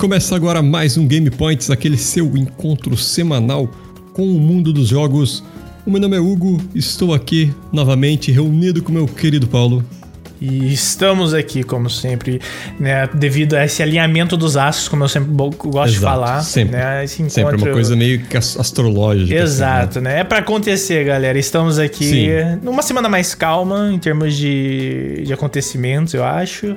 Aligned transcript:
começa 0.00 0.34
agora 0.34 0.62
mais 0.62 0.96
um 0.96 1.06
Game 1.06 1.28
Points, 1.28 1.68
aquele 1.70 1.98
seu 1.98 2.34
encontro 2.34 2.96
semanal 2.96 3.68
com 4.14 4.22
o 4.22 4.40
mundo 4.40 4.72
dos 4.72 4.88
jogos. 4.88 5.44
O 5.84 5.90
meu 5.90 6.00
nome 6.00 6.16
é 6.16 6.18
Hugo, 6.18 6.58
estou 6.74 7.12
aqui 7.12 7.52
novamente 7.70 8.32
reunido 8.32 8.82
com 8.82 8.90
meu 8.92 9.06
querido 9.06 9.46
Paulo. 9.46 9.84
E 10.40 10.72
estamos 10.72 11.34
aqui, 11.34 11.62
como 11.62 11.90
sempre, 11.90 12.40
né, 12.78 13.06
devido 13.12 13.52
a 13.52 13.64
esse 13.66 13.82
alinhamento 13.82 14.38
dos 14.38 14.56
astros, 14.56 14.88
como 14.88 15.04
eu 15.04 15.08
sempre 15.08 15.32
gosto 15.32 15.66
Exato, 15.68 15.90
de 15.90 15.98
falar. 15.98 16.40
sempre. 16.40 16.76
Né, 16.78 17.04
esse 17.04 17.20
encontro... 17.20 17.42
Sempre 17.42 17.56
uma 17.68 17.72
coisa 17.74 17.94
meio 17.94 18.20
que 18.20 18.38
as- 18.38 18.58
astrológica. 18.58 19.34
assim, 19.34 19.42
Exato, 19.42 20.00
né? 20.00 20.20
É 20.20 20.24
pra 20.24 20.38
acontecer, 20.38 21.04
galera. 21.04 21.38
Estamos 21.38 21.78
aqui 21.78 22.06
Sim. 22.06 22.28
numa 22.62 22.80
semana 22.80 23.06
mais 23.06 23.34
calma 23.34 23.90
em 23.92 23.98
termos 23.98 24.34
de, 24.34 25.24
de 25.26 25.32
acontecimentos, 25.34 26.14
eu 26.14 26.24
acho. 26.24 26.74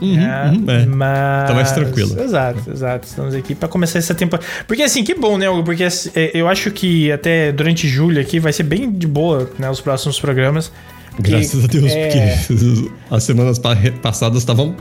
Uhum, 0.00 0.16
né? 0.16 0.52
uhum, 0.54 0.70
é. 0.70 0.86
Mas... 0.86 1.48
Tá 1.48 1.54
mais 1.54 1.72
tranquilo. 1.72 2.20
Exato, 2.22 2.70
exato. 2.70 3.06
Estamos 3.08 3.34
aqui 3.34 3.54
pra 3.54 3.68
começar 3.68 3.98
essa 3.98 4.14
temporada. 4.14 4.46
Porque 4.66 4.82
assim, 4.82 5.02
que 5.02 5.14
bom, 5.14 5.36
né, 5.36 5.48
Hugo? 5.50 5.64
Porque 5.64 5.84
assim, 5.84 6.10
é, 6.14 6.30
eu 6.34 6.46
acho 6.48 6.70
que 6.70 7.10
até 7.10 7.50
durante 7.52 7.88
julho 7.88 8.20
aqui 8.20 8.38
vai 8.38 8.52
ser 8.52 8.62
bem 8.62 8.90
de 8.90 9.06
boa, 9.06 9.50
né? 9.58 9.68
Os 9.68 9.80
próximos 9.80 10.20
programas. 10.20 10.70
Porque, 11.16 11.32
Graças 11.32 11.64
a 11.64 11.66
Deus, 11.66 11.90
é, 11.90 12.36
porque 12.46 12.90
as 13.10 13.22
semanas 13.24 13.58
pa- 13.58 13.76
passadas 14.00 14.38
estavam. 14.38 14.76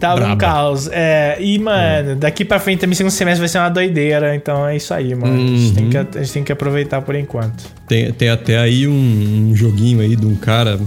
Tava 0.00 0.16
um 0.16 0.24
Braba. 0.24 0.36
caos. 0.36 0.88
É, 0.90 1.36
e, 1.38 1.58
mano, 1.60 2.16
daqui 2.16 2.44
pra 2.44 2.58
frente 2.58 2.80
também, 2.80 2.96
segundo 2.96 3.12
semestre 3.12 3.38
vai 3.40 3.48
ser 3.48 3.58
uma 3.58 3.68
doideira. 3.68 4.34
Então 4.34 4.66
é 4.66 4.74
isso 4.76 4.92
aí, 4.92 5.14
mano. 5.14 5.34
A, 5.34 5.36
gente 5.36 5.74
tem 5.74 5.88
que, 5.90 5.96
Uhum. 5.98 6.06
a 6.14 6.18
gente 6.18 6.32
tem 6.32 6.42
que 6.44 6.50
aproveitar 6.50 7.02
por 7.02 7.14
enquanto. 7.14 7.62
Tem, 7.86 8.10
tem 8.12 8.28
até 8.30 8.58
aí 8.58 8.88
um, 8.88 9.50
um 9.50 9.54
joguinho 9.54 10.00
aí 10.00 10.16
de 10.16 10.26
um 10.26 10.34
cara. 10.34 10.80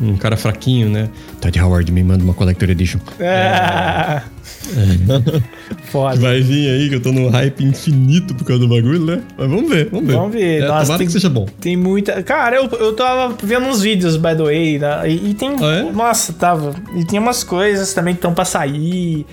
Um 0.00 0.16
cara 0.16 0.36
fraquinho, 0.36 0.88
né? 0.88 1.08
Todd 1.40 1.60
Howard 1.60 1.92
me 1.92 2.02
manda 2.02 2.24
uma 2.24 2.32
Collector 2.32 2.70
Edition. 2.70 2.98
Ah, 3.20 4.22
foda. 5.90 6.16
Vai 6.16 6.40
vir 6.40 6.70
aí 6.70 6.88
que 6.88 6.94
eu 6.96 7.02
tô 7.02 7.12
num 7.12 7.28
hype 7.28 7.62
infinito 7.64 8.34
por 8.34 8.44
causa 8.44 8.60
do 8.60 8.68
bagulho, 8.68 9.04
né? 9.04 9.22
Mas 9.36 9.48
vamos 9.50 9.68
ver, 9.70 9.88
vamos 9.90 10.06
ver. 10.06 10.12
Vamos 10.14 10.32
ver. 10.32 10.62
É, 10.62 10.66
Nossa, 10.66 10.82
tomara 10.84 10.98
tem- 10.98 11.06
que 11.06 11.12
seja 11.12 11.28
bom. 11.28 11.46
Tem 11.60 11.76
muita. 11.76 12.22
Cara, 12.22 12.56
eu, 12.56 12.64
eu 12.78 12.94
tava 12.94 13.36
vendo 13.42 13.66
uns 13.66 13.82
vídeos, 13.82 14.16
by 14.16 14.34
the 14.36 14.42
way, 14.42 14.78
né? 14.78 15.10
e, 15.10 15.30
e 15.30 15.34
tem. 15.34 15.50
Ah, 15.60 15.86
é? 15.88 15.92
Nossa, 15.92 16.32
tava. 16.32 16.74
E 16.96 17.04
tem 17.04 17.18
umas 17.18 17.44
coisas 17.44 17.92
também 17.92 18.14
que 18.14 18.18
estão 18.18 18.32
pra 18.32 18.44
sair. 18.44 19.26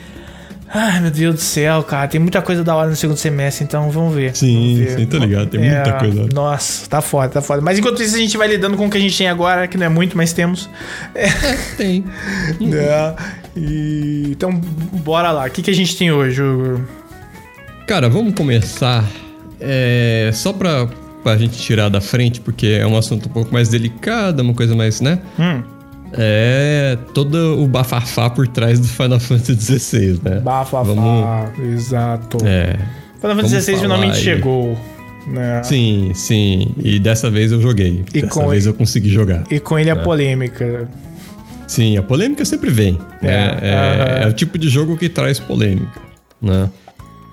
Ai, 0.70 1.00
meu 1.00 1.12
Deus 1.12 1.36
do 1.36 1.42
céu, 1.42 1.82
cara. 1.84 2.08
Tem 2.08 2.20
muita 2.20 2.42
coisa 2.42 2.64
da 2.64 2.76
hora 2.76 2.90
no 2.90 2.96
segundo 2.96 3.18
semestre, 3.18 3.64
então 3.64 3.90
vamos 3.90 4.14
ver. 4.14 4.36
Sim, 4.36 4.54
vamos 4.54 4.80
ver. 4.80 5.00
sim, 5.00 5.06
tô 5.06 5.18
ligado, 5.18 5.50
tem 5.50 5.62
muita 5.62 5.94
coisa. 5.94 6.30
Nossa, 6.34 6.90
tá 6.90 7.02
foda, 7.02 7.30
tá 7.30 7.42
foda. 7.42 7.62
Mas 7.62 7.80
enquanto 7.80 8.02
isso, 8.04 8.16
a 8.16 8.20
gente 8.20 8.38
vai 8.38 8.48
lidando 8.48 8.76
com 8.76 8.86
o 8.86 8.90
que 8.90 8.98
a 8.98 9.02
gente 9.02 9.18
tem 9.18 9.28
agora, 9.28 9.68
que 9.68 9.78
não 9.78 9.86
é 9.86 9.90
muito, 9.90 10.18
mas 10.18 10.34
temos. 10.34 10.70
Tem. 11.78 12.04
É, 12.78 13.16
e... 13.56 14.28
Então, 14.32 14.52
bora 14.52 15.32
lá. 15.32 15.46
O 15.46 15.50
que, 15.50 15.62
que 15.62 15.72
a 15.72 15.74
gente 15.74 15.96
tem 15.98 16.12
hoje? 16.12 16.42
Hugo? 16.42 16.86
Cara, 17.88 18.10
vamos 18.10 18.34
começar. 18.34 19.04
É, 19.60 20.30
só 20.34 20.54
pra, 20.54 20.88
pra 21.24 21.38
gente 21.38 21.58
tirar 21.58 21.90
da 21.90 22.02
frente, 22.02 22.40
porque 22.42 22.68
é 22.68 22.86
um 22.86 22.98
assunto 22.98 23.28
um 23.28 23.32
pouco 23.32 23.52
mais 23.52 23.70
delicado, 23.70 24.42
uma 24.42 24.54
coisa 24.54 24.76
mais, 24.76 25.02
né? 25.02 25.20
Hum, 25.40 25.64
É 26.14 26.98
todo 27.14 27.62
o 27.62 27.68
bafafá 27.68 28.30
por 28.30 28.48
trás 28.48 28.80
do 28.80 28.88
Final 28.88 29.20
Fantasy 29.20 29.80
XVI, 29.80 30.20
né? 30.24 30.40
bafafá. 30.40 30.84
Vamos- 30.84 31.60
Exato. 31.60 32.38
É. 32.46 32.76
Final 33.20 33.36
Fantasy 33.36 33.62
XVI 33.62 33.78
finalmente 33.78 34.18
aí. 34.18 34.24
chegou. 34.24 34.78
Né? 35.28 35.62
Sim, 35.64 36.12
sim. 36.16 36.74
E 36.78 37.00
dessa 37.00 37.30
vez 37.30 37.52
eu 37.52 37.62
joguei. 37.62 38.06
E 38.14 38.22
dessa 38.22 38.48
vez 38.48 38.66
eu 38.66 38.74
consegui 38.74 39.10
jogar. 39.10 39.44
E 39.52 39.60
com 39.60 39.78
ele 39.78 39.90
a 39.90 39.96
polêmica. 39.96 40.88
Sim, 41.68 41.98
a 41.98 42.02
polêmica 42.04 42.46
sempre 42.46 42.70
vem. 42.70 42.98
É, 43.22 43.28
É, 43.28 43.58
é, 43.62 43.74
aham. 43.74 44.24
é 44.24 44.28
o 44.30 44.34
tipo 44.34 44.58
de 44.58 44.70
jogo 44.70 44.96
que 44.96 45.10
traz 45.10 45.38
polêmica, 45.38 46.00
né? 46.42 46.70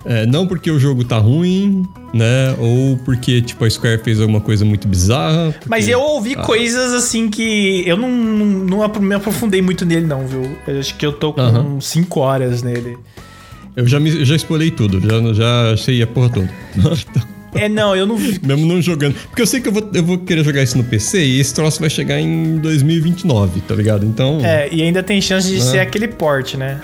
É, 0.05 0.27
não 0.27 0.47
porque 0.47 0.71
o 0.71 0.79
jogo 0.79 1.03
tá 1.05 1.17
ruim, 1.17 1.87
né? 2.13 2.55
Ou 2.59 2.97
porque, 2.99 3.41
tipo, 3.41 3.65
a 3.65 3.71
Square 3.71 4.03
fez 4.05 4.21
alguma 4.21 4.41
coisa 4.41 4.65
muito 4.65 4.87
bizarra. 4.87 5.53
porque- 5.53 5.69
Mas 5.69 5.89
eu 5.89 6.01
ouvi 6.01 6.35
Ah. 6.37 6.43
coisas 6.43 6.93
assim 6.93 7.31
que 7.31 7.83
eu 7.87 7.97
não, 7.97 8.11
não, 8.11 8.47
não 8.87 9.01
me 9.01 9.15
aprofundei 9.15 9.63
muito 9.63 9.87
nele, 9.87 10.07
não, 10.07 10.27
viu? 10.27 10.57
Eu 10.67 10.79
acho 10.79 10.95
que 10.97 11.07
eu 11.07 11.13
tô 11.13 11.33
com 11.33 11.41
Aham. 11.41 11.81
5 11.81 12.21
horas 12.21 12.63
nele. 12.63 12.99
Eu 13.75 13.87
já, 13.87 13.99
me, 13.99 14.25
já 14.25 14.37
spoilei 14.37 14.71
tudo, 14.71 15.01
já, 15.01 15.33
já 15.33 15.77
sei 15.77 16.03
a 16.03 16.07
porra 16.07 16.29
toda. 16.31 16.51
É, 17.57 17.69
não, 17.69 17.95
eu 17.95 18.05
não 18.05 18.17
vi. 18.17 18.41
Mesmo 18.45 18.67
não 18.67 18.83
jogando. 18.83 19.15
Porque 19.29 19.41
eu 19.41 19.47
sei 19.47 19.61
que 19.61 19.69
eu 19.69 19.73
vou, 19.73 19.89
eu 19.95 20.03
vou 20.05 20.19
querer 20.19 20.43
jogar 20.45 20.61
isso 20.61 20.77
no 20.77 20.83
PC 20.83 21.25
e 21.25 21.39
esse 21.39 21.55
troço 21.55 21.79
vai 21.79 21.89
chegar 21.89 22.19
em 22.19 22.57
2029, 22.59 23.61
tá 23.61 23.77
ligado? 23.77 24.05
Então. 24.05 24.41
É, 24.45 24.69
e 24.73 24.83
ainda 24.83 25.05
tem 25.05 25.21
chance 25.21 25.49
de 25.49 25.59
Ah. 25.59 25.61
ser 25.61 25.79
aquele 25.79 26.09
porte, 26.09 26.57
né? 26.57 26.81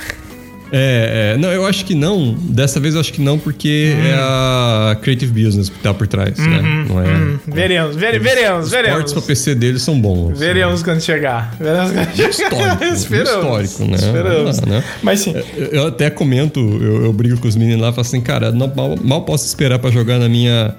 É, 0.73 1.33
é, 1.35 1.39
não, 1.39 1.51
eu 1.53 1.67
acho 1.67 1.85
que 1.85 1.95
não. 1.95 2.35
Dessa 2.35 2.79
vez 2.79 2.95
eu 2.95 3.01
acho 3.01 3.13
que 3.13 3.21
não, 3.21 3.39
porque 3.39 3.93
é 4.07 4.15
a 4.15 4.97
Creative 5.03 5.45
Business 5.45 5.69
que 5.69 5.79
tá 5.81 5.93
por 5.93 6.07
trás, 6.07 6.39
né? 6.39 6.87
Não 6.89 7.01
é. 7.03 7.09
Hum, 7.09 7.39
veremos, 7.47 7.97
vere- 7.97 8.19
veremos, 8.19 8.67
Os 8.67 8.71
veremos. 8.71 9.13
pra 9.13 9.23
PC 9.23 9.55
deles 9.55 9.83
são 9.83 10.01
bons. 10.01 10.39
Veremos 10.39 10.83
quando 10.83 11.01
chegar. 11.01 11.55
Veremos 11.59 11.91
quando 11.93 12.15
chegar. 12.15 12.31
Histórico. 12.31 12.85
Esperamos. 12.95 13.65
Histórico, 13.71 13.85
né? 13.85 13.97
Esperamos. 13.97 14.59
Ah, 14.61 14.67
né? 14.67 14.85
Mas 15.03 15.21
sim. 15.21 15.35
Eu, 15.57 15.67
eu 15.67 15.87
até 15.89 16.09
comento, 16.11 16.61
eu, 16.61 17.05
eu 17.07 17.13
brigo 17.13 17.39
com 17.41 17.49
os 17.49 17.57
meninos 17.57 17.81
lá 17.83 17.89
e 17.89 17.93
falo 17.93 18.03
assim, 18.03 18.21
cara, 18.21 18.53
não, 18.53 18.73
mal, 18.75 18.97
mal 19.03 19.23
posso 19.23 19.47
esperar 19.47 19.79
pra 19.79 19.91
jogar 19.91 20.19
na 20.19 20.29
minha. 20.29 20.75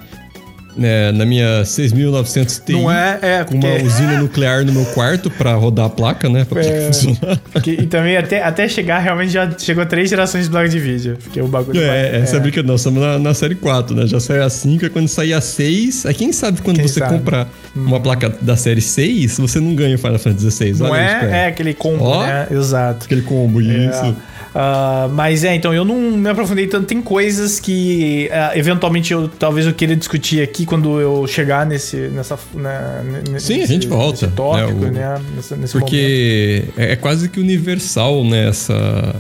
Né, 0.76 1.12
na 1.12 1.26
minha 1.26 1.64
6900 1.66 2.60
Ti. 2.66 2.72
Não 2.74 2.92
é? 2.92 3.20
É, 3.22 3.44
Com 3.44 3.56
uma 3.56 3.68
porque- 3.70 3.86
usina 3.86 4.20
nuclear 4.20 4.66
no 4.66 4.72
meu 4.74 4.86
quarto 4.86 5.30
pra 5.30 5.54
rodar 5.54 5.86
a 5.86 5.90
placa, 5.90 6.30
né? 6.30 6.46
Pra 6.46 6.62
É. 6.62 6.88
funcionar. 6.88 7.40
Que- 7.62 7.72
e 7.72 7.86
também 7.88 8.18
até, 8.18 8.42
até 8.44 8.68
chegar, 8.68 9.00
realmente 9.00 9.32
já 9.32 9.50
chegou 9.58 9.86
três 9.86 10.10
gerações 10.10 10.46
de 10.46 10.50
placa 10.52 10.70
de 10.70 10.80
vídeo. 10.80 11.18
Porque 11.24 11.42
o 11.42 11.48
bagulho. 11.48 11.82
É, 11.82 12.18
essa 12.22 12.38
é. 12.38 12.40
brincadeira. 12.40 12.68
Nós 12.68 12.82
estamos 12.82 13.02
na, 13.02 13.20
na 13.20 13.34
série 13.34 13.56
4, 13.56 13.96
né? 13.96 14.06
Já 14.08 14.20
saiu 14.20 14.44
a 14.44 14.50
5, 14.50 14.86
é 14.86 14.90
quando 14.90 15.08
sair 15.08 15.34
a 15.34 15.42
6. 15.42 16.06
Aí 16.06 16.14
quem 16.14 16.32
sabe 16.32 16.62
quando 16.62 16.78
Quem 16.78 16.88
você 16.88 17.00
sabe? 17.00 17.18
comprar 17.18 17.48
uma 17.76 18.00
placa 18.00 18.34
da 18.42 18.56
série 18.56 18.82
6, 18.82 19.38
você 19.38 19.60
não 19.60 19.76
ganha 19.76 19.96
o 19.96 20.00
Final 20.00 20.20
Fantasy 20.20 20.50
XVI. 20.52 20.80
Não 20.80 20.96
é? 20.96 21.44
É 21.44 21.46
aquele 21.48 21.74
combo, 21.74 22.04
Ó. 22.04 22.26
né? 22.26 22.48
Exato. 22.52 23.06
Aquele 23.06 23.22
combo, 23.22 23.62
isso. 23.62 24.16
Ah, 24.54 25.08
mas 25.14 25.46
é, 25.46 25.56
então 25.56 25.74
eu 25.74 25.86
não 25.86 25.96
me 26.12 26.30
aprofundei 26.30 26.68
tanto. 26.68 26.86
Tem 26.86 27.02
coisas 27.02 27.58
que 27.58 28.30
ah, 28.34 28.52
eventualmente 28.54 29.14
eu 29.14 29.30
talvez 29.30 29.66
eu 29.66 29.74
queira 29.74 29.96
discutir 29.96 30.42
aqui 30.44 30.61
quando 30.66 31.00
eu 31.00 31.26
chegar 31.28 31.66
nesse, 31.66 31.96
nessa, 32.10 32.38
na, 32.54 33.02
nesse, 33.30 33.48
Sim, 33.48 33.62
a 33.62 33.66
gente 33.66 33.88
volta, 33.88 34.28
tópico, 34.28 34.80
né, 34.80 34.88
o- 34.88 34.92
né? 34.92 35.22
Nesse, 35.36 35.56
nesse 35.56 35.76
momento. 35.76 35.80
Porque 35.90 36.64
é, 36.78 36.92
é 36.94 36.96
quase 36.96 37.30
que 37.30 37.40
universal, 37.40 38.24
né? 38.24 38.50
Essa. 38.50 39.16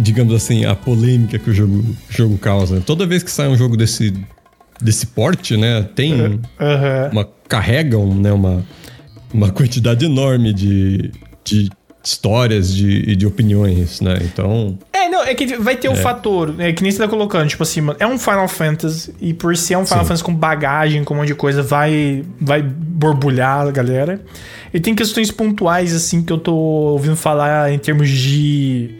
Digamos 0.00 0.32
assim, 0.34 0.64
a 0.64 0.74
polêmica 0.74 1.38
que 1.38 1.50
o 1.50 1.52
jogo, 1.54 1.84
jogo 2.08 2.38
causa. 2.38 2.80
Toda 2.80 3.06
vez 3.06 3.22
que 3.22 3.30
sai 3.30 3.48
um 3.48 3.56
jogo 3.56 3.76
desse, 3.76 4.14
desse 4.80 5.06
porte, 5.06 5.54
né? 5.56 5.82
Tem. 5.94 6.40
Aham. 6.58 7.10
uma, 7.12 7.28
carregam 7.46 8.14
né, 8.14 8.32
uma, 8.32 8.64
uma 9.34 9.50
quantidade 9.50 10.06
enorme 10.06 10.54
de, 10.54 11.10
de 11.44 11.68
histórias 12.04 12.74
de, 12.74 13.14
de 13.14 13.26
opiniões, 13.26 14.00
né? 14.00 14.18
Então. 14.22 14.78
É, 14.92 15.08
não, 15.08 15.22
é 15.22 15.34
que 15.34 15.56
vai 15.56 15.76
ter 15.76 15.88
o 15.88 15.94
fator, 15.94 16.54
é 16.58 16.72
que 16.72 16.82
nem 16.82 16.90
você 16.90 16.98
tá 16.98 17.08
colocando, 17.08 17.48
tipo 17.48 17.62
assim, 17.62 17.80
mano, 17.80 17.96
é 18.00 18.06
um 18.06 18.18
Final 18.18 18.48
Fantasy, 18.48 19.14
e 19.20 19.32
por 19.32 19.56
ser 19.56 19.76
um 19.76 19.86
Final 19.86 20.00
Sim. 20.00 20.08
Fantasy 20.08 20.24
com 20.24 20.34
bagagem, 20.34 21.04
com 21.04 21.14
um 21.14 21.18
monte 21.18 21.28
de 21.28 21.34
coisa, 21.34 21.62
vai, 21.62 22.24
vai 22.40 22.62
borbulhar 22.62 23.66
a 23.68 23.70
galera. 23.70 24.20
E 24.74 24.80
tem 24.80 24.94
questões 24.94 25.30
pontuais, 25.30 25.94
assim, 25.94 26.22
que 26.22 26.32
eu 26.32 26.38
tô 26.38 26.54
ouvindo 26.54 27.16
falar 27.16 27.70
em 27.72 27.78
termos 27.78 28.08
de. 28.08 28.96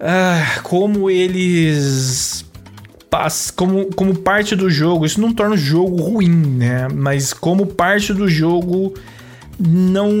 Ah, 0.00 0.60
como 0.62 1.10
eles. 1.10 2.44
Como, 3.56 3.86
como 3.94 4.14
parte 4.14 4.54
do 4.54 4.70
jogo, 4.70 5.06
isso 5.06 5.20
não 5.20 5.32
torna 5.32 5.54
o 5.54 5.58
jogo 5.58 5.96
ruim, 5.96 6.28
né? 6.28 6.88
Mas 6.92 7.32
como 7.32 7.66
parte 7.66 8.12
do 8.12 8.28
jogo 8.28 8.94
não 9.58 10.12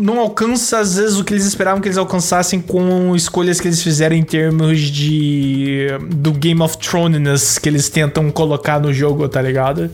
não 0.00 0.18
alcança 0.18 0.78
às 0.78 0.96
vezes 0.96 1.18
o 1.18 1.24
que 1.24 1.34
eles 1.34 1.44
esperavam 1.44 1.80
que 1.80 1.88
eles 1.88 1.98
alcançassem 1.98 2.60
com 2.60 3.14
escolhas 3.14 3.60
que 3.60 3.68
eles 3.68 3.82
fizeram 3.82 4.16
em 4.16 4.22
termos 4.22 4.80
de 4.80 5.88
do 6.14 6.32
Game 6.32 6.60
of 6.62 6.78
Thrones 6.78 7.58
que 7.58 7.68
eles 7.68 7.88
tentam 7.88 8.30
colocar 8.30 8.80
no 8.80 8.92
jogo, 8.92 9.28
tá 9.28 9.42
ligado? 9.42 9.90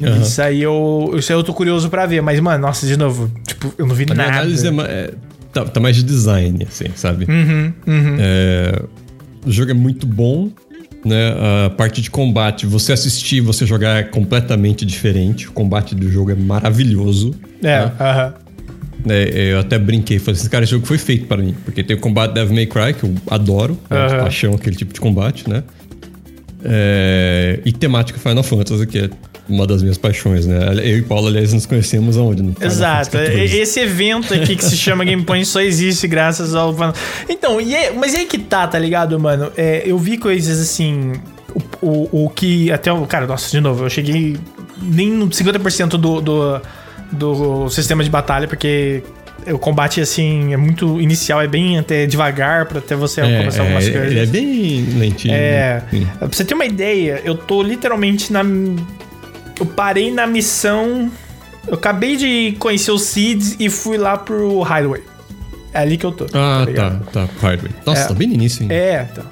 Aham. 0.00 0.20
Isso 0.20 0.40
aí 0.42 0.62
eu 0.62 1.14
isso 1.18 1.32
aí 1.32 1.38
eu 1.38 1.42
tô 1.42 1.52
curioso 1.54 1.88
pra 1.90 2.06
ver, 2.06 2.20
mas 2.20 2.38
mano, 2.38 2.66
nossa, 2.66 2.86
de 2.86 2.96
novo, 2.96 3.30
tipo, 3.46 3.72
eu 3.76 3.86
não 3.86 3.94
vi 3.94 4.04
A 4.04 4.14
minha 4.14 4.26
nada. 4.26 4.38
análise 4.38 4.66
é, 4.68 4.70
é- 4.82 5.14
tá, 5.52 5.64
tá 5.64 5.80
mais 5.80 5.96
de 5.96 6.02
design, 6.02 6.66
assim, 6.68 6.86
sabe? 6.94 7.24
Uhum, 7.28 7.72
uhum. 7.86 8.16
É, 8.20 8.82
o 9.44 9.50
jogo 9.50 9.70
é 9.70 9.74
muito 9.74 10.06
bom, 10.06 10.50
né? 11.06 11.34
A 11.66 11.70
parte 11.70 12.02
de 12.02 12.10
combate, 12.10 12.66
você 12.66 12.92
assistir, 12.92 13.40
você 13.40 13.64
jogar 13.64 13.98
é 13.98 14.02
completamente 14.02 14.84
diferente. 14.84 15.48
O 15.48 15.52
combate 15.52 15.94
do 15.94 16.10
jogo 16.10 16.30
é 16.30 16.34
maravilhoso. 16.34 17.34
É, 17.62 17.62
né? 17.62 17.92
aham. 17.98 18.34
É, 19.08 19.52
eu 19.52 19.60
até 19.60 19.78
brinquei, 19.78 20.18
falei 20.18 20.40
assim, 20.40 20.48
cara, 20.48 20.64
esse 20.64 20.72
jogo 20.72 20.84
foi 20.84 20.98
feito 20.98 21.26
para 21.26 21.40
mim. 21.40 21.54
Porque 21.64 21.82
tem 21.84 21.96
o 21.96 22.00
combate 22.00 22.34
Devil 22.34 22.54
May 22.54 22.66
Cry, 22.66 22.92
que 22.92 23.04
eu 23.04 23.14
adoro, 23.30 23.78
né, 23.88 24.08
de 24.08 24.14
Aham. 24.14 24.22
paixão 24.22 24.54
aquele 24.54 24.74
tipo 24.74 24.92
de 24.92 25.00
combate, 25.00 25.48
né? 25.48 25.62
É, 26.64 27.60
e 27.64 27.72
temática 27.72 28.18
Final 28.18 28.42
Fantasy, 28.42 28.86
que 28.86 28.98
é 28.98 29.10
uma 29.48 29.66
das 29.66 29.82
minhas 29.82 29.96
paixões, 29.98 30.46
né? 30.46 30.58
Eu 30.82 30.98
e 30.98 31.02
Paulo, 31.02 31.28
aliás, 31.28 31.52
nos 31.52 31.66
conhecemos 31.66 32.16
aonde? 32.16 32.42
No 32.42 32.54
Exato. 32.60 33.16
Esse 33.18 33.80
evento 33.80 34.34
aqui 34.34 34.56
que 34.56 34.64
se 34.64 34.76
chama 34.76 35.04
Game 35.04 35.22
Point 35.22 35.46
só 35.46 35.60
existe 35.60 36.06
graças 36.08 36.54
ao. 36.54 36.74
Então, 37.28 37.60
e 37.60 37.74
é- 37.74 37.92
mas 37.92 38.14
e 38.14 38.18
aí 38.18 38.26
que 38.26 38.38
tá, 38.38 38.66
tá 38.66 38.78
ligado, 38.78 39.18
mano? 39.20 39.50
É, 39.56 39.82
eu 39.86 39.98
vi 39.98 40.18
coisas 40.18 40.60
assim. 40.60 41.12
O, 41.80 41.86
o, 41.86 42.24
o 42.26 42.30
que 42.30 42.70
até 42.72 42.92
o. 42.92 43.06
Cara, 43.06 43.26
nossa, 43.26 43.50
de 43.50 43.60
novo, 43.60 43.84
eu 43.84 43.90
cheguei 43.90 44.36
nem 44.82 45.10
no 45.10 45.28
50% 45.28 45.90
do, 45.90 46.20
do, 46.20 46.60
do 47.12 47.68
sistema 47.70 48.02
de 48.04 48.10
batalha, 48.10 48.46
porque 48.48 49.02
o 49.50 49.58
combate, 49.58 50.00
assim, 50.00 50.52
é 50.52 50.56
muito 50.56 51.00
inicial, 51.00 51.40
é 51.40 51.46
bem 51.46 51.78
até 51.78 52.04
devagar 52.04 52.66
pra 52.66 52.78
até 52.80 52.96
você 52.96 53.20
É, 53.20 53.38
começar 53.38 53.62
algumas 53.62 53.86
é, 53.86 53.90
coisas. 53.92 54.10
ele 54.10 54.20
é 54.20 54.26
bem 54.26 54.84
lentinho. 54.98 55.34
É. 55.34 55.82
né? 55.92 56.06
Pra 56.18 56.28
você 56.30 56.44
ter 56.44 56.54
uma 56.54 56.66
ideia, 56.66 57.22
eu 57.24 57.36
tô 57.36 57.62
literalmente 57.62 58.32
na. 58.32 58.42
Eu 59.58 59.66
parei 59.66 60.10
na 60.12 60.26
missão. 60.26 61.10
Eu 61.66 61.74
acabei 61.74 62.16
de 62.16 62.56
conhecer 62.58 62.90
os 62.92 63.02
Seeds 63.02 63.56
e 63.58 63.68
fui 63.68 63.96
lá 63.98 64.16
pro 64.16 64.60
Highway. 64.62 65.02
É 65.72 65.80
ali 65.80 65.96
que 65.96 66.06
eu 66.06 66.12
tô. 66.12 66.26
Ah, 66.32 66.64
ligado? 66.64 67.04
tá, 67.06 67.26
tá. 67.26 67.28
Hardware. 67.40 67.72
Nossa, 67.84 68.02
É. 68.02 68.06
tá 68.08 68.14
bem 68.14 68.28
no 68.28 68.34
início 68.34 68.62
ainda. 68.62 68.74
É, 68.74 69.08
então. 69.10 69.24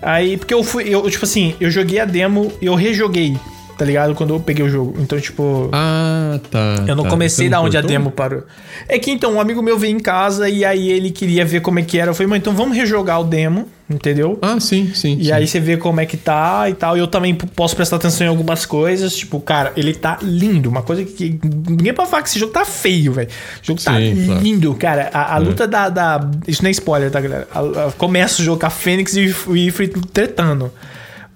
Aí, 0.00 0.36
porque 0.36 0.52
eu 0.54 0.64
fui. 0.64 0.84
Eu, 0.88 1.08
tipo 1.10 1.24
assim, 1.24 1.54
eu 1.60 1.70
joguei 1.70 2.00
a 2.00 2.04
demo 2.04 2.52
e 2.60 2.66
eu 2.66 2.74
rejoguei, 2.74 3.36
tá 3.76 3.84
ligado? 3.84 4.14
Quando 4.14 4.34
eu 4.34 4.40
peguei 4.40 4.64
o 4.64 4.68
jogo. 4.68 4.94
Então, 4.98 5.18
tipo. 5.20 5.68
Ah, 5.72 6.38
tá. 6.50 6.84
Eu 6.86 6.94
não 6.96 7.04
tá. 7.04 7.10
comecei 7.10 7.46
Você 7.46 7.50
da 7.50 7.60
onde 7.60 7.76
a 7.76 7.80
demo 7.80 8.10
parou. 8.10 8.44
É 8.88 8.98
que 8.98 9.10
então, 9.10 9.34
um 9.34 9.40
amigo 9.40 9.62
meu 9.62 9.78
veio 9.78 9.94
em 9.96 10.00
casa 10.00 10.48
e 10.48 10.64
aí 10.64 10.88
ele 10.90 11.10
queria 11.10 11.44
ver 11.44 11.60
como 11.60 11.78
é 11.78 11.82
que 11.82 11.98
era. 11.98 12.10
Eu 12.10 12.14
falei, 12.14 12.28
mano, 12.28 12.38
então 12.40 12.54
vamos 12.54 12.76
rejogar 12.76 13.20
o 13.20 13.24
demo, 13.24 13.68
entendeu? 13.88 14.38
Ah, 14.42 14.58
sim, 14.60 14.92
sim. 14.94 15.16
E 15.18 15.26
sim. 15.26 15.32
aí 15.32 15.46
você 15.46 15.60
vê 15.60 15.76
como 15.76 16.00
é 16.00 16.06
que 16.06 16.16
tá 16.16 16.68
e 16.68 16.74
tal. 16.74 16.96
E 16.96 17.00
eu 17.00 17.06
também 17.06 17.34
posso 17.34 17.74
prestar 17.76 17.96
atenção 17.96 18.26
em 18.26 18.30
algumas 18.30 18.64
coisas. 18.66 19.16
Tipo, 19.16 19.40
cara, 19.40 19.72
ele 19.76 19.94
tá 19.94 20.18
lindo. 20.22 20.68
Uma 20.68 20.82
coisa 20.82 21.04
que. 21.04 21.38
Ninguém 21.68 21.92
pode 21.94 22.10
falar 22.10 22.22
que 22.22 22.28
esse 22.28 22.38
jogo 22.38 22.52
tá 22.52 22.64
feio, 22.64 23.12
velho. 23.12 23.28
O 23.62 23.66
jogo 23.66 23.80
tá 23.82 23.96
Sim, 23.96 24.24
claro. 24.26 24.40
lindo, 24.42 24.74
cara. 24.74 25.10
A, 25.12 25.34
a 25.34 25.38
luta 25.38 25.66
da, 25.66 25.88
da- 25.88 26.30
Isso 26.46 26.62
não 26.62 26.68
é 26.68 26.72
spoiler, 26.72 27.10
tá, 27.10 27.20
galera? 27.20 27.48
A- 27.54 27.88
a- 27.88 27.92
começa 27.92 28.42
o 28.42 28.44
jogo 28.44 28.60
com 28.60 28.66
a 28.66 28.70
Fênix 28.70 29.16
e 29.16 29.34
o 29.46 29.56
Ifrit 29.56 29.94
tretando. 30.12 30.70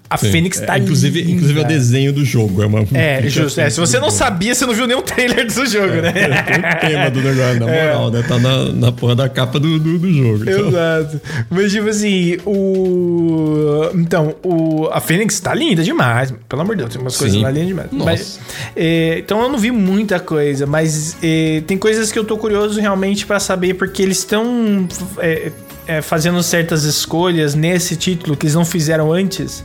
A 0.09 0.17
Sim. 0.17 0.31
Fênix 0.31 0.59
tá 0.61 0.75
É, 0.75 0.79
inclusive, 0.79 1.19
linda. 1.21 1.31
inclusive 1.33 1.59
é 1.59 1.63
o 1.63 1.67
desenho 1.67 2.13
do 2.13 2.23
jogo. 2.23 2.61
É, 2.61 2.65
uma 2.65 2.85
É, 2.93 3.21
justo. 3.27 3.59
É, 3.59 3.69
se 3.69 3.79
você 3.79 3.99
não 3.99 4.09
sabia, 4.09 4.55
você 4.55 4.65
não 4.65 4.73
viu 4.73 4.87
nenhum 4.87 5.01
trailer 5.01 5.45
do 5.47 5.65
jogo, 5.65 5.95
né? 6.01 6.09
o 6.11 6.79
tema 6.87 7.09
do 7.11 7.21
negócio, 7.21 7.59
na 7.59 7.69
É. 7.71 7.85
moral, 7.87 8.11
né? 8.11 8.23
Tá 8.27 8.39
na, 8.39 8.65
na 8.71 8.91
porra 8.91 9.15
da 9.15 9.27
capa 9.29 9.59
do, 9.59 9.77
do, 9.79 9.99
do 9.99 10.13
jogo. 10.13 10.43
então. 10.49 10.67
Exato. 10.69 11.21
Mas, 11.49 11.71
tipo 11.71 11.89
assim, 11.89 12.37
o. 12.45 13.89
Então, 13.95 14.35
o... 14.43 14.87
a 14.91 14.99
Fênix 14.99 15.39
tá 15.39 15.53
linda 15.53 15.83
demais. 15.83 16.33
Pelo 16.47 16.61
amor 16.61 16.75
de 16.75 16.83
Deus, 16.83 16.93
tem 16.93 17.01
umas 17.01 17.17
coisas 17.17 17.35
Sim. 17.37 17.43
lá 17.43 17.49
lindas 17.51 17.67
demais. 17.67 17.91
Nossa. 17.91 18.05
Mas, 18.05 18.39
é, 18.75 19.19
então, 19.19 19.41
eu 19.41 19.49
não 19.49 19.57
vi 19.57 19.71
muita 19.71 20.19
coisa, 20.19 20.65
mas 20.65 21.17
é, 21.21 21.61
tem 21.67 21.77
coisas 21.77 22.11
que 22.11 22.17
eu 22.19 22.23
tô 22.23 22.37
curioso 22.37 22.79
realmente 22.79 23.25
pra 23.25 23.39
saber, 23.39 23.73
porque 23.75 24.01
eles 24.01 24.19
estão 24.19 24.87
é, 25.19 25.51
é, 25.87 26.01
fazendo 26.01 26.41
certas 26.43 26.83
escolhas 26.83 27.55
nesse 27.55 27.95
título 27.95 28.35
que 28.37 28.45
eles 28.45 28.55
não 28.55 28.65
fizeram 28.65 29.11
antes. 29.11 29.63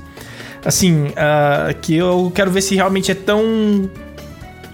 Assim, 0.65 1.13
ah, 1.17 1.75
que 1.81 1.95
eu 1.97 2.31
quero 2.35 2.51
ver 2.51 2.61
se 2.63 2.75
realmente 2.75 3.11
é 3.11 3.15
tão 3.15 3.89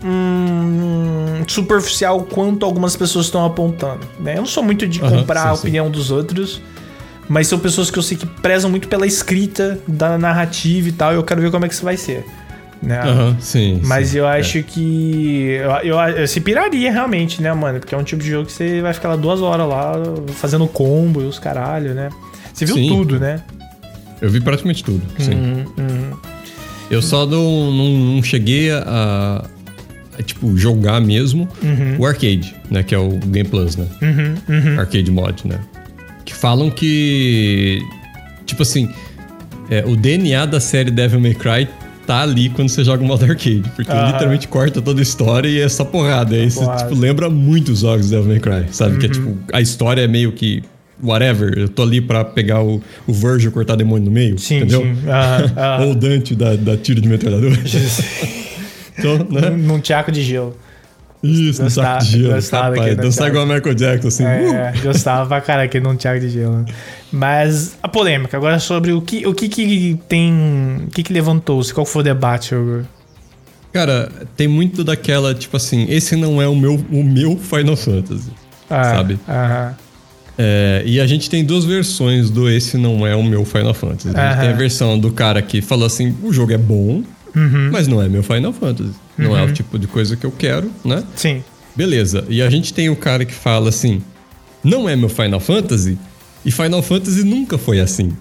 hum, 0.04 1.42
superficial 1.46 2.22
quanto 2.24 2.64
algumas 2.64 2.96
pessoas 2.96 3.26
estão 3.26 3.44
apontando. 3.44 4.06
Né? 4.20 4.34
Eu 4.34 4.38
não 4.38 4.46
sou 4.46 4.62
muito 4.62 4.86
de 4.86 5.00
comprar 5.00 5.44
a 5.44 5.50
sim, 5.50 5.54
sim. 5.54 5.60
opinião 5.60 5.90
dos 5.90 6.10
outros, 6.10 6.60
mas 7.28 7.46
são 7.46 7.58
pessoas 7.58 7.90
que 7.90 7.98
eu 7.98 8.02
sei 8.02 8.16
que 8.16 8.26
prezam 8.26 8.70
muito 8.70 8.88
pela 8.88 9.06
escrita 9.06 9.78
da 9.86 10.18
narrativa 10.18 10.88
e 10.88 10.92
tal. 10.92 11.12
E 11.12 11.16
eu 11.16 11.22
quero 11.24 11.40
ver 11.40 11.50
como 11.50 11.64
é 11.64 11.68
que 11.68 11.74
isso 11.74 11.84
vai 11.84 11.96
ser. 11.96 12.24
Né? 12.80 12.96
Aham, 13.00 13.36
sim. 13.40 13.80
Mas 13.84 14.10
sim. 14.10 14.18
eu 14.18 14.28
É. 14.28 14.38
acho 14.38 14.62
que. 14.62 15.58
Eu, 15.82 15.96
eu, 15.96 15.98
eu 16.16 16.28
se 16.28 16.40
piraria 16.40 16.92
realmente, 16.92 17.42
né, 17.42 17.52
mano? 17.52 17.80
Porque 17.80 17.92
é 17.94 17.98
um 17.98 18.04
tipo 18.04 18.22
de 18.22 18.30
jogo 18.30 18.46
que 18.46 18.52
você 18.52 18.80
vai 18.80 18.92
ficar 18.94 19.08
lá 19.08 19.16
duas 19.16 19.40
horas 19.42 19.66
lá 19.68 19.94
fazendo 20.34 20.64
combo 20.68 21.20
e 21.20 21.24
os 21.24 21.38
caralho, 21.40 21.92
né? 21.92 22.08
Você 22.54 22.64
viu 22.64 22.76
Sim. 22.76 22.88
tudo, 22.88 23.18
né? 23.18 23.40
Eu 24.20 24.30
vi 24.30 24.40
praticamente 24.40 24.82
tudo, 24.82 25.02
sim. 25.18 25.34
Uhum, 25.34 25.64
uhum. 25.78 26.16
Eu 26.90 27.02
só 27.02 27.26
não, 27.26 27.70
não, 27.70 28.14
não 28.14 28.22
cheguei 28.22 28.70
a, 28.70 29.44
a, 30.18 30.22
tipo, 30.22 30.56
jogar 30.56 31.00
mesmo 31.00 31.48
o 31.98 32.06
arcade, 32.06 32.54
né? 32.70 32.82
Que 32.82 32.94
é 32.94 32.98
o 32.98 33.10
Game 33.10 33.48
Plus, 33.48 33.76
né? 33.76 33.86
Uhum, 34.02 34.34
uhum. 34.48 34.80
Arcade 34.80 35.10
mod, 35.10 35.46
né? 35.46 35.58
Que 36.24 36.34
falam 36.34 36.70
que... 36.70 37.80
Tipo 38.46 38.62
assim, 38.62 38.88
é, 39.70 39.84
o 39.86 39.94
DNA 39.94 40.46
da 40.46 40.60
série 40.60 40.90
Devil 40.90 41.20
May 41.20 41.34
Cry 41.34 41.68
tá 42.06 42.22
ali 42.22 42.48
quando 42.48 42.70
você 42.70 42.82
joga 42.82 43.04
o 43.04 43.06
modo 43.06 43.24
arcade. 43.24 43.64
Porque 43.76 43.92
literalmente 43.92 44.48
corta 44.48 44.80
toda 44.80 45.00
a 45.00 45.02
história 45.02 45.48
e 45.48 45.60
é 45.60 45.68
só 45.68 45.84
porrada. 45.84 46.34
Aí 46.34 46.50
você, 46.50 46.64
tipo, 46.78 46.94
lembra 46.94 47.28
muito 47.28 47.72
os 47.72 47.80
jogos 47.80 48.08
Devil 48.08 48.28
May 48.28 48.40
Cry, 48.40 48.64
sabe? 48.72 48.96
Que 48.96 49.06
é 49.06 49.08
tipo, 49.10 49.36
a 49.52 49.60
história 49.60 50.00
é 50.00 50.08
meio 50.08 50.32
que... 50.32 50.62
Whatever, 51.02 51.56
eu 51.56 51.68
tô 51.68 51.82
ali 51.82 52.00
pra 52.00 52.24
pegar 52.24 52.62
o, 52.62 52.82
o 53.06 53.12
Virgil 53.12 53.50
e 53.50 53.52
cortar 53.52 53.76
demônio 53.76 54.06
no 54.06 54.10
meio, 54.10 54.38
Sim, 54.38 54.56
entendeu? 54.58 54.82
sim. 54.82 55.08
Aham, 55.08 55.52
aham. 55.56 55.84
Ou 55.86 55.92
o 55.92 55.94
Dante 55.94 56.34
da, 56.34 56.56
da 56.56 56.76
tiro 56.76 57.00
de 57.00 57.08
metralhadora. 57.08 57.54
então, 58.98 59.18
né? 59.30 59.50
Num 59.50 59.78
tiaco 59.80 60.10
de 60.10 60.22
gelo. 60.22 60.56
Isso, 61.22 61.60
no 61.62 61.66
Gostava- 61.66 62.00
saco 62.00 62.04
de 62.12 62.18
gelo. 62.22 62.34
gostava 62.34 62.76
Rapaz, 62.76 62.96
dançar 62.96 63.28
igual 63.28 63.42
a 63.50 63.54
Michael 63.54 63.74
Jackson, 63.74 64.08
assim. 64.08 64.24
uh, 64.24 64.26
É, 64.54 64.72
gostava 64.82 65.26
pra 65.28 65.40
caralho 65.40 65.68
que 65.68 65.80
não 65.80 65.96
Thiago 65.96 66.20
de 66.20 66.30
gelo. 66.30 66.64
Mas 67.12 67.76
a 67.82 67.88
polêmica, 67.88 68.36
agora 68.36 68.58
sobre 68.60 68.92
o 68.92 69.00
que 69.02 69.26
o 69.26 69.34
que, 69.34 69.48
que 69.48 69.98
tem. 70.08 70.84
O 70.86 70.90
que, 70.90 71.02
que 71.02 71.12
levantou-se? 71.12 71.74
Qual 71.74 71.84
foi 71.84 72.00
o 72.02 72.04
debate, 72.04 72.54
Hugo? 72.54 72.84
Cara, 73.72 74.10
tem 74.36 74.46
muito 74.48 74.82
daquela, 74.84 75.34
tipo 75.34 75.56
assim, 75.56 75.86
esse 75.88 76.14
não 76.16 76.40
é 76.40 76.46
o 76.48 76.54
meu, 76.56 76.74
o 76.90 77.02
meu 77.04 77.36
Final 77.36 77.76
Fantasy. 77.76 78.30
Ah, 78.70 78.84
Sabe? 78.84 79.18
Aham. 79.28 79.74
É, 80.40 80.82
e 80.86 81.00
a 81.00 81.06
gente 81.06 81.28
tem 81.28 81.44
duas 81.44 81.64
versões 81.64 82.30
do 82.30 82.48
esse 82.48 82.78
não 82.78 83.04
é 83.04 83.16
o 83.16 83.22
meu 83.24 83.44
Final 83.44 83.74
Fantasy. 83.74 84.08
A 84.08 84.10
gente 84.12 84.20
Aham. 84.20 84.40
tem 84.40 84.48
a 84.50 84.56
versão 84.56 84.98
do 84.98 85.10
cara 85.10 85.42
que 85.42 85.60
falou 85.60 85.84
assim, 85.86 86.14
o 86.22 86.32
jogo 86.32 86.52
é 86.52 86.58
bom, 86.58 87.02
Uhum. 87.36 87.70
mas 87.72 87.86
não 87.88 88.00
é 88.00 88.08
meu 88.08 88.22
Final 88.22 88.52
Fantasy. 88.52 88.92
Não 89.18 89.36
é 89.36 89.42
o 89.42 89.52
tipo 89.52 89.78
de 89.78 89.86
coisa 89.88 90.16
que 90.16 90.24
eu 90.24 90.30
quero, 90.30 90.70
né? 90.84 91.02
Sim. 91.16 91.42
Beleza. 91.74 92.24
E 92.28 92.40
a 92.40 92.48
gente 92.48 92.72
tem 92.72 92.88
o 92.88 92.94
cara 92.96 93.24
que 93.24 93.34
fala 93.34 93.68
assim, 93.68 94.00
não 94.62 94.88
é 94.88 94.94
meu 94.94 95.08
Final 95.08 95.40
Fantasy, 95.40 95.98
e 96.44 96.50
Final 96.52 96.82
Fantasy 96.82 97.24
nunca 97.24 97.58
foi 97.58 97.80
assim. 97.80 98.12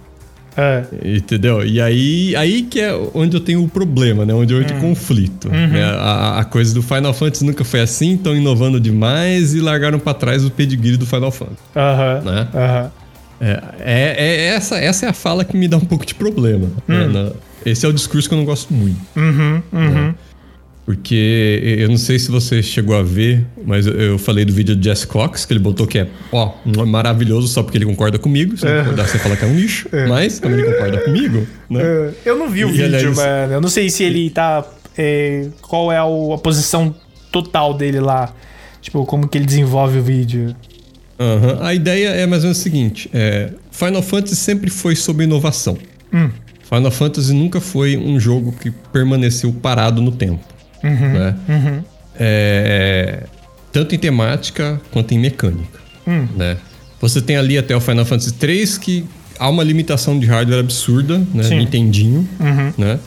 Ah, 0.58 0.84
Entendeu? 1.06 1.64
E 1.66 1.80
aí, 1.80 2.36
aí 2.36 2.64
que 2.64 2.80
é 2.82 2.92
onde 3.14 3.38
eu 3.38 3.40
tenho 3.42 3.64
o 3.64 3.70
problema, 3.70 4.26
né? 4.26 4.34
Onde 4.34 4.54
eu 4.54 4.64
tenho 4.66 4.80
conflito. 4.82 5.50
né? 5.50 5.84
A, 6.00 6.40
a 6.40 6.44
coisa 6.46 6.74
do 6.74 6.82
Final 6.82 7.14
Fantasy 7.14 7.46
nunca 7.46 7.64
foi 7.64 7.80
assim, 7.82 8.16
estão 8.16 8.36
inovando 8.36 8.80
demais 8.80 9.54
e 9.54 9.60
largaram 9.60 10.00
pra 10.00 10.14
trás 10.16 10.44
o 10.44 10.50
pedigree 10.50 10.98
do 10.98 11.06
Final 11.06 11.32
Fantasy. 11.32 11.60
Aham. 11.76 12.22
Né? 12.26 12.48
Aham. 12.56 12.92
É, 13.40 13.64
é- 13.80 14.16
é- 14.18 14.46
essa, 14.56 14.78
essa 14.80 15.06
é 15.06 15.10
a 15.10 15.14
fala 15.14 15.46
que 15.46 15.56
me 15.56 15.68
dá 15.68 15.78
um 15.78 15.82
pouco 15.86 16.04
de 16.06 16.16
problema. 16.16 16.68
né? 16.88 17.08
Na- 17.08 17.32
esse 17.66 17.86
é 17.86 17.90
o 17.90 17.94
discurso 17.94 18.28
que 18.28 18.34
eu 18.34 18.38
não 18.40 18.46
gosto 18.46 18.74
muito. 18.74 18.98
Uhum. 19.16 19.62
Uhum. 19.72 20.14
Porque 20.88 21.78
eu 21.82 21.90
não 21.90 21.98
sei 21.98 22.18
se 22.18 22.32
você 22.32 22.64
chegou 22.64 22.96
a 22.96 23.04
ver, 23.04 23.46
mas 23.66 23.86
eu- 23.86 24.18
falei 24.18 24.46
do 24.46 24.54
vídeo 24.54 24.74
do 24.74 24.82
Jess 24.82 25.04
Cox, 25.04 25.44
que 25.44 25.52
ele 25.52 25.60
botou 25.60 25.86
que 25.86 26.00
é, 26.00 26.08
ó, 26.32 26.54
um 26.66 26.86
maravilhoso 26.86 27.50
só 27.50 27.62
porque 27.62 27.78
ele 27.78 27.86
concorda 27.86 28.18
comigo. 28.18 28.56
Se 28.56 28.64
não 28.66 28.80
concordar, 28.80 29.06
você 29.06 29.20
fala 29.20 29.36
que 29.36 29.44
é 29.44 29.48
um 29.50 29.56
lixo. 29.60 29.90
Mas, 30.08 30.40
como 30.40 30.56
ele 30.56 30.64
concorda 30.64 30.98
comigo, 31.00 31.46
né? 31.70 31.82
Ah, 31.84 32.12
Eu 32.24 32.38
não 32.38 32.50
vi 32.50 32.64
o 32.64 32.70
E, 32.70 32.72
vídeo, 32.72 32.86
aliás, 32.86 33.16
mano. 33.18 33.54
Eu 33.54 33.60
não 33.60 33.68
sei 33.68 33.90
se 33.90 34.02
ele 34.06 34.30
tá. 34.30 34.66
é, 34.98 35.48
qual 35.62 35.92
é 35.92 35.98
a, 35.98 36.04
a 36.04 36.38
posição 36.38 36.96
total 37.34 37.74
dele 37.74 38.00
lá. 38.00 38.34
Tipo, 38.82 39.06
como 39.06 39.28
que 39.28 39.38
ele 39.38 39.46
desenvolve 39.46 40.00
o 40.00 40.02
vídeo. 40.02 40.56
Aham. 41.20 41.58
A 41.66 41.74
ideia 41.74 42.10
é 42.12 42.26
mais 42.26 42.44
ou 42.44 42.48
menos 42.48 42.60
o 42.60 42.62
seguinte: 42.64 43.10
é, 43.14 43.50
Final 43.72 44.02
Fantasy 44.02 44.38
sempre 44.38 44.70
foi 44.70 44.96
sobre 44.96 45.26
inovação. 45.26 45.78
Hum. 46.14 46.30
Final 46.64 46.92
Fantasy 46.92 47.34
nunca 47.34 47.60
foi 47.60 47.98
um 47.98 48.18
jogo 48.18 48.54
que 48.54 48.72
permaneceu 48.94 49.52
parado 49.52 50.02
no 50.02 50.12
tempo. 50.14 50.40
Uhum. 50.84 51.14
né? 51.14 51.36
É, 52.20 53.24
tanto 53.72 53.94
em 53.96 53.98
temática 53.98 54.80
quanto 54.92 55.14
em 55.14 55.20
mecânica. 55.20 55.80
Hum. 56.08 56.28
Né? 56.36 56.58
Você 57.00 57.22
tem 57.22 57.38
ali 57.38 57.58
até 57.58 57.76
o 57.76 57.80
Final 57.82 58.06
Fantasy 58.06 58.34
3 58.34 58.78
que 58.78 59.06
há 59.38 59.50
uma 59.50 59.64
limitação 59.64 60.18
de 60.20 60.26
hardware 60.26 60.60
absurda, 60.60 61.22
né? 61.34 61.44
Sim. 61.44 61.58
Nintendinho, 61.60 62.28
Uhum. 62.40 62.74
né? 62.78 63.00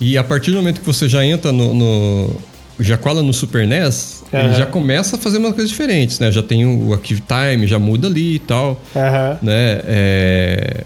E 0.00 0.16
a 0.18 0.24
partir 0.24 0.50
do 0.50 0.56
momento 0.56 0.80
que 0.80 0.86
você 0.86 1.08
já 1.08 1.24
entra 1.24 1.52
no. 1.52 1.74
no 1.74 2.36
já 2.82 2.96
cola 2.96 3.22
no 3.22 3.30
Super 3.34 3.66
NES, 3.66 4.24
ele 4.32 4.42
Aham. 4.44 4.54
já 4.54 4.64
começa 4.64 5.16
a 5.16 5.18
fazer 5.18 5.36
umas 5.36 5.50
coisas 5.52 5.68
diferentes, 5.68 6.18
né? 6.18 6.32
Já 6.32 6.42
tem 6.42 6.64
o 6.64 6.94
Active 6.94 7.20
Time, 7.20 7.66
já 7.66 7.78
muda 7.78 8.06
ali 8.08 8.36
e 8.36 8.38
tal, 8.38 8.80
Aham. 8.96 9.38
né? 9.42 9.80
É, 9.84 10.84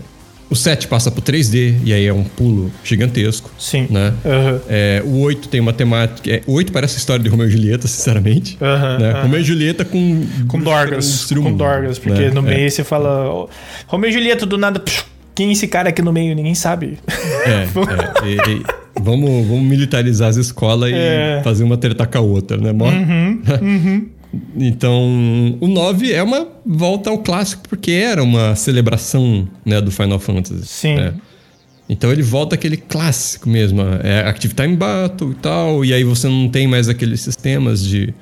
O 0.51 0.55
7 0.55 0.87
passa 0.89 1.11
pro 1.11 1.21
3D, 1.23 1.77
e 1.85 1.93
aí 1.93 2.07
é 2.07 2.13
um 2.13 2.23
pulo 2.23 2.71
gigantesco, 2.85 3.51
Sim. 3.59 3.87
né? 3.91 4.13
Aham. 4.25 4.61
É, 4.69 5.03
o 5.05 5.21
8 5.21 5.49
tem 5.49 5.59
uma 5.61 5.73
temática... 5.73 6.31
É, 6.31 6.43
o 6.47 6.53
8 6.53 6.71
parece 6.71 6.97
a 6.97 6.99
história 6.99 7.23
de 7.23 7.29
Romeu 7.29 7.49
e 7.49 7.51
Julieta, 7.51 7.89
sinceramente. 7.89 8.57
Aham, 8.61 8.99
né? 8.99 9.11
aham. 9.13 9.23
Romeu 9.23 9.41
e 9.41 9.45
Julieta 9.45 9.85
com... 9.85 10.25
Com 10.47 10.61
Dorgas. 10.61 11.27
Com 11.33 11.57
Dorgas. 11.57 11.99
Porque 11.99 12.23
né? 12.27 12.31
no 12.31 12.41
É. 12.47 12.55
meio 12.57 12.71
você 12.71 12.85
fala. 12.85 13.29
"Ô, 13.33 13.49
Romeu 13.87 14.11
e 14.11 14.13
Julieta 14.13 14.45
do 14.47 14.57
nada. 14.59 14.79
psh, 14.79 15.05
Quem 15.35 15.49
é 15.49 15.53
esse 15.53 15.67
cara 15.67 15.89
aqui 15.89 16.03
no 16.03 16.13
meio? 16.13 16.35
Ninguém 16.37 16.55
sabe. 16.55 16.99
É, 17.47 17.67
é, 18.23 18.29
e- 18.29 18.59
e 18.61 18.63
vamos, 19.03 19.47
vamos 19.49 19.65
militarizar 19.65 20.29
as 20.29 20.37
escolas 20.37 20.93
É. 20.93 21.39
e 21.41 21.43
fazer 21.43 21.65
uma 21.65 21.77
treta 21.77 22.07
com 22.07 22.19
a 22.19 22.21
outra, 22.21 22.57
né? 22.57 22.71
Mó- 22.73 22.87
então, 24.57 25.57
o 25.61 25.69
9 25.69 26.13
é 26.13 26.23
uma 26.23 26.49
volta 26.65 27.11
ao 27.11 27.19
clássico, 27.19 27.69
porque 27.69 27.91
era 27.91 28.23
uma 28.23 28.55
celebração 28.55 29.49
né, 29.65 29.81
do 29.81 29.91
Final 29.91 30.19
Fantasy. 30.19 30.67
Sim. 30.67 30.95
né? 30.97 31.15
Então 31.89 32.11
ele 32.11 32.23
volta 32.23 32.55
aquele 32.55 32.77
clássico 32.77 33.49
mesmo. 33.49 33.83
É 34.03 34.21
Active 34.21 34.55
Time 34.55 34.77
Battle 34.77 35.33
e 35.33 35.35
tal. 35.35 35.85
E 35.85 35.93
aí 35.93 36.03
você 36.03 36.29
não 36.29 36.49
tem 36.49 36.67
mais 36.67 36.89
aqueles 36.89 37.21
sistemas 37.21 37.85
de. 37.85 38.15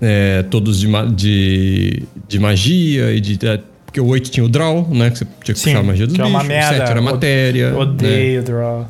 é, 0.00 0.42
todos 0.50 0.78
de, 0.78 0.88
de, 1.14 2.02
de 2.28 2.38
magia 2.38 3.12
e 3.12 3.20
de. 3.20 3.38
é, 3.46 3.60
porque 3.86 4.00
o 4.00 4.06
8 4.06 4.30
tinha 4.30 4.44
o 4.44 4.48
draw, 4.48 4.86
né? 4.90 5.10
Que 5.10 5.18
você 5.18 5.24
tinha 5.24 5.54
que 5.54 5.58
Sim, 5.60 5.70
puxar 5.70 5.78
a 5.78 5.82
magia 5.82 6.06
dos 6.06 6.16
que 6.16 6.20
é 6.20 6.24
uma 6.24 6.44
merda. 6.44 6.74
O 6.74 6.78
7 6.78 6.90
era 6.90 7.00
matéria. 7.00 7.62
Eu 7.64 7.72
né? 7.72 7.78
odeio 7.78 8.42
draw. 8.42 8.88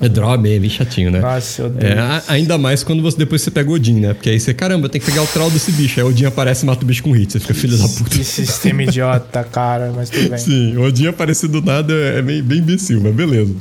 É 0.00 0.08
draw 0.08 0.34
é 0.34 0.38
bem, 0.38 0.68
chatinho, 0.68 1.10
né? 1.10 1.20
Nossa, 1.20 1.62
eu 1.62 1.66
odeio. 1.66 1.92
É, 1.92 2.22
ainda 2.28 2.56
mais 2.56 2.84
quando 2.84 3.02
você 3.02 3.18
depois 3.18 3.42
você 3.42 3.50
pega 3.50 3.68
o 3.68 3.72
Odin, 3.74 3.94
né? 3.94 4.14
Porque 4.14 4.30
aí 4.30 4.38
você, 4.38 4.54
caramba, 4.54 4.88
tem 4.88 5.00
que 5.00 5.06
pegar 5.06 5.22
o 5.22 5.26
troll 5.26 5.50
desse 5.50 5.72
bicho. 5.72 5.98
Aí 5.98 6.06
o 6.06 6.10
Odin 6.10 6.26
aparece 6.26 6.64
e 6.64 6.66
mata 6.66 6.84
o 6.84 6.86
bicho 6.86 7.02
com 7.02 7.10
hit. 7.10 7.32
Você 7.32 7.40
fica 7.40 7.52
filho 7.52 7.76
da 7.76 7.88
puta. 7.88 8.10
Que 8.10 8.22
sistema 8.22 8.84
idiota, 8.84 9.42
cara, 9.42 9.92
mas 9.94 10.08
tudo 10.08 10.28
bem. 10.30 10.38
Sim, 10.38 10.76
o 10.76 10.82
Odin 10.82 11.08
aparecer 11.08 11.48
do 11.48 11.60
nada 11.60 11.92
é 11.92 12.22
bem, 12.22 12.40
bem 12.42 12.58
imbecil, 12.58 13.00
mas 13.00 13.12
beleza. 13.12 13.54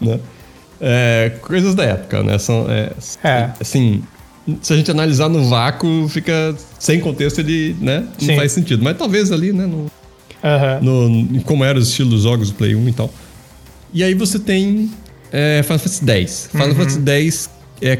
Né? 0.00 0.18
É, 0.80 1.32
coisas 1.40 1.74
da 1.76 1.84
época, 1.84 2.22
né? 2.22 2.36
São, 2.38 2.66
é, 2.68 2.90
É. 3.22 3.50
Assim, 3.60 4.02
se 4.60 4.72
a 4.72 4.76
gente 4.76 4.90
analisar 4.90 5.28
no 5.28 5.48
vácuo, 5.48 6.08
fica 6.08 6.54
sem 6.80 6.98
contexto, 7.00 7.38
ele 7.38 7.76
né, 7.80 8.00
não 8.20 8.28
Sim. 8.28 8.36
faz 8.36 8.50
sentido. 8.50 8.82
Mas 8.82 8.98
talvez 8.98 9.30
ali, 9.30 9.52
né? 9.52 9.66
No, 9.66 9.86
Aham. 10.42 10.80
no, 10.82 11.08
em 11.36 11.40
como 11.40 11.64
eram 11.64 11.78
os 11.78 11.88
estilos 11.88 12.12
dos 12.12 12.22
jogos 12.24 12.50
do 12.50 12.56
Play 12.56 12.74
1 12.74 12.88
e 12.88 12.92
tal. 12.92 13.12
E 13.94 14.02
aí 14.02 14.14
você 14.14 14.38
tem 14.38 14.90
é, 15.32 15.62
Final 15.62 15.78
Fantasy 15.78 16.10
X. 16.10 16.48
Final 16.50 16.68
Uhum. 16.68 16.74
Fantasy 16.74 17.10
X 17.10 17.50
é 17.82 17.98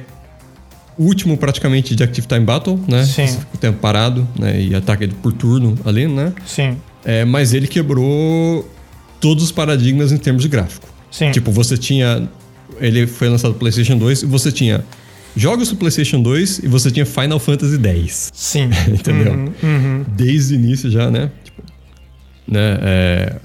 o 0.99 1.05
último 1.05 1.37
praticamente 1.37 1.95
de 1.95 2.03
Active 2.03 2.27
Time 2.27 2.45
Battle, 2.45 2.81
né? 2.89 3.05
Sim. 3.05 3.27
Você 3.27 3.39
fica 3.39 3.55
o 3.55 3.59
tempo 3.59 3.79
parado, 3.79 4.27
né? 4.39 4.61
E 4.61 4.75
ataca 4.75 5.07
por 5.23 5.33
turno 5.33 5.77
ali, 5.85 6.07
né? 6.07 6.33
Sim. 6.47 6.77
É, 7.05 7.25
mas 7.25 7.53
ele 7.53 7.67
quebrou 7.67 8.69
todos 9.21 9.45
os 9.45 9.53
paradigmas 9.53 10.13
em 10.13 10.17
termos 10.17 10.43
de 10.43 10.49
gráfico. 10.49 10.89
Sim. 11.11 11.31
Tipo, 11.31 11.51
você 11.51 11.77
tinha. 11.77 12.29
Ele 12.81 13.07
foi 13.07 13.29
lançado 13.29 13.53
no 13.53 13.59
PlayStation 13.59 13.97
2 13.97 14.23
e 14.23 14.27
você 14.27 14.51
tinha 14.51 14.85
jogos 15.37 15.69
do 15.69 15.77
PlayStation 15.77 16.21
2 16.21 16.61
e 16.65 16.69
você 16.69 16.91
tinha 16.91 17.07
Final 17.07 17.39
Fantasy 17.39 17.79
X. 17.79 18.31
Sim. 18.35 18.71
Entendeu? 18.89 19.33
Uhum, 19.33 19.53
uhum. 19.63 20.05
Desde 20.09 20.55
o 20.55 20.57
início 20.57 20.91
já, 20.91 21.11
né? 21.11 21.31
Tipo, 21.45 21.63
né? 22.49 22.79
é, 22.83 23.37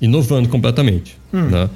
inovando 0.00 0.48
completamente. 0.48 1.16
Hum. 1.32 1.42
Né? 1.44 1.70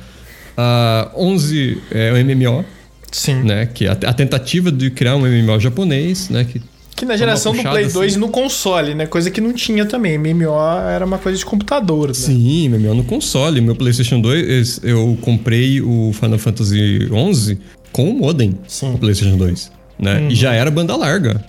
A 0.56 1.10
11 1.16 1.78
é 1.90 2.12
o 2.12 2.24
MMO, 2.24 2.64
Sim. 3.10 3.42
né? 3.42 3.66
Que 3.72 3.86
é 3.86 3.88
a, 3.88 3.92
a 3.92 4.12
tentativa 4.12 4.70
de 4.70 4.90
criar 4.90 5.16
um 5.16 5.20
MMO 5.20 5.58
japonês, 5.60 6.28
né? 6.30 6.44
Que 6.44 6.60
Que 6.96 7.04
na 7.04 7.16
geração 7.16 7.52
do 7.54 7.60
Play 7.62 7.88
2 7.88 8.12
assim. 8.12 8.20
no 8.20 8.28
console, 8.28 8.94
né? 8.94 9.06
Coisa 9.06 9.30
que 9.30 9.40
não 9.40 9.52
tinha 9.52 9.84
também. 9.84 10.16
MMO 10.16 10.54
era 10.88 11.04
uma 11.04 11.18
coisa 11.18 11.36
de 11.38 11.44
computador. 11.44 12.08
Né? 12.08 12.14
Sim, 12.14 12.68
MMO 12.68 12.94
no 12.94 13.04
console. 13.04 13.60
Meu 13.60 13.74
PlayStation 13.74 14.20
2, 14.20 14.80
eu 14.84 15.18
comprei 15.20 15.80
o 15.80 16.12
Final 16.12 16.38
Fantasy 16.38 17.08
11 17.10 17.58
com 17.90 18.10
o 18.10 18.14
modem 18.14 18.56
Sim. 18.68 18.92
no 18.92 18.98
PlayStation 18.98 19.36
2. 19.36 19.72
Né? 19.98 20.28
E 20.30 20.34
já 20.36 20.52
era 20.52 20.70
banda 20.70 20.94
larga. 20.96 21.44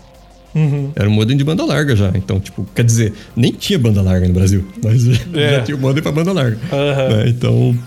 Uhum. 0.55 0.91
Era 0.95 1.09
um 1.09 1.11
modem 1.11 1.35
de 1.35 1.43
banda 1.43 1.65
larga 1.65 1.95
já. 1.95 2.11
Então, 2.15 2.39
tipo, 2.39 2.65
quer 2.73 2.83
dizer, 2.85 3.13
nem 3.35 3.51
tinha 3.51 3.77
banda 3.77 4.01
larga 4.01 4.25
no 4.27 4.33
Brasil, 4.33 4.65
mas 4.83 5.05
É. 5.35 5.57
já 5.57 5.61
tinha 5.63 5.75
o 5.77 5.79
modem 5.79 6.01
pra 6.01 6.11
banda 6.11 6.31
larga. 6.31 6.57
Aham. 6.71 7.09
né? 7.17 7.25
Então, 7.27 7.77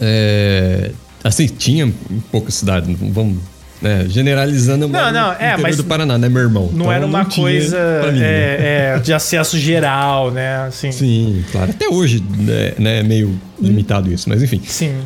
é, 0.00 0.90
assim, 1.22 1.46
tinha 1.46 1.84
em 1.86 2.20
cidades. 2.50 2.88
não 2.88 3.12
Vamos. 3.12 3.38
né, 3.80 4.06
generalizando, 4.08 4.88
Não, 4.88 5.12
não, 5.12 5.32
é, 5.32 5.56
mas 5.56 5.76
do 5.76 5.84
Paraná, 5.84 6.18
né, 6.18 6.28
meu 6.28 6.42
irmão? 6.42 6.64
Não 6.72 6.86
Então, 6.86 6.92
era 6.92 7.06
uma 7.06 7.24
tinha 7.24 7.44
coisa 7.44 7.78
mim, 8.12 8.18
né? 8.18 8.26
é, 8.26 8.94
é, 8.96 8.98
de 8.98 9.12
acesso 9.12 9.56
geral, 9.58 10.30
né? 10.30 10.66
Assim. 10.66 10.90
Sim, 10.90 11.44
claro. 11.52 11.70
Até 11.70 11.88
hoje 11.88 12.22
né, 12.38 12.74
né, 12.78 13.00
é 13.00 13.02
meio 13.02 13.38
limitado 13.60 14.12
isso, 14.12 14.28
mas 14.28 14.42
enfim. 14.42 14.60
Sim. 14.64 14.96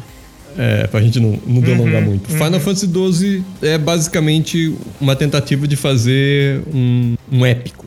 É, 0.56 0.86
pra 0.86 1.00
gente 1.00 1.18
não, 1.18 1.38
não 1.46 1.62
delongar 1.62 2.02
Uhum, 2.02 2.08
muito. 2.08 2.28
Final 2.28 2.60
Fantasy 2.60 2.86
XII 2.86 3.44
é 3.62 3.78
basicamente 3.78 4.74
uma 5.00 5.16
tentativa 5.16 5.66
de 5.66 5.76
fazer 5.76 6.62
um, 6.72 7.14
um 7.30 7.46
épico. 7.46 7.86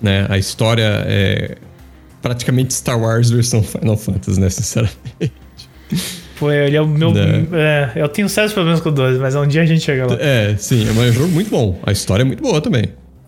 Né? 0.00 0.26
A 0.28 0.36
história 0.36 1.04
é 1.06 1.56
praticamente 2.20 2.74
Star 2.74 3.00
Wars 3.00 3.30
versão 3.30 3.62
Final 3.62 3.96
Fantasy, 3.96 4.38
né? 4.38 4.50
Sinceramente. 4.50 5.32
Foi, 6.42 6.56
ele 6.56 6.76
é 6.76 6.82
o 6.82 6.88
meu. 6.88 7.12
Né? 7.12 7.46
é, 7.52 7.92
eu 7.94 8.08
tenho 8.08 8.28
sérios 8.28 8.52
problemas 8.52 8.80
com 8.80 8.88
o 8.88 8.92
12, 8.92 9.20
mas 9.20 9.36
um 9.36 9.46
dia 9.46 9.62
a 9.62 9.64
gente 9.64 9.80
chega 9.80 10.06
lá. 10.06 10.16
É, 10.18 10.56
sim, 10.58 10.84
é 10.88 10.90
um 10.90 11.12
jogo 11.12 11.28
muito 11.28 11.48
bom. 11.48 11.78
A 11.86 11.92
história 11.92 12.22
é 12.22 12.24
muito 12.24 12.42
boa 12.42 12.60
também. 12.60 12.86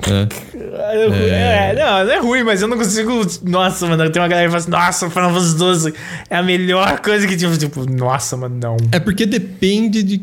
Né? 0.08 0.28
É, 0.52 1.74
não, 1.76 2.04
não 2.06 2.12
é 2.12 2.18
ruim, 2.18 2.42
mas 2.42 2.60
eu 2.60 2.66
não 2.66 2.76
consigo. 2.76 3.24
Nossa, 3.44 3.86
mano, 3.86 4.10
tem 4.10 4.20
uma 4.20 4.26
galera 4.26 4.48
que 4.48 4.50
fala 4.50 4.60
assim: 4.60 4.70
Nossa, 4.72 5.08
Final 5.10 5.32
Fantasy 5.32 5.56
12 5.56 5.94
é 6.28 6.36
a 6.36 6.42
melhor 6.42 6.98
coisa 6.98 7.24
que 7.28 7.36
tinha. 7.36 7.56
Tipo, 7.56 7.88
nossa, 7.88 8.36
mano, 8.36 8.58
não. 8.60 8.76
É 8.90 8.98
porque 8.98 9.26
depende 9.26 10.02
de. 10.02 10.20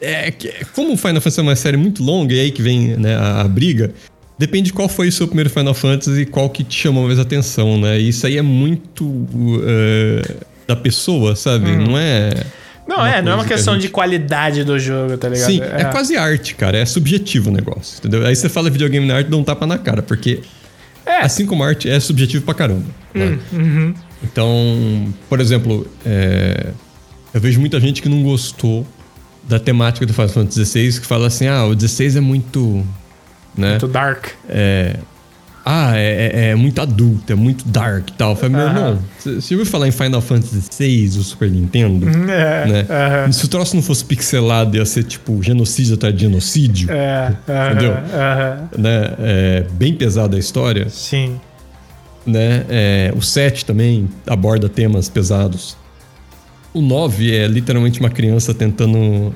É, 0.00 0.32
como 0.74 0.94
o 0.94 0.96
Final 0.96 1.20
Fantasy 1.20 1.40
é 1.40 1.42
uma 1.42 1.54
série 1.54 1.76
muito 1.76 2.02
longa, 2.02 2.32
e 2.32 2.40
aí 2.40 2.50
que 2.50 2.62
vem 2.62 2.96
né, 2.96 3.14
a, 3.14 3.42
a 3.42 3.44
briga, 3.48 3.92
depende 4.38 4.68
de 4.68 4.72
qual 4.72 4.88
foi 4.88 5.08
o 5.08 5.12
seu 5.12 5.26
primeiro 5.26 5.50
Final 5.50 5.74
Fantasy 5.74 6.22
e 6.22 6.26
qual 6.26 6.48
que 6.48 6.64
te 6.64 6.80
chamou 6.80 7.04
mais 7.06 7.18
atenção, 7.18 7.78
né? 7.78 8.00
E 8.00 8.08
isso 8.08 8.26
aí 8.26 8.38
é 8.38 8.42
muito 8.42 9.28
é, 9.66 10.22
da 10.66 10.74
pessoa, 10.76 11.34
sabe? 11.36 11.76
Não 11.76 11.96
é. 11.98 12.30
Não, 12.86 13.04
é, 13.06 13.22
não 13.22 13.32
é 13.32 13.34
uma 13.34 13.36
coisa 13.36 13.48
que 13.48 13.54
questão 13.54 13.74
gente- 13.74 13.82
de 13.84 13.88
qualidade 13.88 14.62
do 14.62 14.78
jogo, 14.78 15.16
tá 15.16 15.28
ligado? 15.28 15.46
Sim, 15.46 15.60
é. 15.62 15.84
quase 15.84 16.16
arte, 16.16 16.54
cara. 16.54 16.76
É 16.78 16.84
subjetivo 16.84 17.48
o 17.48 17.52
negócio, 17.52 17.98
entendeu? 17.98 18.26
Aí 18.26 18.36
você 18.36 18.48
fala 18.48 18.68
videogame 18.68 19.06
na 19.06 19.16
arte, 19.16 19.30
dá 19.30 19.36
um 19.38 19.44
tapa 19.44 19.66
na 19.66 19.78
cara, 19.78 20.02
porque 20.02 20.40
É. 21.06 21.20
assim 21.24 21.46
como 21.46 21.64
arte 21.64 21.88
é 21.88 21.98
subjetivo 21.98 22.44
pra 22.44 22.52
caramba. 22.54 22.84
né? 23.14 23.38
uhum. 23.52 23.94
Então, 24.22 25.14
por 25.28 25.40
exemplo, 25.40 25.86
é, 26.04 26.68
eu 27.32 27.40
vejo 27.40 27.58
muita 27.60 27.78
gente 27.80 28.02
que 28.02 28.08
não 28.08 28.22
gostou 28.22 28.86
da 29.46 29.58
temática 29.58 30.04
do 30.06 30.12
Final 30.12 30.28
Fantasy 30.28 30.64
XVI, 30.64 31.00
que 31.00 31.06
fala 31.06 31.26
assim, 31.26 31.46
ah, 31.46 31.64
o 31.64 31.74
16 31.74 32.16
é 32.16 32.20
muito... 32.20 32.84
Né? 33.56 33.70
Muito 33.70 33.86
dark. 33.88 34.26
É, 34.48 34.96
ah, 35.64 35.96
é, 35.96 36.30
é- 36.32 36.48
é 36.50 36.54
muito 36.54 36.80
adulto, 36.80 37.32
é 37.32 37.36
muito 37.36 37.66
dark 37.66 38.10
e 38.10 38.12
tal. 38.12 38.30
Eu 38.32 38.36
falei, 38.36 38.56
meu 38.56 38.66
irmão, 38.66 38.98
você 39.18 39.34
você 39.40 39.54
ouviu 39.54 39.70
falar 39.70 39.88
em 39.88 39.90
Final 39.92 40.20
Fantasy 40.20 40.62
VI, 40.78 41.06
o 41.18 41.22
Super 41.22 41.50
Nintendo? 41.50 42.08
É, 42.08 42.66
Né? 42.66 42.86
aham. 42.90 43.32
Se 43.32 43.44
o 43.44 43.48
troço 43.48 43.74
não 43.74 43.82
fosse 43.82 44.04
pixelado, 44.04 44.76
ia 44.76 44.84
ser 44.84 45.04
tipo 45.04 45.42
genocídio 45.42 45.94
atrás 45.94 46.14
de 46.14 46.20
genocídio. 46.22 46.90
É, 46.90 47.32
aham, 47.48 47.70
Entendeu? 47.72 47.92
aham. 47.92 48.68
Né? 48.78 49.14
É, 49.20 49.64
bem 49.72 49.94
pesada 49.94 50.36
a 50.36 50.38
história. 50.38 50.88
Sim. 50.90 51.40
né? 52.26 52.64
É, 52.70 53.12
o 53.16 53.20
7 53.22 53.64
também 53.66 54.08
aborda 54.26 54.68
temas 54.68 55.08
pesados. 55.08 55.76
O 56.72 56.80
9 56.82 57.34
é 57.34 57.46
literalmente 57.46 58.00
uma 58.00 58.10
criança 58.10 58.52
tentando. 58.54 59.32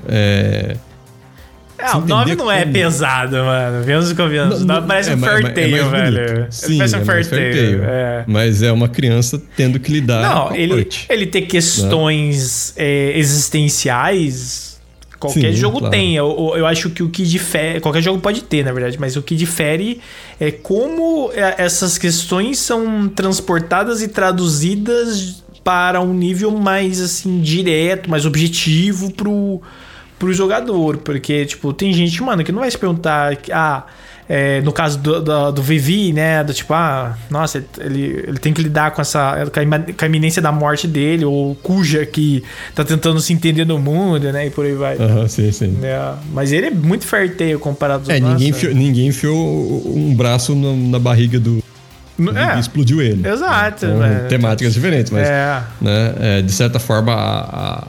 É, 1.79 1.89
Você 1.91 1.97
o 1.97 2.01
9 2.01 2.23
entender 2.33 2.37
não 2.43 2.51
é 2.51 2.61
como- 2.63 2.73
pesado, 2.73 3.37
mano. 3.37 3.85
Vemos 3.85 4.11
e 4.11 4.15
convenhamos. 4.17 4.63
O 4.63 4.65
Não, 4.67 4.75
9 4.77 4.87
parece 4.89 5.11
é 5.11 5.15
um 5.15 5.19
ma- 5.19 5.27
é 5.29 5.31
é 5.41 5.41
velho. 5.85 6.47
Sim, 6.51 6.77
parece 6.79 6.97
um 6.97 7.01
é 7.01 7.05
farteio. 7.05 7.85
É. 7.85 8.25
Mas 8.27 8.63
é 8.63 8.73
uma 8.73 8.89
criança 8.89 9.41
tendo 9.57 9.79
que 9.79 9.93
lidar 9.93 10.23
Não, 10.23 10.49
com 10.49 10.55
ele, 10.57 10.75
morte. 10.75 11.07
ele 11.09 11.27
ter 11.27 11.43
questões 11.43 12.75
é, 12.77 13.13
existenciais. 13.17 14.69
Qualquer 15.19 15.53
Sim, 15.53 15.59
jogo 15.61 15.79
claro. 15.81 15.91
tem. 15.91 16.15
Eu, 16.15 16.55
eu 16.57 16.65
acho 16.67 16.91
que 16.91 17.03
o 17.03 17.09
que 17.09 17.25
difere. 17.25 17.81
Qualquer 17.81 18.03
jogo 18.03 18.21
pode 18.21 18.43
ter, 18.45 18.65
na 18.65 18.73
verdade, 18.73 18.97
mas 19.01 19.17
o 19.17 19.23
que 19.23 19.35
difere 19.35 20.01
é 20.39 20.51
como 20.53 21.31
é, 21.35 21.57
essas 21.59 21.99
questões 21.99 22.59
são 22.61 23.09
transportadas 23.09 24.01
e 24.01 24.07
traduzidas 24.07 25.43
para 25.65 26.01
um 26.01 26.15
nível 26.15 26.53
mais 26.53 27.01
assim, 27.01 27.41
direto, 27.41 28.09
mais 28.09 28.25
objetivo 28.25 29.13
pro, 29.13 29.61
pro 30.19 30.33
jogador. 30.33 30.97
Porque, 30.99 31.45
tipo, 31.47 31.73
tem 31.73 31.93
gente, 31.93 32.23
mano, 32.23 32.43
que 32.45 32.53
não 32.53 32.61
vai 32.61 32.71
se 32.71 32.79
perguntar. 32.79 33.37
Ah, 33.53 33.85
é, 34.31 34.61
no 34.61 34.73
caso 34.73 34.99
do, 34.99 35.23
do, 35.23 35.53
do 35.53 35.63
Vivi, 35.63 36.13
né? 36.13 36.45
Do 36.45 36.53
tipo, 36.53 36.75
ah, 36.75 37.17
nossa, 37.31 37.65
ele, 37.81 38.25
ele 38.29 38.39
tem 38.39 38.53
que 38.53 38.61
lidar 38.61 38.91
com 38.91 39.01
essa. 39.01 39.47
com 39.51 39.61
a 39.61 39.93
com 39.95 40.05
iminência 40.05 40.43
da 40.43 40.53
morte 40.53 40.87
dele, 40.87 41.25
ou 41.25 41.55
cuja 41.55 42.05
que 42.05 42.45
tá 42.75 42.85
tentando 42.85 43.19
se 43.21 43.33
entender 43.33 43.65
no 43.65 43.79
mundo, 43.79 44.31
né? 44.31 44.47
E 44.47 44.51
por 44.51 44.67
aí 44.67 44.75
vai. 44.75 44.97
Aham, 44.99 45.27
sim, 45.29 45.51
sim. 45.51 45.79
É, 45.83 46.13
mas 46.35 46.53
ele 46.53 46.67
é 46.67 46.71
muito 46.71 47.07
ferteio 47.07 47.59
comparado 47.59 48.13
É, 48.13 48.21
ninguém 48.21 48.49
enfiou, 48.51 48.75
ninguém 48.75 49.07
enfiou 49.07 49.83
um 49.97 50.15
braço 50.15 50.55
no- 50.55 50.77
na 50.91 50.99
barriga 50.99 51.41
do. 51.41 51.63
É, 52.37 52.59
explodiu 52.59 53.01
ele. 53.01 53.27
exato. 53.27 53.87
Então, 53.87 53.99
né? 53.99 54.27
temáticas 54.29 54.75
diferentes, 54.75 55.11
mas. 55.11 55.27
É, 55.27 55.63
né? 55.81 56.15
É, 56.21 56.43
de 56.43 56.53
certa 56.53 56.79
forma, 56.79 57.15
a, 57.15 57.85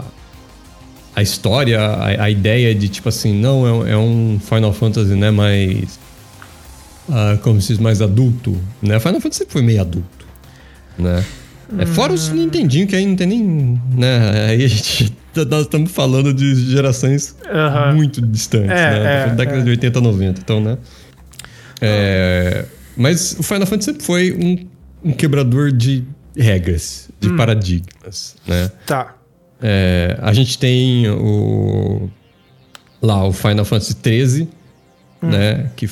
a, 1.20 1.22
história, 1.22 1.80
a, 1.80 2.24
a 2.26 2.30
ideia 2.30 2.74
de 2.74 2.88
tipo 2.90 3.10
assim, 3.10 3.34
não, 3.40 3.68
é, 3.68 3.72
um- 3.72 3.88
é 3.88 3.98
um 3.98 4.40
Final 4.40 4.74
Fantasy, 4.74 5.16
né? 5.16 5.30
Mais. 5.32 6.00
ah, 7.10 7.38
como 7.44 7.60
se 7.62 7.70
diz, 7.70 7.78
mais 7.80 8.02
adulto, 8.02 8.58
né? 8.82 9.00
Final 9.00 9.20
Fantasy 9.22 9.40
sempre 9.40 9.54
foi 9.54 9.62
meio 9.62 9.82
adulto, 9.82 10.26
né? 10.98 11.24
É, 11.78 11.86
fora 11.86 12.12
os 12.14 12.30
Nintendinho, 12.30 12.88
que 12.88 12.96
aí 12.96 13.06
não 13.06 13.16
tem 13.16 13.28
nem. 13.28 13.80
Né? 13.96 14.48
Aí 14.50 14.64
a 14.64 14.68
gente. 14.68 15.14
Nós 15.48 15.62
estamos 15.62 15.92
falando 15.92 16.34
de 16.34 16.56
gerações 16.72 17.36
Aham. 17.54 17.94
muito 17.94 18.20
distantes, 18.26 18.72
É, 18.72 19.00
né? 19.00 19.24
é, 19.28 19.36
Década 19.36 19.60
é. 19.60 19.62
de 19.62 19.70
80, 19.70 20.02
90, 20.02 20.42
então, 20.42 20.60
né? 20.60 20.78
É, 21.82 22.66
mas 22.98 23.36
o 23.40 23.44
Final 23.44 23.68
Fantasy 23.68 23.86
sempre 23.86 24.04
foi 24.04 24.34
um, 24.34 25.10
um 25.10 25.14
quebrador 25.14 25.72
de 25.72 26.04
regras, 26.36 27.08
Hum. 27.12 27.14
de 27.30 27.36
paradigmas, 27.38 28.36
né? 28.48 28.72
Tá. 28.86 29.16
É, 29.62 30.18
a 30.22 30.34
gente 30.34 30.58
tem 30.58 31.10
o 31.10 32.10
lá 33.02 33.26
o 33.26 33.32
Final 33.34 33.66
Fantasy 33.66 33.96
XIII, 34.04 34.48
Hum. 35.22 35.28
né? 35.30 35.70
Que 35.76 35.90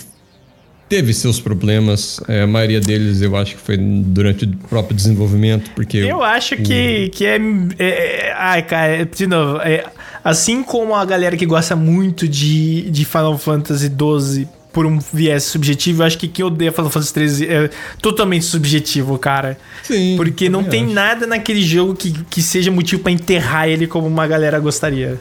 teve 0.89 1.13
seus 1.13 1.39
problemas. 1.39 2.19
É, 2.27 2.41
a 2.43 2.47
maioria 2.47 2.79
deles 2.79 3.21
eu 3.21 3.35
acho 3.35 3.55
que 3.55 3.61
foi 3.61 3.77
durante 3.77 4.45
o 4.45 4.55
próprio 4.69 4.95
desenvolvimento, 4.95 5.69
porque 5.75 5.97
Eu 5.97 6.23
acho 6.23 6.55
que, 6.57 7.09
que 7.09 7.25
é, 7.25 7.37
é- 7.79 8.27
é- 8.29 8.33
Ai, 8.37 8.61
cara, 8.63 9.05
de 9.05 9.27
novo. 9.27 9.57
é- 9.61 9.85
assim 10.23 10.63
como 10.63 10.95
a 10.95 11.03
galera 11.05 11.35
que 11.35 11.45
gosta 11.45 11.75
muito 11.75 12.27
de, 12.27 12.89
de 12.89 13.03
Final 13.05 13.37
Fantasy 13.37 13.87
XII 13.87 14.47
por 14.77 14.85
um 14.85 14.99
viés 15.11 15.41
subjetivo, 15.45 16.03
eu 16.03 16.05
acho 16.05 16.19
que 16.19 16.27
quem 16.27 16.45
odeia 16.45 16.71
Final 16.71 16.91
Fantasy 16.91 17.29
XIII 17.37 17.47
é 17.49 17.69
totalmente 17.99 18.45
subjetivo, 18.45 19.17
cara. 19.17 19.57
Sim, 19.81 20.13
Porque 20.15 20.49
não 20.49 20.63
tem 20.63 20.85
acho. 20.85 20.93
nada 20.93 21.25
naquele 21.25 21.63
jogo 21.63 21.95
que, 21.95 22.11
que 22.29 22.43
seja 22.43 22.69
motivo 22.69 23.01
pra 23.01 23.11
enterrar 23.11 23.67
ele 23.67 23.87
como 23.87 24.05
uma 24.05 24.27
galera 24.27 24.59
gostaria. 24.59 25.19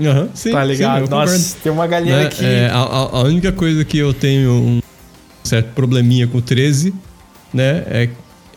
Aham, 0.00 0.30
sim, 0.32 0.52
tá 0.52 0.62
sim, 0.62 0.68
ligado? 0.68 1.02
eu 1.02 1.08
Nossa, 1.10 1.34
concordo. 1.36 1.56
tem 1.62 1.72
uma 1.72 1.86
galera 1.86 2.22
Né, 2.24 2.30
que. 2.30 2.42
é, 2.42 2.70
a, 2.72 2.78
a- 2.78 3.18
a 3.18 3.22
única 3.24 3.52
coisa 3.52 3.84
que 3.84 3.98
eu 3.98 4.14
tenho 4.14 4.50
um 4.50 4.80
certo 5.44 5.74
probleminha 5.74 6.26
com 6.26 6.38
o 6.38 6.40
13, 6.40 6.94
né? 7.52 7.82
É, 7.86 8.08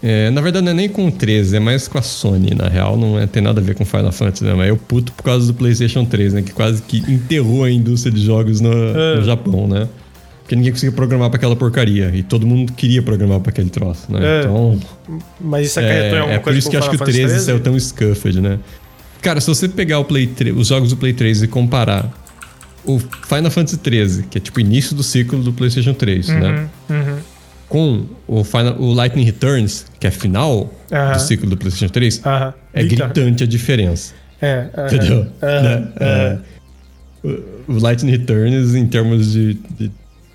é, 0.02 0.30
na 0.32 0.40
verdade, 0.40 0.64
não 0.64 0.72
é 0.72 0.76
nem 0.76 0.88
com 0.88 1.06
o 1.06 1.12
13, 1.12 1.58
é 1.58 1.60
mais 1.60 1.86
com 1.90 1.98
a 1.98 2.02
Sony, 2.02 2.56
na 2.56 2.70
real. 2.70 2.96
Não 2.96 3.20
é, 3.20 3.28
tem 3.28 3.44
nada 3.44 3.60
a 3.60 3.64
ver 3.64 3.76
com 3.76 3.84
Final 3.84 4.14
Fantasy, 4.14 4.46
né? 4.46 4.54
Mas 4.54 4.70
eu 4.70 4.78
puto 4.78 5.12
por 5.12 5.24
causa 5.24 5.48
do 5.48 5.54
PlayStation 5.54 6.06
3, 6.06 6.32
né? 6.34 6.42
Que 6.44 6.54
quase 6.54 6.82
que 6.82 7.00
enterrou 7.12 7.66
a 7.66 7.70
indústria 7.70 8.10
de 8.14 8.24
jogos 8.24 8.62
no, 8.62 8.72
É. 8.72 9.16
no 9.18 9.24
Japão, 9.26 9.68
né? 9.68 9.90
Porque 10.44 10.56
ninguém 10.58 10.72
conseguia 10.74 10.92
programar 10.94 11.30
pra 11.30 11.38
aquela 11.38 11.56
porcaria. 11.56 12.12
E 12.14 12.22
todo 12.22 12.46
mundo 12.46 12.74
queria 12.74 13.02
programar 13.02 13.40
pra 13.40 13.50
aquele 13.50 13.70
troço, 13.70 14.12
né? 14.12 14.20
É. 14.22 14.40
Então. 14.42 14.80
Mas 15.40 15.68
isso 15.68 15.80
acarretou 15.80 16.10
em 16.10 16.12
É, 16.12 16.20
alguma 16.20 16.34
é 16.36 16.38
por 16.38 16.44
coisa 16.44 16.60
isso 16.60 16.70
pro 16.70 16.72
que 16.72 16.76
eu 16.76 16.80
acho 16.82 16.90
que 16.90 16.96
o 16.96 17.00
Final 17.00 17.14
13 17.14 17.28
Fantasy 17.30 17.46
saiu 17.46 17.60
tão 17.62 17.80
scuffed, 17.80 18.42
né? 18.42 18.60
Cara, 19.22 19.40
se 19.40 19.48
você 19.48 19.70
pegar 19.70 20.00
o 20.00 20.06
Play 20.06 20.28
3, 20.28 20.56
os 20.58 20.68
jogos 20.68 20.90
do 20.90 20.98
Play 20.98 21.14
3 21.14 21.44
e 21.44 21.48
comparar 21.48 22.12
o 22.84 23.00
Final 23.00 23.50
Fantasy 23.50 23.78
13, 23.78 24.24
que 24.24 24.38
é 24.38 24.42
tipo 24.42 24.58
o 24.58 24.62
início 24.62 24.94
do 24.94 25.02
ciclo 25.02 25.42
do 25.42 25.54
PlayStation 25.54 25.94
3, 25.94 26.28
né? 26.28 26.68
Uhum. 26.90 27.18
Com 27.70 28.06
o, 28.28 28.44
Final, 28.44 28.76
o 28.82 28.94
Lightning 28.94 29.24
Returns, 29.24 29.86
que 29.98 30.06
é 30.06 30.12
final 30.12 30.72
Aham. 30.92 31.14
do 31.14 31.20
ciclo 31.22 31.50
do 31.50 31.56
PlayStation 31.56 31.92
3, 31.92 32.22
Aham. 32.26 32.54
é 32.74 32.84
gritante 32.84 33.44
a 33.44 33.48
diferença. 33.48 34.14
É, 34.42 34.68
aham. 34.78 34.88
Entendeu? 34.88 35.24
Né? 35.42 35.88
É, 36.02 36.38
o, 37.24 37.74
o 37.76 37.80
Lightning 37.80 38.12
Returns, 38.12 38.76
em 38.76 38.86
termos 38.86 39.32
de, 39.32 39.54
de 39.80 39.90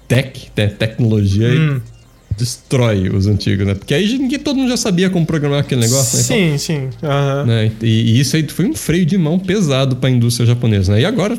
tech, 0.09 0.51
né? 0.57 0.67
tecnologia, 0.69 1.49
Hum. 1.49 1.81
destrói 2.37 3.09
os 3.09 3.27
antigos, 3.27 3.67
né? 3.67 3.75
Porque 3.75 3.93
aí 3.95 4.17
ninguém, 4.19 4.39
todo 4.39 4.57
mundo 4.57 4.69
já 4.71 4.77
sabia 4.77 5.11
como 5.11 5.27
programar 5.27 5.61
aquele 5.61 5.83
negócio, 5.83 6.17
né? 6.19 6.25
Então, 6.25 6.37
Sim, 6.37 6.59
sim. 6.59 6.89
Aham. 7.03 7.45
né? 7.47 7.73
E, 7.83 7.87
e 8.17 8.21
isso 8.21 8.35
aí 8.37 8.47
foi 8.49 8.67
um 8.67 8.75
freio 8.75 9.05
de 9.05 9.19
mão 9.19 9.39
pesado 9.39 9.97
para 9.97 10.09
a 10.09 10.13
indústria 10.13 10.47
japonesa, 10.47 10.93
né? 10.93 11.03
E 11.03 11.05
agora 11.05 11.39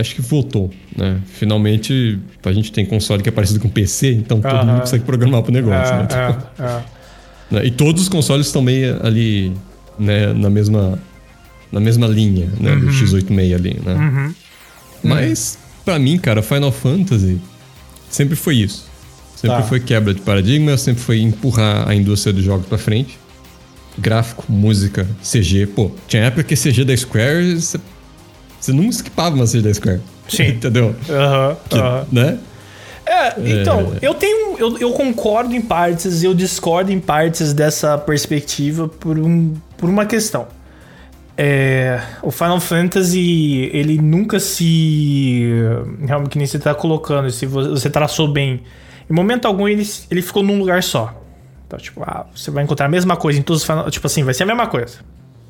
acho 0.00 0.14
que 0.14 0.22
voltou, 0.22 0.70
né? 0.96 1.18
Finalmente 1.34 2.18
a 2.42 2.52
gente 2.52 2.72
tem 2.72 2.84
console 2.86 3.22
que 3.22 3.28
é 3.28 3.32
parecido 3.32 3.60
com 3.60 3.68
PC, 3.68 4.12
então 4.12 4.40
todo 4.40 4.66
mundo 4.66 4.80
consegue 4.80 5.04
programar 5.04 5.42
pro 5.42 5.52
negócio, 5.52 5.94
né? 5.96 6.08
É, 6.58 6.62
é, 6.62 6.66
é. 6.66 6.82
Né? 7.50 7.66
E 7.66 7.70
todos 7.70 8.00
os 8.02 8.08
consoles 8.08 8.46
estão 8.46 8.62
meio 8.62 8.98
ali, 9.06 9.52
né, 9.98 10.32
na 10.32 10.48
mesma 10.48 10.98
na 11.70 11.78
mesma 11.78 12.06
linha, 12.06 12.48
né, 12.58 12.74
do 12.74 12.86
x86 12.86 13.54
ali, 13.54 13.80
né? 13.84 13.94
Uhum. 13.94 14.34
Mas 15.02 15.58
pra 15.84 15.98
mim, 15.98 16.16
cara, 16.16 16.40
Final 16.40 16.72
Fantasy 16.72 17.38
sempre 18.10 18.36
foi 18.36 18.56
isso. 18.56 18.86
Sempre 19.36 19.56
Tá. 19.58 19.62
foi 19.64 19.80
quebra 19.80 20.14
de 20.14 20.20
paradigma, 20.22 20.76
sempre 20.78 21.02
foi 21.02 21.20
empurrar 21.20 21.88
a 21.88 21.94
indústria 21.94 22.32
dos 22.32 22.42
jogos 22.44 22.66
pra 22.66 22.78
frente. 22.78 23.18
Gráfico, 23.98 24.44
música, 24.48 25.06
CG. 25.22 25.66
Pô, 25.66 25.90
tinha 26.08 26.24
época 26.24 26.42
que 26.42 26.56
CG 26.56 26.84
da 26.84 26.96
Square, 26.96 27.60
você, 27.60 27.78
não 28.72 28.84
esquipava 28.88 29.36
uma 29.36 29.44
CG 29.46 29.60
da 29.62 29.74
Square. 29.74 30.00
Sim. 30.28 30.48
Entendeu? 30.56 30.94
Aham, 31.08 31.56
Que, 31.68 31.78
aham. 31.78 32.06
Né? 32.10 32.38
É, 33.06 33.34
então, 33.60 33.92
eu 34.00 34.14
tenho. 34.14 34.56
Eu, 34.58 34.78
eu 34.78 34.90
concordo 34.92 35.54
em 35.54 35.60
partes 35.60 36.22
e 36.22 36.26
eu 36.26 36.32
discordo 36.32 36.90
em 36.90 36.98
partes 36.98 37.52
dessa 37.52 37.98
perspectiva 37.98 38.88
por, 38.88 39.18
um, 39.18 39.52
por 39.76 39.90
uma 39.90 40.06
questão. 40.06 40.46
É, 41.36 42.00
o 42.22 42.30
Final 42.30 42.60
Fantasy, 42.60 43.70
ele 43.72 43.98
nunca 44.00 44.38
se. 44.38 45.50
Realmente, 46.06 46.30
que 46.30 46.38
nem 46.38 46.46
você 46.46 46.58
tá 46.58 46.74
colocando, 46.74 47.30
se 47.30 47.44
vo- 47.46 47.70
você 47.70 47.90
traçou 47.90 48.28
bem. 48.28 48.62
Em 49.10 49.12
momento 49.12 49.46
algum, 49.46 49.66
ele, 49.68 49.82
ele 50.10 50.22
ficou 50.22 50.42
num 50.42 50.58
lugar 50.58 50.82
só. 50.82 51.12
Então, 51.66 51.78
tipo, 51.78 52.02
ah, 52.04 52.26
você 52.34 52.50
vai 52.50 52.62
encontrar 52.62 52.86
a 52.86 52.88
mesma 52.88 53.16
coisa 53.16 53.38
em 53.38 53.42
todos 53.42 53.62
os 53.62 53.66
Final 53.66 53.90
Tipo 53.90 54.06
assim, 54.06 54.22
vai 54.22 54.32
ser 54.32 54.44
a 54.44 54.46
mesma 54.46 54.66
coisa. 54.68 54.98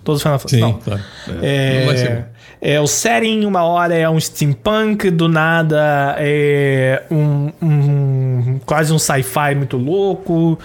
Todos 0.02 0.18
os 0.20 0.22
Final 0.22 0.38
Fantasy. 0.38 0.60
Sim, 0.62 0.78
claro. 0.84 1.00
Bom. 1.26 1.32
É, 1.42 2.24
é 2.60 2.80
o 2.80 2.86
setting, 2.86 3.44
uma 3.44 3.62
hora 3.64 3.94
é 3.94 4.08
um 4.08 4.18
steampunk, 4.18 5.10
do 5.10 5.28
nada 5.28 6.14
é 6.18 7.02
um, 7.10 7.50
um- 7.62 8.60
quase 8.64 8.92
um 8.92 8.98
sci-fi 8.98 9.54
muito 9.56 9.76
louco, 9.76 10.58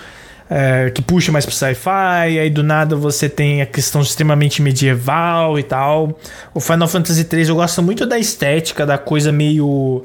é, 0.49 0.89
que 0.89 1.01
puxa 1.01 1.31
mais 1.31 1.45
pro 1.45 1.53
sci-fi, 1.53 2.39
aí 2.39 2.49
do 2.49 2.63
nada 2.63 2.95
você 2.95 3.29
tem 3.29 3.61
a 3.61 3.65
questão 3.65 4.01
extremamente 4.01 4.61
medieval 4.61 5.59
e 5.59 5.63
tal. 5.63 6.17
O 6.53 6.59
Final 6.59 6.87
Fantasy 6.87 7.27
III 7.31 7.49
eu 7.49 7.55
gosto 7.55 7.83
muito 7.83 8.05
da 8.05 8.17
estética, 8.17 8.85
da 8.85 8.97
coisa 8.97 9.31
meio 9.31 10.03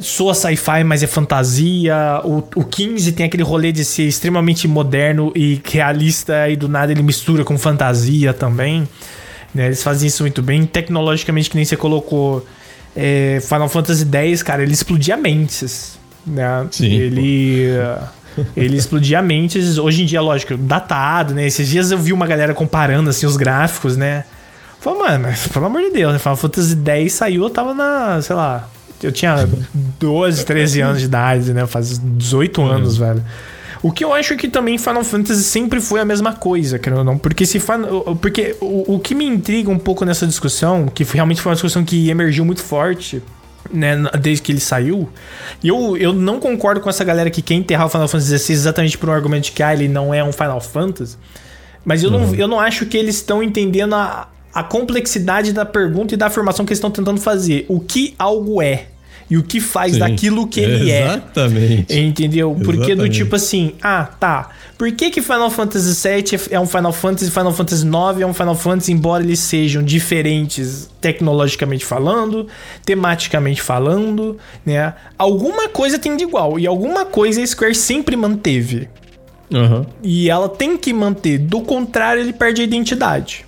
soa 0.00 0.34
sci-fi, 0.34 0.82
mas 0.84 1.02
é 1.02 1.06
fantasia. 1.06 2.20
O, 2.24 2.38
o 2.56 2.64
15 2.64 3.12
tem 3.12 3.26
aquele 3.26 3.42
rolê 3.42 3.72
de 3.72 3.84
ser 3.84 4.04
extremamente 4.04 4.66
moderno 4.66 5.32
e 5.36 5.60
realista, 5.64 6.48
e 6.48 6.56
do 6.56 6.68
nada 6.68 6.92
ele 6.92 7.02
mistura 7.02 7.44
com 7.44 7.56
fantasia 7.58 8.32
também. 8.32 8.88
né? 9.54 9.66
Eles 9.66 9.82
fazem 9.82 10.08
isso 10.08 10.22
muito 10.22 10.42
bem. 10.42 10.64
Tecnologicamente, 10.64 11.50
que 11.50 11.56
nem 11.56 11.64
você 11.64 11.76
colocou, 11.76 12.44
é, 12.96 13.38
Final 13.42 13.68
Fantasy 13.68 14.06
X, 14.10 14.42
cara, 14.42 14.62
ele 14.62 14.72
explodia 14.72 15.16
mentes. 15.16 15.98
Né? 16.26 16.66
Sim, 16.70 16.86
Ele. 16.86 17.68
Ele 18.56 18.76
explodia 18.76 19.20
mentes, 19.22 19.78
hoje 19.78 20.02
em 20.02 20.06
dia, 20.06 20.20
lógico, 20.20 20.56
datado, 20.56 21.34
né? 21.34 21.46
Esses 21.46 21.68
dias 21.68 21.90
eu 21.90 21.98
vi 21.98 22.12
uma 22.12 22.26
galera 22.26 22.52
comparando 22.54 23.10
assim 23.10 23.26
os 23.26 23.36
gráficos, 23.36 23.96
né? 23.96 24.24
Falei, 24.80 24.98
mano, 25.18 25.28
pelo 25.52 25.66
amor 25.66 25.80
de 25.82 25.90
Deus, 25.90 26.12
né? 26.12 26.18
Final 26.18 26.36
Fantasy 26.36 26.76
X 26.84 27.12
saiu, 27.12 27.44
eu 27.44 27.50
tava 27.50 27.72
na, 27.74 28.20
sei 28.22 28.36
lá, 28.36 28.68
eu 29.02 29.10
tinha 29.12 29.48
12, 30.00 30.44
13 30.44 30.80
anos 30.80 30.98
de 31.00 31.04
idade, 31.06 31.52
né? 31.52 31.66
Faz 31.66 31.98
18 31.98 32.62
anos, 32.62 32.96
velho. 32.96 33.22
O 33.82 33.92
que 33.92 34.02
eu 34.02 34.14
acho 34.14 34.34
que 34.36 34.48
também 34.48 34.78
Final 34.78 35.04
Fantasy 35.04 35.42
sempre 35.44 35.78
foi 35.80 36.00
a 36.00 36.04
mesma 36.06 36.32
coisa, 36.32 36.78
querendo 36.78 36.98
ou 37.00 37.04
não. 37.04 37.18
Porque 37.18 37.44
se 37.44 37.60
Final- 37.60 38.16
Porque 38.16 38.56
o, 38.60 38.94
o 38.94 38.98
que 38.98 39.14
me 39.14 39.26
intriga 39.26 39.70
um 39.70 39.78
pouco 39.78 40.04
nessa 40.06 40.26
discussão, 40.26 40.86
que 40.86 41.04
realmente 41.04 41.40
foi 41.42 41.50
uma 41.50 41.54
discussão 41.56 41.84
que 41.84 42.08
emergiu 42.08 42.44
muito 42.46 42.62
forte, 42.62 43.22
né, 43.72 43.96
desde 44.20 44.42
que 44.42 44.52
ele 44.52 44.60
saiu. 44.60 45.08
E 45.62 45.68
eu, 45.68 45.96
eu 45.96 46.12
não 46.12 46.38
concordo 46.40 46.80
com 46.80 46.90
essa 46.90 47.04
galera 47.04 47.30
que 47.30 47.42
quer 47.42 47.54
enterrar 47.54 47.86
o 47.86 47.88
Final 47.88 48.08
Fantasy 48.08 48.38
XVI 48.38 48.52
exatamente 48.52 48.98
por 48.98 49.08
um 49.08 49.12
argumento 49.12 49.44
de 49.44 49.52
que 49.52 49.62
ah, 49.62 49.72
ele 49.72 49.88
não 49.88 50.12
é 50.12 50.22
um 50.22 50.32
Final 50.32 50.60
Fantasy. 50.60 51.16
Mas 51.84 52.02
eu, 52.02 52.10
não, 52.10 52.34
eu 52.34 52.48
não 52.48 52.58
acho 52.58 52.86
que 52.86 52.96
eles 52.96 53.16
estão 53.16 53.42
entendendo 53.42 53.94
a, 53.94 54.28
a 54.52 54.62
complexidade 54.62 55.52
da 55.52 55.66
pergunta 55.66 56.14
e 56.14 56.16
da 56.16 56.26
afirmação 56.26 56.64
que 56.64 56.70
eles 56.70 56.78
estão 56.78 56.90
tentando 56.90 57.20
fazer. 57.20 57.66
O 57.68 57.80
que 57.80 58.14
algo 58.18 58.62
é 58.62 58.86
e 59.30 59.36
o 59.36 59.42
que 59.42 59.60
faz 59.60 59.92
Sim. 59.94 59.98
daquilo 59.98 60.46
que 60.46 60.60
ele 60.60 60.90
é. 60.90 61.06
Exatamente. 61.06 61.98
Entendeu? 61.98 62.54
Porque 62.54 62.78
do 62.78 62.84
Exatamente. 62.84 63.16
tipo 63.16 63.36
assim, 63.36 63.74
ah, 63.82 64.04
tá. 64.04 64.50
Por 64.76 64.90
que, 64.92 65.10
que 65.10 65.22
Final 65.22 65.50
Fantasy 65.50 66.08
VII 66.08 66.40
é 66.50 66.58
um 66.58 66.66
Final 66.66 66.92
Fantasy, 66.92 67.30
Final 67.30 67.52
Fantasy 67.52 67.86
IX 67.86 68.20
é 68.20 68.26
um 68.26 68.34
Final 68.34 68.54
Fantasy, 68.56 68.92
embora 68.92 69.22
eles 69.22 69.38
sejam 69.38 69.82
diferentes 69.82 70.90
tecnologicamente 71.00 71.84
falando, 71.84 72.48
tematicamente 72.84 73.62
falando, 73.62 74.36
né? 74.66 74.94
Alguma 75.16 75.68
coisa 75.68 75.98
tem 75.98 76.16
de 76.16 76.24
igual 76.24 76.58
e 76.58 76.66
alguma 76.66 77.04
coisa 77.04 77.42
a 77.42 77.46
Square 77.46 77.74
sempre 77.74 78.16
manteve. 78.16 78.88
Aham. 79.52 79.86
E 80.02 80.28
ela 80.28 80.48
tem 80.48 80.76
que 80.76 80.92
manter, 80.92 81.38
do 81.38 81.60
contrário, 81.60 82.22
ele 82.22 82.32
perde 82.32 82.60
a 82.62 82.64
identidade. 82.64 83.43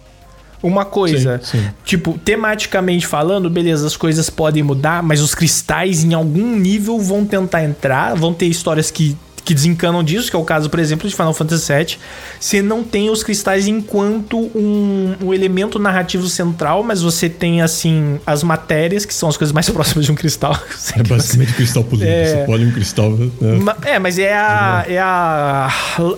Uma 0.67 0.85
coisa, 0.85 1.41
Sim, 1.43 1.59
sim. 1.59 1.69
tipo, 1.85 2.19
tematicamente 2.25 3.07
falando, 3.07 3.49
beleza, 3.49 3.87
as 3.87 3.97
coisas 3.97 4.29
podem 4.29 4.63
mudar, 4.63 5.03
mas 5.03 5.21
os 5.21 5.35
cristais 5.35 6.03
em 6.03 6.13
algum 6.13 6.57
nível 6.57 6.99
vão 6.99 7.25
tentar 7.25 7.63
entrar, 7.65 8.15
vão 8.17 8.35
ter 8.35 8.47
histórias 8.47 8.91
que, 8.91 9.17
que 9.47 9.55
desencanam 9.55 10.03
disso, 10.03 10.29
que 10.29 10.35
é 10.35 10.39
o 10.39 10.45
caso, 10.45 10.69
por 10.69 10.81
exemplo, 10.81 11.09
de 11.09 11.15
Final 11.15 11.33
Fantasy 11.33 11.73
VII. 11.73 11.99
Você 12.41 12.61
não 12.61 12.83
tem 12.83 13.09
os 13.11 13.23
cristais 13.23 13.69
enquanto 13.69 14.37
um, 14.37 15.15
um 15.23 15.33
elemento 15.33 15.79
narrativo 15.79 16.29
central, 16.29 16.83
mas 16.83 17.01
você 17.01 17.29
tem, 17.29 17.63
assim, 17.63 18.19
as 18.27 18.43
matérias, 18.43 19.05
que 19.05 19.15
são 19.15 19.29
as 19.29 19.37
coisas 19.37 19.53
mais 19.53 19.71
próximas 19.71 20.05
de 20.05 20.13
um 20.13 20.17
cristal. 20.17 20.59
É 20.97 21.03
basicamente 21.03 21.53
cristal 21.53 21.85
polido. 21.85 22.09
É... 22.09 22.27
Você 22.27 22.47
pode 22.47 22.65
um 22.65 22.71
cristal. 22.71 23.11
Né? 23.11 23.31
É, 23.85 23.99
mas 23.99 24.19
é 24.19 24.33
a, 24.33 24.85
é 24.89 24.99
a, 24.99 25.71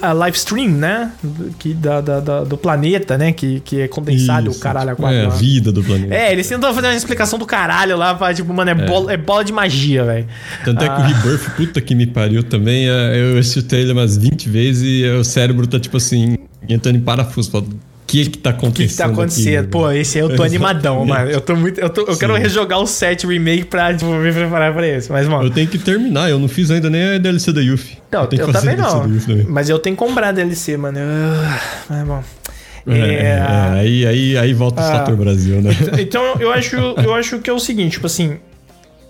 a 0.02 0.12
live 0.12 0.36
stream, 0.36 0.68
né? 0.68 1.10
Que, 1.58 1.74
da, 1.74 2.00
da, 2.00 2.20
da, 2.20 2.44
do 2.44 2.56
planeta, 2.56 3.18
né? 3.18 3.32
Que, 3.32 3.60
que 3.60 3.80
é 3.80 3.88
condensado, 3.88 4.50
Isso, 4.50 4.58
o 4.58 4.62
caralho. 4.62 4.90
Tipo, 4.90 5.08
é, 5.08 5.26
a 5.26 5.28
vida 5.30 5.72
do 5.72 5.82
planeta. 5.82 6.14
É, 6.14 6.32
eles 6.32 6.46
tentam 6.46 6.72
fazer 6.72 6.86
uma 6.86 6.94
explicação 6.94 7.38
do 7.38 7.46
caralho 7.46 7.96
lá, 7.96 8.14
pra, 8.14 8.32
tipo, 8.32 8.52
mano, 8.54 8.70
é, 8.70 8.74
é. 8.74 8.86
Bola, 8.86 9.12
é 9.12 9.16
bola 9.16 9.44
de 9.44 9.52
magia, 9.52 10.04
velho. 10.04 10.26
Tanto 10.64 10.82
ah. 10.82 10.84
é 10.84 10.88
que 10.88 11.00
o 11.00 11.04
ah. 11.04 11.06
Rebirth, 11.06 11.50
puta 11.56 11.80
que 11.80 11.94
me 11.94 12.06
pariu 12.06 12.42
também. 12.44 12.88
É, 12.88 13.17
eu 13.18 13.38
assisti 13.38 13.74
ele 13.74 13.92
umas 13.92 14.16
20 14.16 14.48
vezes 14.48 14.82
e 14.82 15.08
o 15.08 15.24
cérebro 15.24 15.66
tá, 15.66 15.78
tipo 15.78 15.96
assim, 15.96 16.36
entrando 16.68 16.96
em 16.96 17.00
parafuso. 17.00 17.50
Falando, 17.50 17.72
o 17.72 17.78
que 18.06 18.26
que 18.26 18.38
tá 18.38 18.50
acontecendo? 18.50 18.72
O 18.72 18.88
que, 18.88 18.88
que 18.88 18.96
tá 18.96 19.04
acontecendo? 19.06 19.58
Aqui, 19.58 19.68
Pô, 19.68 19.90
esse 19.90 20.18
aí 20.18 20.24
eu 20.24 20.34
tô 20.34 20.42
animadão, 20.42 21.04
mano. 21.04 21.30
Eu 21.30 21.40
tô 21.40 21.54
muito. 21.54 21.78
Eu, 21.78 21.90
tô, 21.90 22.02
eu 22.02 22.16
quero 22.16 22.34
rejogar 22.34 22.78
o 22.80 22.86
7 22.86 23.26
remake 23.26 23.64
pra 23.66 23.92
tipo, 23.94 24.10
me 24.12 24.32
preparar 24.32 24.72
pra 24.72 24.86
esse. 24.86 25.12
Mas, 25.12 25.28
mano. 25.28 25.44
Eu 25.44 25.50
tenho 25.50 25.68
que 25.68 25.78
terminar, 25.78 26.30
eu 26.30 26.38
não 26.38 26.48
fiz 26.48 26.70
ainda 26.70 26.88
nem 26.88 27.02
a 27.02 27.18
DLC 27.18 27.52
da 27.52 27.60
Yuffie. 27.60 27.98
Não, 28.10 28.22
eu, 28.30 28.38
eu 28.38 28.52
também 28.52 28.76
não. 28.76 29.04
Mas 29.48 29.68
eu 29.68 29.78
tenho 29.78 29.94
que 29.94 30.02
comprar 30.02 30.28
a 30.28 30.32
DLC, 30.32 30.76
mano. 30.76 30.98
Mas, 31.88 32.06
bom. 32.06 32.22
É, 32.86 32.98
é, 32.98 33.22
é, 33.22 33.40
aí, 33.72 34.06
aí, 34.06 34.38
aí 34.38 34.54
volta 34.54 34.80
ah, 34.80 34.88
o 34.88 34.92
fator 34.92 35.16
Brasil, 35.16 35.60
né? 35.60 35.70
Então, 36.00 36.00
então 36.00 36.34
eu 36.40 36.50
acho, 36.50 36.76
eu 36.76 37.12
acho 37.12 37.38
que 37.38 37.50
é 37.50 37.52
o 37.52 37.58
seguinte, 37.58 37.92
tipo 37.92 38.06
assim, 38.06 38.38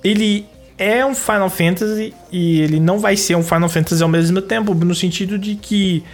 ele 0.02 0.44
é 0.78 1.04
um 1.04 1.14
Final 1.14 1.50
Fantasy 1.50 2.14
e 2.30 2.60
ele 2.60 2.78
não 2.78 2.98
vai 2.98 3.16
ser 3.16 3.36
um 3.36 3.42
Final 3.42 3.68
Fantasy 3.68 4.02
ao 4.02 4.08
mesmo 4.08 4.40
tempo, 4.40 4.74
no 4.74 4.94
sentido 4.94 5.38
de 5.38 5.56
que 5.56 6.04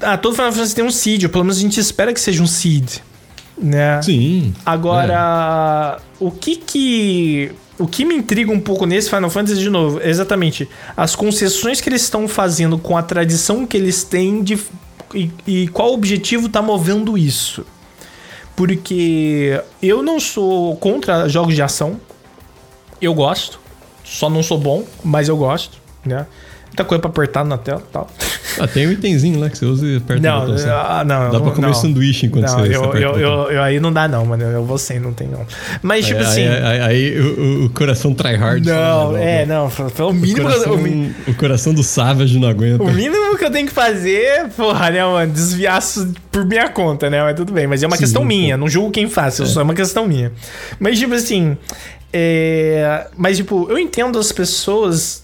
ah, 0.00 0.16
todo 0.16 0.34
Final 0.34 0.52
Fantasy 0.52 0.74
tem 0.74 0.84
um 0.84 0.90
seed, 0.90 1.24
ou 1.24 1.30
pelo 1.30 1.44
menos 1.44 1.58
a 1.58 1.60
gente 1.60 1.78
espera 1.78 2.12
que 2.12 2.20
seja 2.20 2.42
um 2.42 2.46
seed, 2.46 2.98
né? 3.58 4.00
Sim. 4.02 4.54
Agora, 4.64 5.98
é. 6.00 6.02
o 6.18 6.30
que 6.30 6.56
que 6.56 7.52
o 7.78 7.86
que 7.86 8.04
me 8.04 8.14
intriga 8.14 8.50
um 8.52 8.60
pouco 8.60 8.86
nesse 8.86 9.10
Final 9.10 9.28
Fantasy 9.28 9.60
de 9.60 9.68
novo, 9.70 10.00
é 10.00 10.08
exatamente 10.08 10.68
as 10.96 11.14
concessões 11.16 11.80
que 11.80 11.88
eles 11.88 12.02
estão 12.02 12.28
fazendo 12.28 12.78
com 12.78 12.96
a 12.96 13.02
tradição 13.02 13.66
que 13.66 13.76
eles 13.76 14.04
têm 14.04 14.42
de 14.42 14.58
e, 15.14 15.30
e 15.46 15.68
qual 15.68 15.92
objetivo 15.92 16.48
tá 16.48 16.62
movendo 16.62 17.18
isso. 17.18 17.66
Porque 18.54 19.60
eu 19.82 20.02
não 20.02 20.20
sou 20.20 20.76
contra 20.76 21.28
jogos 21.28 21.54
de 21.54 21.62
ação. 21.62 22.00
Eu 23.00 23.14
gosto. 23.14 23.61
Só 24.04 24.28
não 24.28 24.42
sou 24.42 24.58
bom, 24.58 24.84
mas 25.04 25.28
eu 25.28 25.36
gosto, 25.36 25.78
né? 26.04 26.26
Muita 26.72 26.84
coisa 26.84 27.02
pra 27.02 27.10
apertar 27.10 27.44
na 27.44 27.58
tela 27.58 27.82
e 27.86 27.92
tal. 27.92 28.08
Ah, 28.58 28.66
tem 28.66 28.86
um 28.86 28.92
itemzinho 28.92 29.38
lá 29.38 29.50
que 29.50 29.58
você 29.58 29.66
usa 29.66 29.86
e 29.86 29.96
aperta 29.98 30.22
não, 30.22 30.44
o 30.44 30.46
botão. 30.46 30.72
Ah, 30.74 31.04
não, 31.04 31.30
dá 31.30 31.40
pra 31.40 31.50
comer 31.50 31.66
não. 31.66 31.74
sanduíche 31.74 32.26
enquanto 32.26 32.46
não, 32.46 32.58
você, 32.58 32.76
eu, 32.76 32.82
você 32.82 32.98
eu, 32.98 33.18
eu, 33.18 33.50
eu, 33.50 33.62
Aí 33.62 33.78
não 33.78 33.92
dá 33.92 34.08
não, 34.08 34.24
mano. 34.24 34.42
Eu 34.42 34.64
vou 34.64 34.78
sem, 34.78 34.98
não 34.98 35.12
tem 35.12 35.28
não. 35.28 35.46
Mas, 35.82 36.06
tipo 36.06 36.20
aí, 36.20 36.26
assim... 36.26 36.46
Aí, 36.46 36.62
aí, 36.62 36.80
aí 36.80 37.20
o, 37.20 37.66
o, 37.66 37.70
coração 37.70 38.14
try 38.14 38.36
hard. 38.36 38.64
Não, 38.64 39.16
é, 39.18 39.44
não. 39.44 39.70
Pelo 39.70 40.14
mínimo... 40.14 40.48
O 40.48 40.50
coração, 40.50 40.86
eu, 40.86 41.10
o 41.28 41.34
coração 41.34 41.74
do 41.74 41.82
Savage 41.82 42.38
não 42.38 42.48
aguenta. 42.48 42.82
O 42.82 42.90
mínimo 42.90 43.36
que 43.36 43.44
eu 43.44 43.50
tenho 43.50 43.66
que 43.66 43.72
fazer, 43.72 44.48
porra, 44.56 44.90
né, 44.90 45.04
mano? 45.04 45.30
Desviar 45.30 45.82
por 46.30 46.46
minha 46.46 46.70
conta, 46.70 47.10
né? 47.10 47.22
Mas 47.22 47.36
tudo 47.36 47.52
bem. 47.52 47.66
Mas 47.66 47.82
é 47.82 47.86
uma 47.86 47.96
Sim, 47.96 48.02
questão 48.02 48.24
minha. 48.24 48.56
Não 48.56 48.66
julgo 48.66 48.90
quem 48.90 49.08
faz. 49.10 49.38
É. 49.40 49.44
Só 49.44 49.60
é 49.60 49.62
uma 49.62 49.74
questão 49.74 50.06
minha. 50.06 50.32
Mas, 50.80 50.98
tipo 50.98 51.12
assim... 51.14 51.56
É... 52.12 53.06
Mas, 53.16 53.36
tipo, 53.38 53.66
eu 53.70 53.78
entendo 53.78 54.18
as 54.18 54.32
pessoas 54.32 55.22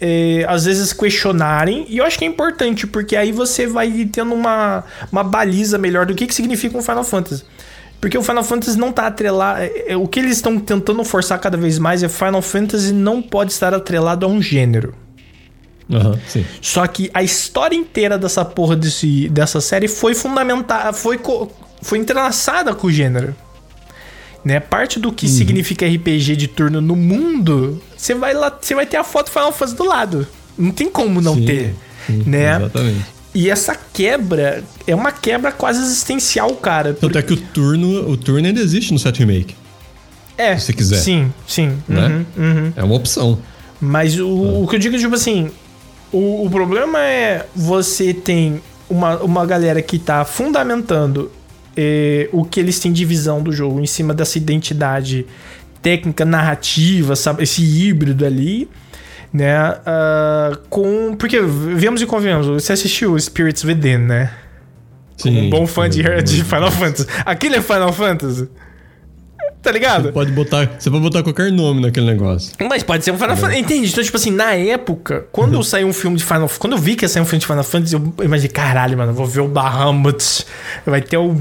é, 0.00 0.44
às 0.48 0.64
vezes 0.64 0.92
questionarem, 0.92 1.86
e 1.88 1.98
eu 1.98 2.04
acho 2.04 2.18
que 2.18 2.24
é 2.24 2.28
importante, 2.28 2.86
porque 2.86 3.16
aí 3.16 3.32
você 3.32 3.66
vai 3.66 4.08
tendo 4.12 4.34
uma, 4.34 4.84
uma 5.10 5.24
baliza 5.24 5.78
melhor 5.78 6.06
do 6.06 6.14
que, 6.14 6.26
que 6.26 6.34
significa 6.34 6.76
um 6.76 6.82
Final 6.82 7.04
Fantasy. 7.04 7.44
Porque 8.00 8.16
o 8.16 8.22
Final 8.22 8.44
Fantasy 8.44 8.78
não 8.78 8.92
tá 8.92 9.06
atrelado. 9.06 9.60
É, 9.62 9.92
é, 9.92 9.96
o 9.96 10.06
que 10.06 10.20
eles 10.20 10.32
estão 10.32 10.58
tentando 10.58 11.02
forçar 11.02 11.38
cada 11.40 11.56
vez 11.56 11.78
mais 11.78 12.02
é 12.02 12.08
Final 12.08 12.42
Fantasy 12.42 12.92
não 12.92 13.22
pode 13.22 13.52
estar 13.52 13.72
atrelado 13.72 14.26
a 14.26 14.28
um 14.28 14.40
gênero. 14.40 14.94
Uhum, 15.88 16.18
sim. 16.28 16.44
Só 16.60 16.86
que 16.86 17.10
a 17.14 17.22
história 17.22 17.76
inteira 17.76 18.18
dessa 18.18 18.44
porra 18.44 18.76
desse, 18.76 19.28
dessa 19.28 19.60
série 19.60 19.88
foi 19.88 20.14
fundamentada, 20.14 20.92
foi, 20.92 21.18
foi 21.80 21.98
entrelaçada 21.98 22.74
com 22.74 22.88
o 22.88 22.92
gênero 22.92 23.34
né? 24.46 24.60
Parte 24.60 25.00
do 25.00 25.10
que 25.10 25.26
uhum. 25.26 25.32
significa 25.32 25.84
RPG 25.84 26.36
de 26.36 26.46
turno 26.46 26.80
no 26.80 26.94
mundo, 26.94 27.82
você 27.96 28.14
vai 28.14 28.32
lá, 28.32 28.56
você 28.60 28.76
vai 28.76 28.86
ter 28.86 28.96
a 28.96 29.02
foto 29.02 29.28
Final 29.28 29.50
Fantasy 29.50 29.76
do 29.76 29.84
lado. 29.84 30.24
Não 30.56 30.70
tem 30.70 30.88
como 30.88 31.20
não 31.20 31.34
sim, 31.34 31.44
ter, 31.44 31.74
sim, 32.06 32.22
né? 32.24 32.54
Exatamente. 32.54 33.06
E 33.34 33.50
essa 33.50 33.74
quebra 33.74 34.62
é 34.86 34.94
uma 34.94 35.10
quebra 35.10 35.50
quase 35.50 35.80
existencial, 35.80 36.54
cara. 36.54 36.94
Tanto 36.94 37.00
porque... 37.00 37.18
é 37.18 37.22
que 37.22 37.32
o 37.32 37.36
turno, 37.36 38.08
o 38.08 38.16
turno 38.16 38.46
ainda 38.46 38.60
existe 38.60 38.92
no 38.92 39.00
set 39.00 39.18
remake. 39.18 39.56
É. 40.38 40.56
Se 40.56 40.66
você 40.66 40.72
quiser. 40.72 40.98
Sim, 40.98 41.32
sim. 41.44 41.76
Né? 41.88 42.24
Uhum, 42.36 42.44
uhum. 42.44 42.72
É 42.76 42.84
uma 42.84 42.94
opção. 42.94 43.40
Mas 43.80 44.16
o, 44.16 44.28
ah. 44.28 44.58
o 44.60 44.68
que 44.68 44.76
eu 44.76 44.78
digo, 44.78 44.96
tipo 44.96 45.16
assim, 45.16 45.50
o, 46.12 46.46
o 46.46 46.50
problema 46.50 47.00
é 47.00 47.46
você 47.52 48.14
tem 48.14 48.62
uma, 48.88 49.18
uma 49.18 49.44
galera 49.44 49.82
que 49.82 49.98
tá 49.98 50.24
fundamentando 50.24 51.32
é, 51.76 52.28
o 52.32 52.44
que 52.44 52.58
eles 52.58 52.78
têm 52.80 52.92
de 52.92 53.04
visão 53.04 53.42
do 53.42 53.52
jogo 53.52 53.80
em 53.80 53.86
cima 53.86 54.14
dessa 54.14 54.38
identidade 54.38 55.26
técnica, 55.82 56.24
narrativa, 56.24 57.14
sabe? 57.14 57.42
Esse 57.42 57.62
híbrido 57.62 58.24
ali, 58.24 58.68
né? 59.32 59.70
Uh, 59.70 60.58
com. 60.68 61.14
Porque, 61.16 61.40
vemos 61.40 62.00
e 62.02 62.06
convenhamos, 62.06 62.46
você 62.46 62.72
assistiu 62.72 63.18
Spirits 63.18 63.62
Within, 63.62 63.98
né? 63.98 64.32
Sim. 65.16 65.34
Como 65.34 65.46
um 65.46 65.50
bom 65.50 65.66
fã 65.66 65.88
de, 65.88 66.02
de 66.22 66.44
Final 66.44 66.70
Fantasy. 66.70 67.06
Aquele 67.24 67.56
é 67.56 67.62
Final 67.62 67.92
Fantasy? 67.92 68.48
Tá 69.66 69.72
ligado? 69.72 70.04
Você 70.04 70.12
pode 70.12 70.30
botar, 70.30 70.70
você 70.78 70.88
pode 70.88 71.02
botar 71.02 71.24
qualquer 71.24 71.50
nome 71.50 71.82
naquele 71.82 72.06
negócio. 72.06 72.52
Mas 72.70 72.84
pode 72.84 73.04
ser 73.04 73.10
um 73.10 73.18
Final 73.18 73.36
Fantasy. 73.36 73.58
Entende? 73.58 73.90
Então, 73.90 74.04
tipo 74.04 74.16
assim, 74.16 74.30
na 74.30 74.54
época, 74.54 75.26
quando 75.32 75.56
uhum. 75.56 75.62
saiu 75.64 75.88
um 75.88 75.92
filme 75.92 76.16
de 76.16 76.24
Final 76.24 76.48
Quando 76.56 76.74
eu 76.74 76.78
vi 76.78 76.94
que 76.94 77.04
ia 77.04 77.08
sair 77.08 77.20
um 77.20 77.26
filme 77.26 77.40
de 77.40 77.46
Final 77.46 77.64
Fantasy, 77.64 77.96
eu 77.96 78.14
imaginei, 78.24 78.48
caralho, 78.48 78.96
mano, 78.96 79.12
vou 79.12 79.26
ver 79.26 79.40
o 79.40 79.48
Bahamut. 79.48 80.46
Vai 80.86 81.02
ter 81.02 81.16
o 81.16 81.34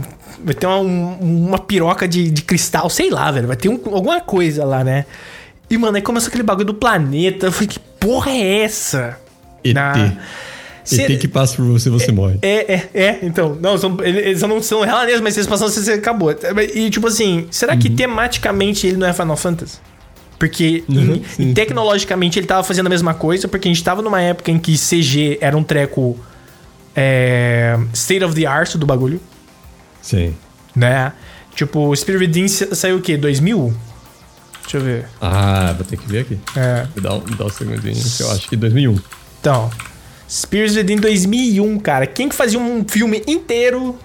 Vai 0.44 0.56
ter 0.56 0.66
uma, 0.66 0.80
uma 0.80 1.60
piroca 1.60 2.08
de, 2.08 2.32
de 2.32 2.42
cristal, 2.42 2.90
sei 2.90 3.12
lá, 3.12 3.30
velho. 3.30 3.46
Vai 3.46 3.56
ter 3.56 3.70
um, 3.70 3.80
alguma 3.94 4.20
coisa 4.20 4.66
lá, 4.66 4.84
né? 4.84 5.06
E, 5.70 5.78
mano, 5.78 5.96
aí 5.96 6.02
começou 6.02 6.30
aquele 6.30 6.44
bagulho 6.44 6.66
do 6.66 6.74
planeta. 6.74 7.46
Eu 7.46 7.52
falei, 7.52 7.68
que 7.68 7.80
porra 7.80 8.32
é 8.32 8.64
essa? 8.64 9.20
ET. 9.64 9.76
Na... 9.76 10.14
Cê... 10.86 11.02
ET 11.04 11.20
que 11.20 11.28
passa 11.28 11.56
por 11.56 11.66
você, 11.66 11.90
você 11.90 12.12
é, 12.12 12.14
morre. 12.14 12.38
É, 12.44 12.74
é, 12.74 12.90
é. 12.94 13.20
Então, 13.24 13.58
não, 13.60 13.78
são, 13.78 13.98
eles 14.04 14.42
não 14.44 14.62
são 14.62 14.82
realmente, 14.82 15.22
mas 15.22 15.34
se 15.34 15.40
eles 15.40 15.50
passam, 15.50 15.68
você 15.68 15.94
acabou. 15.94 16.34
E, 16.74 16.90
tipo 16.92 17.08
assim, 17.08 17.48
será 17.50 17.74
uhum. 17.74 17.80
que 17.80 17.90
tematicamente 17.90 18.86
ele 18.86 18.98
não 18.98 19.08
é 19.08 19.14
Final 19.14 19.36
Fantasy? 19.36 19.80
Porque 20.38 20.84
uhum, 20.88 21.22
em, 21.40 21.54
tecnologicamente 21.54 22.38
ele 22.38 22.46
tava 22.46 22.64
fazendo 22.64 22.86
a 22.86 22.90
mesma 22.90 23.14
coisa, 23.14 23.48
porque 23.48 23.68
a 23.68 23.72
gente 23.74 23.84
tava 23.84 24.02
numa 24.02 24.22
época 24.22 24.52
em 24.52 24.60
que 24.60 24.78
CG 24.78 25.40
era 25.42 25.58
um 25.58 25.64
treco 25.64 26.20
é, 26.96 27.78
state 27.94 28.24
of 28.24 28.36
the 28.36 28.46
art 28.46 28.76
do 28.76 28.86
bagulho. 28.86 29.20
Sim. 30.02 30.36
Né? 30.76 31.14
Tipo, 31.56 31.88
o 31.88 31.96
Spirit 31.96 32.28
Within 32.28 32.48
saiu 32.48 32.98
o 32.98 33.02
quê? 33.02 33.18
2000? 33.18 33.74
Deixa 34.62 34.78
eu 34.78 34.82
ver. 34.82 35.06
Ah, 35.22 35.74
vou 35.76 35.86
ter 35.86 35.98
que 35.98 36.08
ver 36.08 36.20
aqui. 36.20 36.40
É. 36.56 36.86
Me 36.96 37.02
dá, 37.02 37.16
me 37.18 37.36
dá 37.36 37.46
um 37.46 37.50
segundinho, 37.50 38.04
eu 38.20 38.32
acho 38.32 38.50
que 38.50 38.56
2001. 38.56 39.00
Então, 39.40 39.72
Spirit 40.30 40.78
Within 40.78 40.98
2001, 40.98 41.80
cara. 41.80 42.08
Quem 42.08 42.30
que 42.30 42.36
fazia 42.36 42.60
um 42.60 42.84
filme 42.88 43.22
inteiro 43.28 43.98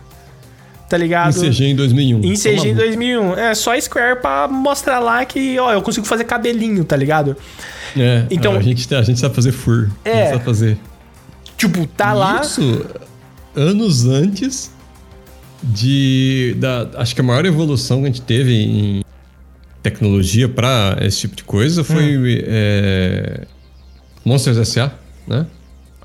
tá 0.91 0.99
ligado? 0.99 1.47
Em 1.47 1.51
CG 1.51 1.65
em 1.67 1.77
2001. 1.77 2.25
Em 2.25 2.35
CG 2.35 2.69
em 2.69 2.75
2001. 2.75 3.35
É 3.39 3.55
só 3.55 3.81
Square 3.81 4.21
pra 4.21 4.49
mostrar 4.49 4.99
lá 4.99 5.25
que, 5.25 5.57
ó, 5.61 5.73
eu 5.73 5.81
consigo 5.81 6.05
fazer 6.05 6.25
cabelinho, 6.25 6.85
tá 6.85 6.97
ligado? 6.97 7.37
É, 7.97 8.27
então, 8.29 8.57
a 8.57 8.61
gente, 8.61 8.93
a 8.93 9.03
gente 9.03 9.21
sabe 9.21 9.35
fazer 9.35 9.53
fur. 9.53 9.89
É. 10.05 10.11
A 10.11 10.17
gente 10.17 10.31
sabe 10.33 10.45
fazer. 10.45 10.79
Tipo, 11.57 11.87
tá 11.87 12.13
lá. 12.13 12.41
Isso, 12.41 12.85
anos 13.55 14.05
antes 14.07 14.73
de. 15.63 16.57
Da, 16.59 16.89
acho 16.97 17.15
que 17.15 17.21
a 17.21 17.25
maior 17.25 17.47
evolução 17.47 18.01
que 18.01 18.05
a 18.05 18.07
gente 18.09 18.23
teve 18.23 18.53
em 18.53 19.05
tecnologia 19.83 20.49
para 20.49 20.99
esse 21.03 21.21
tipo 21.21 21.37
de 21.37 21.45
coisa 21.45 21.85
foi 21.85 22.19
hum. 22.19 22.25
é, 22.27 23.47
Monsters 24.25 24.59
S.A., 24.59 24.93
né? 25.27 25.47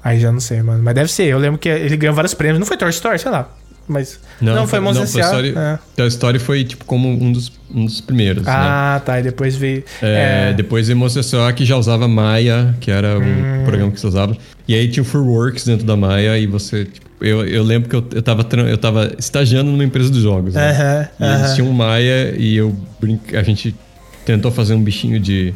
Aí 0.05 0.19
já 0.19 0.31
não 0.31 0.39
sei, 0.39 0.61
mano. 0.61 0.83
Mas 0.83 0.93
deve 0.93 1.11
ser. 1.11 1.23
Eu 1.23 1.39
lembro 1.39 1.57
que 1.57 1.67
ele 1.67 1.97
ganhou 1.97 2.13
vários 2.13 2.35
prêmios. 2.35 2.59
Não 2.59 2.65
foi 2.67 2.77
Toy 2.77 2.91
Story, 2.91 3.17
sei 3.17 3.31
lá. 3.31 3.49
Mas. 3.87 4.19
Não, 4.39 4.53
não 4.53 4.67
foi 4.67 4.79
Monsters 4.79 5.15
S.A. 5.15 5.31
Toy 5.31 5.47
Story, 5.47 5.53
é. 5.57 5.79
Toy 5.95 6.07
Story 6.07 6.39
foi 6.39 6.63
tipo 6.63 6.85
como 6.85 7.09
um 7.09 7.31
dos, 7.31 7.51
um 7.73 7.85
dos 7.85 8.01
primeiros. 8.01 8.47
Ah, 8.47 8.97
né? 8.99 9.01
tá. 9.03 9.19
E 9.19 9.23
depois 9.23 9.55
veio. 9.55 9.83
É, 10.03 10.49
é... 10.51 10.53
Depois 10.53 10.85
veio 10.85 10.99
Monsters 10.99 11.33
S.A. 11.33 11.51
que 11.53 11.65
já 11.65 11.75
usava 11.75 12.07
Maya, 12.07 12.75
que 12.79 12.91
era 12.91 13.17
hum. 13.17 13.63
o 13.63 13.65
programa 13.65 13.91
que 13.91 13.99
você 13.99 14.05
usava. 14.05 14.37
E 14.67 14.75
aí 14.75 14.87
tinha 14.87 15.01
o 15.01 15.05
Furworks 15.05 15.65
dentro 15.65 15.87
da 15.87 15.97
Maya 15.97 16.37
e 16.37 16.45
você, 16.45 16.85
tipo, 16.85 17.07
eu, 17.19 17.43
eu 17.43 17.63
lembro 17.63 17.89
que 17.89 17.95
eu, 17.95 18.05
eu, 18.13 18.21
tava, 18.21 18.47
eu 18.67 18.77
tava 18.77 19.11
estagiando 19.17 19.71
numa 19.71 19.83
empresa 19.83 20.11
de 20.11 20.21
jogos. 20.21 20.53
Né? 20.53 21.09
Uhum, 21.19 21.25
e 21.25 21.33
eles 21.33 21.55
tinham 21.55 21.67
um 21.67 21.73
Maia 21.73 22.35
e 22.37 22.55
eu 22.55 22.75
brinca, 22.99 23.39
a 23.39 23.43
gente 23.43 23.75
tentou 24.23 24.51
fazer 24.51 24.75
um 24.75 24.83
bichinho 24.83 25.19
de, 25.19 25.53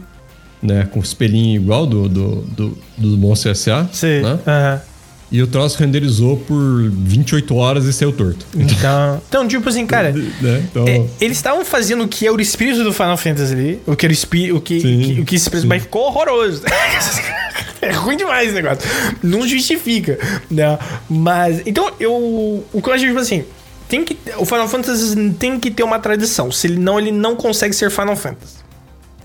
né? 0.62 0.88
Com 0.92 1.00
espelhinho 1.00 1.62
igual 1.62 1.86
do, 1.86 2.08
do, 2.10 2.36
do, 2.42 2.78
do 2.98 3.18
Monster 3.18 3.52
S.A. 3.52 3.88
Sim. 3.92 4.22
Né? 4.22 4.40
aham. 4.46 4.82
E 5.32 5.44
o 5.44 5.48
troço 5.48 5.78
renderizou 5.78 6.38
por 6.38 6.90
28 6.90 7.56
horas 7.56 7.86
e 7.86 7.94
saiu 7.94 8.12
torto. 8.12 8.48
Então, 8.56 9.22
então, 9.30 9.48
tipo 9.48 9.70
assim, 9.70 9.86
cara, 9.86 10.12
né? 10.42 10.64
Então, 10.72 10.88
é, 10.88 11.06
eles 11.22 11.38
estavam 11.38 11.64
fazendo 11.64 12.04
o 12.04 12.08
que 12.08 12.26
é 12.26 12.32
o 12.32 12.42
espírito 12.42 12.84
do 12.84 12.92
Final 12.92 13.16
Fantasy 13.16 13.54
ali, 13.54 13.80
o 13.86 13.96
que 13.96 14.08
era 14.08 14.12
o 14.12 14.14
espírito, 14.14 14.58
o 14.58 14.62
que, 14.62 14.80
Sim, 14.80 15.02
que- 15.16 15.22
o 15.22 15.26
que 15.26 15.38
se 15.38 15.44
expressa, 15.46 15.68
mas 15.68 15.84
ficou 15.84 16.08
horroroso. 16.08 16.64
é 17.80 17.92
ruim 17.92 18.18
demais 18.18 18.50
o 18.52 18.56
negócio. 18.56 18.90
Não 19.22 19.48
justifica, 19.48 20.18
né? 20.50 20.80
Mas, 21.08 21.62
então, 21.64 21.92
eu, 22.00 22.12
o 22.74 22.82
que 22.82 22.90
eu 22.90 22.94
acho, 22.94 23.06
tipo 23.06 23.20
assim, 23.20 23.46
tem 23.88 24.04
que, 24.04 24.18
o 24.38 24.46
Final 24.46 24.68
Fantasy 24.68 25.16
tem 25.38 25.60
que 25.60 25.70
ter 25.70 25.84
uma 25.84 26.00
tradição, 26.00 26.52
senão 26.52 27.00
ele 27.00 27.12
não 27.12 27.36
consegue 27.36 27.76
ser 27.76 27.92
Final 27.92 28.16
Fantasy. 28.16 28.56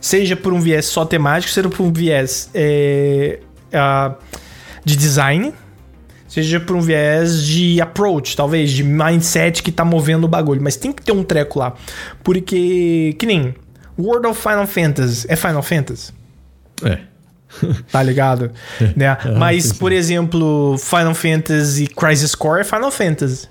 Seja 0.05 0.37
por 0.37 0.53
um 0.53 0.61
viés 0.61 0.85
só 0.85 1.07
temático, 1.07 1.51
seja 1.51 1.67
por 1.67 1.81
um 1.81 1.91
viés 1.91 2.51
é, 2.53 3.39
ah, 3.73 4.15
de 4.85 4.97
design, 4.97 5.55
seja 6.29 6.61
por 6.61 6.77
um 6.77 6.81
viés 6.83 7.43
de 7.43 7.81
approach, 7.81 8.37
talvez, 8.37 8.71
de 8.71 8.85
mindset 8.85 9.63
que 9.63 9.73
tá 9.73 9.83
movendo 9.83 10.25
o 10.25 10.29
bagulho. 10.29 10.61
Mas 10.63 10.77
tem 10.77 10.93
que 10.93 11.03
ter 11.03 11.13
um 11.13 11.25
treco 11.25 11.59
lá. 11.59 11.73
Porque, 12.23 13.17
que 13.19 13.25
nem 13.25 13.55
World 13.99 14.27
of 14.27 14.39
Final 14.39 14.67
Fantasy 14.67 15.27
é 15.27 15.37
Final 15.37 15.63
Fantasy, 15.63 16.13
é. 16.83 16.99
tá 17.91 18.03
ligado? 18.03 18.53
né? 18.95 19.17
Mas, 19.39 19.63
sim, 19.63 19.71
sim. 19.71 19.79
por 19.79 19.91
exemplo, 19.91 20.77
Final 20.77 21.15
Fantasy 21.15 21.87
Crisis 21.87 22.35
Core 22.35 22.61
é 22.61 22.65
Final 22.65 22.91
Fantasy. 22.91 23.49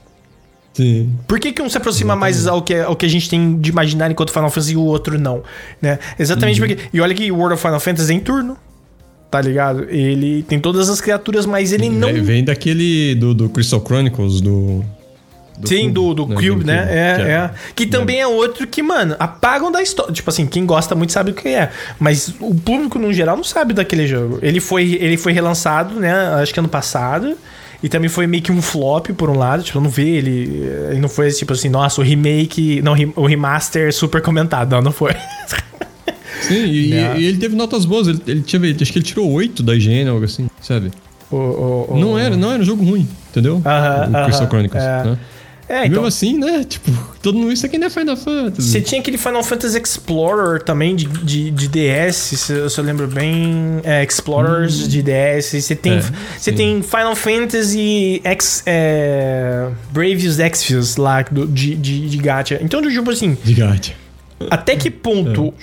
Sim. 0.73 1.13
Por 1.27 1.39
que, 1.39 1.51
que 1.51 1.61
um 1.61 1.69
se 1.69 1.77
aproxima 1.77 2.15
mais 2.15 2.47
ao 2.47 2.61
que, 2.61 2.73
ao 2.73 2.95
que 2.95 3.05
a 3.05 3.09
gente 3.09 3.29
tem 3.29 3.59
de 3.59 3.69
imaginar 3.69 4.09
enquanto 4.09 4.31
Final 4.31 4.49
Fantasy 4.49 4.73
e 4.73 4.77
o 4.77 4.81
outro 4.81 5.19
não? 5.19 5.43
Né? 5.81 5.99
Exatamente 6.17 6.59
Uhum. 6.59 6.67
porque. 6.67 6.83
E 6.91 6.99
olha 6.99 7.13
que 7.13 7.31
World 7.31 7.53
of 7.53 7.61
Final 7.61 7.79
Fantasy 7.79 8.11
é 8.11 8.15
em 8.15 8.19
turno. 8.19 8.57
Tá 9.29 9.41
ligado? 9.41 9.85
Ele 9.89 10.43
tem 10.43 10.59
todas 10.59 10.89
as 10.89 11.01
criaturas, 11.01 11.45
mas 11.45 11.71
ele 11.71 11.89
não. 11.89 12.11
Vem, 12.11 12.21
vem 12.21 12.43
daquele 12.43 13.15
do, 13.15 13.33
do 13.33 13.49
Crystal 13.49 13.83
Chronicles, 13.83 14.41
do. 14.41 14.83
do 15.57 15.67
Sim, 15.67 15.91
do, 15.91 16.13
do 16.13 16.27
Cube, 16.27 16.63
né? 16.63 16.87
É, 16.89 17.15
que 17.15 17.21
é. 17.21 17.51
Que 17.75 17.85
também 17.87 18.19
é 18.19 18.27
outro 18.27 18.67
que, 18.67 18.83
mano, 18.83 19.15
apagam 19.19 19.71
da 19.71 19.81
história. 19.81 20.13
Tipo 20.13 20.29
assim, 20.29 20.45
quem 20.45 20.65
gosta 20.67 20.93
muito 20.93 21.11
sabe 21.13 21.31
o 21.31 21.33
que 21.33 21.49
é. 21.49 21.71
Mas 21.99 22.33
o 22.39 22.53
público, 22.53 22.99
no 22.99 23.11
geral, 23.11 23.35
não 23.35 23.43
sabe 23.43 23.73
daquele 23.73 24.05
jogo. 24.05 24.37
Ele 24.41 24.59
foi, 24.59 24.99
ele 25.01 25.17
foi 25.17 25.33
relançado, 25.33 25.99
né? 25.99 26.13
Acho 26.35 26.53
que 26.53 26.59
ano 26.59 26.69
passado. 26.69 27.35
E 27.83 27.89
também 27.89 28.09
foi 28.09 28.25
meio 28.25 28.41
que 28.41 28.51
um 28.51 28.61
flop, 28.61 29.09
por 29.09 29.29
um 29.29 29.37
lado. 29.37 29.61
Tipo, 29.61 29.77
eu 29.77 29.81
não 29.81 29.89
vi 29.89 30.09
ele. 30.09 30.63
Ele 30.89 30.99
não 31.01 31.09
foi 31.09 31.29
tipo 31.31 31.51
assim, 31.51 31.67
nossa, 31.67 31.99
o 31.99 32.03
remake. 32.03 32.81
Não, 32.81 32.93
o 33.17 33.25
remaster 33.27 33.93
super 33.93 34.21
comentado. 34.21 34.71
Não, 34.71 34.81
não 34.81 34.91
foi. 34.93 35.11
Sim, 36.41 36.65
e, 36.65 36.89
e 36.93 37.25
ele 37.25 37.37
teve 37.37 37.55
notas 37.55 37.85
boas. 37.85 38.07
Ele, 38.07 38.21
ele 38.27 38.41
tinha, 38.41 38.61
acho 38.81 38.91
que 38.91 38.97
ele 38.99 39.05
tirou 39.05 39.29
8 39.31 39.61
da 39.63 39.75
IGN, 39.75 40.09
algo 40.09 40.25
assim, 40.25 40.47
sabe? 40.61 40.91
O- 41.31 41.35
o- 41.35 41.93
o- 41.93 41.99
Não 41.99 42.17
era, 42.17 42.35
não 42.37 42.51
era 42.51 42.61
um 42.61 42.65
jogo 42.65 42.83
ruim, 42.83 43.07
entendeu? 43.29 43.61
Aham, 43.65 44.09
o 44.09 44.23
Crystal 44.25 44.41
aham, 44.41 44.49
Chronicles. 44.49 44.83
é. 44.83 45.03
Né? 45.03 45.17
É, 45.69 45.79
então. 45.85 45.89
Mesmo 45.89 46.05
assim, 46.07 46.37
né? 46.37 46.63
Tipo, 46.63 46.91
todo 47.21 47.37
mundo. 47.37 47.51
Isso 47.51 47.65
aqui 47.65 47.77
não 47.77 47.87
é 47.87 47.89
Final 47.89 48.17
Fantasy. 48.17 48.69
Você 48.69 48.81
tinha 48.81 48.99
aquele 49.01 49.17
Final 49.17 49.43
Fantasy 49.43 49.77
Explorer 49.79 50.61
também 50.61 50.95
de, 50.95 51.05
de, 51.05 51.51
de 51.51 51.67
DS, 51.67 52.15
se 52.15 52.53
eu, 52.53 52.69
se 52.69 52.79
eu 52.79 52.83
lembro 52.83 53.07
bem. 53.07 53.79
É, 53.83 54.03
Explorers 54.03 54.87
de 54.87 55.01
DS. 55.01 55.51
Você 55.63 55.75
tem, 55.75 55.93
É, 55.93 56.01
você 56.01 56.51
sim. 56.51 56.57
tem 56.57 56.81
Final 56.83 57.15
Fantasy 57.15 58.21
X, 58.23 58.63
é, 58.65 59.69
Braves 59.91 60.39
Exvius 60.39 60.97
lá 60.97 61.21
do, 61.23 61.47
de, 61.47 61.75
de, 61.75 62.09
de 62.09 62.17
gacha. 62.17 62.59
Então, 62.61 62.81
tipo 62.81 63.09
assim, 63.09 63.37
De 63.43 63.53
gacha. 63.53 63.93
até 64.49 64.75
que 64.75 64.89
ponto 64.91 65.53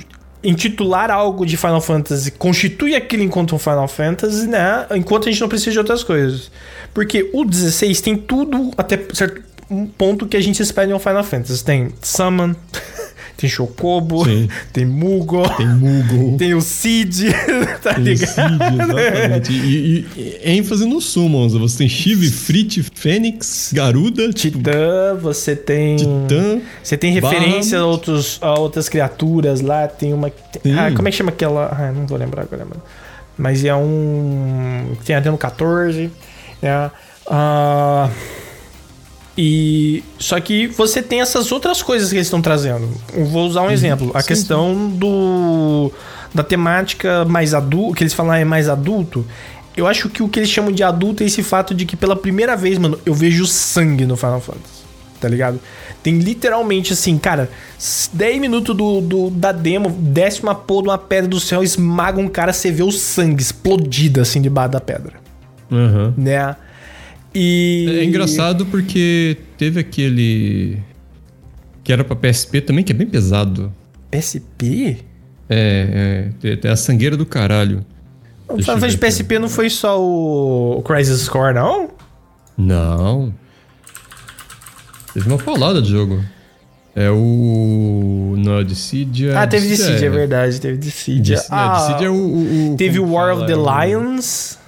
intitular 0.42 1.10
algo 1.10 1.44
de 1.44 1.56
Final 1.58 1.82
Fantasy 1.82 2.30
constitui 2.30 2.94
aquilo 2.94 3.22
enquanto 3.22 3.54
um 3.54 3.58
Final 3.58 3.86
Fantasy, 3.86 4.46
né? 4.46 4.86
Enquanto 4.96 5.28
a 5.28 5.30
gente 5.30 5.40
não 5.40 5.48
precisa 5.48 5.72
de 5.72 5.78
outras 5.78 6.02
coisas. 6.02 6.50
Porque 6.94 7.30
o 7.34 7.44
16 7.44 8.00
tem 8.00 8.16
tudo 8.16 8.70
até 8.76 8.98
certo 9.12 9.42
um 9.70 9.86
ponto 9.86 10.26
que 10.26 10.36
a 10.36 10.40
gente 10.40 10.60
espera 10.62 10.90
em 10.90 10.94
um 10.94 10.98
Final 10.98 11.22
Fantasy. 11.24 11.64
Tem 11.64 11.88
Summon, 12.02 12.54
tem 13.36 13.48
Chocobo, 13.48 14.24
Sim. 14.24 14.48
tem 14.72 14.84
Mugo, 14.84 15.42
Tem 15.56 15.66
Moogle. 15.66 16.36
tem 16.38 16.54
o 16.54 16.60
Cid, 16.60 17.26
tá 17.82 17.94
Tem 17.94 18.02
ligado? 18.04 18.26
Cid, 18.28 18.82
exatamente. 18.82 19.52
E, 19.52 19.56
e- 19.56 20.06
e 20.16 20.40
ênfase 20.58 20.84
nos 20.86 21.04
summons. 21.06 21.52
Você 21.54 21.78
tem 21.78 21.88
Shiv, 21.88 22.28
Frit, 22.30 22.82
Fênix, 22.94 23.70
Garuda, 23.72 24.30
Titã, 24.32 25.14
você 25.20 25.54
tem. 25.56 25.96
Titã. 25.96 26.60
Você 26.82 26.96
tem 26.96 27.12
referência 27.12 27.78
a, 27.78 27.86
outros, 27.86 28.38
a 28.42 28.58
outras 28.58 28.88
criaturas 28.88 29.60
lá. 29.60 29.86
Tem 29.88 30.12
uma. 30.12 30.28
Sim. 30.62 30.74
Ah, 30.78 30.90
como 30.94 31.06
é 31.08 31.10
que 31.10 31.16
chama 31.16 31.30
aquela. 31.30 31.66
Ah, 31.72 31.92
não 31.92 32.06
vou 32.06 32.18
lembrar 32.18 32.42
agora, 32.42 32.64
mano. 32.64 32.82
Mas 33.38 33.64
é 33.64 33.74
um. 33.74 34.94
Tem 35.04 35.16
até 35.16 35.30
no 35.30 35.38
14. 35.38 36.10
Né? 36.60 36.90
Ah, 37.26 38.10
e. 39.36 40.02
Só 40.18 40.38
que 40.40 40.66
você 40.68 41.02
tem 41.02 41.20
essas 41.20 41.50
outras 41.52 41.82
coisas 41.82 42.08
que 42.10 42.16
eles 42.16 42.26
estão 42.26 42.42
trazendo. 42.42 42.88
Eu 43.14 43.24
vou 43.26 43.46
usar 43.46 43.62
um 43.62 43.70
exemplo. 43.70 44.10
A 44.12 44.16
Uhum. 44.16 44.20
Sim, 44.22 44.28
questão 44.28 44.88
do. 44.90 45.92
Da 46.34 46.42
temática 46.42 47.24
mais 47.24 47.54
adulto. 47.54 47.94
Que 47.94 48.02
eles 48.04 48.14
falam 48.14 48.32
é 48.34 48.44
mais 48.44 48.68
adulto. 48.68 49.24
Eu 49.76 49.86
acho 49.86 50.08
que 50.08 50.22
o 50.22 50.28
que 50.28 50.38
eles 50.40 50.50
chamam 50.50 50.72
de 50.72 50.82
adulto 50.82 51.22
é 51.22 51.26
esse 51.26 51.42
fato 51.42 51.74
de 51.74 51.84
que 51.86 51.96
pela 51.96 52.14
primeira 52.16 52.56
vez, 52.56 52.76
mano, 52.76 52.98
eu 53.06 53.14
vejo 53.14 53.46
sangue 53.46 54.04
no 54.04 54.16
Final 54.16 54.40
Fantasy. 54.40 54.80
Tá 55.20 55.28
ligado? 55.28 55.60
Tem 56.02 56.18
literalmente 56.18 56.92
assim, 56.94 57.18
cara, 57.18 57.50
10 58.12 58.40
minutos 58.40 58.74
do, 58.74 59.00
do- 59.02 59.30
da 59.30 59.52
demo, 59.52 59.90
desce 59.90 60.42
uma 60.42 60.54
porra 60.54 60.82
de 60.84 60.88
uma 60.88 60.98
pedra 60.98 61.28
do 61.28 61.38
céu, 61.38 61.62
esmaga 61.62 62.18
um 62.18 62.26
cara, 62.26 62.54
você 62.54 62.70
vê 62.72 62.82
o 62.82 62.90
sangue 62.90 63.42
explodido 63.42 64.20
assim 64.22 64.40
debaixo 64.40 64.72
da 64.72 64.80
pedra, 64.80 65.12
Aham. 65.70 66.14
né? 66.16 66.56
E. 67.34 67.86
É 68.00 68.04
engraçado 68.04 68.66
porque 68.66 69.36
teve 69.56 69.80
aquele. 69.80 70.78
Que 71.84 71.92
era 71.92 72.04
pra 72.04 72.14
PSP 72.16 72.60
também, 72.60 72.84
que 72.84 72.92
é 72.92 72.94
bem 72.94 73.06
pesado. 73.06 73.72
PSP? 74.10 74.98
É, 75.48 76.30
é. 76.42 76.56
Tem 76.56 76.70
a 76.70 76.76
sangueira 76.76 77.16
do 77.16 77.24
caralho. 77.26 77.84
Aqui. 78.48 78.96
PSP 78.98 79.38
não 79.38 79.48
foi 79.48 79.70
só 79.70 80.00
o, 80.00 80.78
o 80.78 80.82
Crisis 80.82 81.28
Core, 81.28 81.54
não? 81.54 81.88
Não. 82.58 83.32
Teve 85.14 85.28
uma 85.28 85.38
paulada 85.38 85.80
de 85.80 85.88
jogo. 85.90 86.22
É 86.94 87.08
o. 87.10 88.34
Não, 88.38 88.54
é 88.58 88.60
o 88.60 88.64
Dissidia. 88.64 89.38
ah, 89.40 89.46
teve 89.46 89.68
Dissidia, 89.68 90.06
é 90.06 90.10
verdade, 90.10 90.60
teve 90.60 90.76
Dissidia. 90.78 91.36
Dissidia, 91.36 91.56
ah, 91.56 91.76
Dissidia 91.86 92.06
é 92.08 92.10
o, 92.10 92.14
o- 92.14 92.72
o- 92.72 92.76
teve 92.76 92.98
War 92.98 93.36
of 93.36 93.46
the 93.46 93.52
É 93.52 93.88
Lions. 93.88 94.58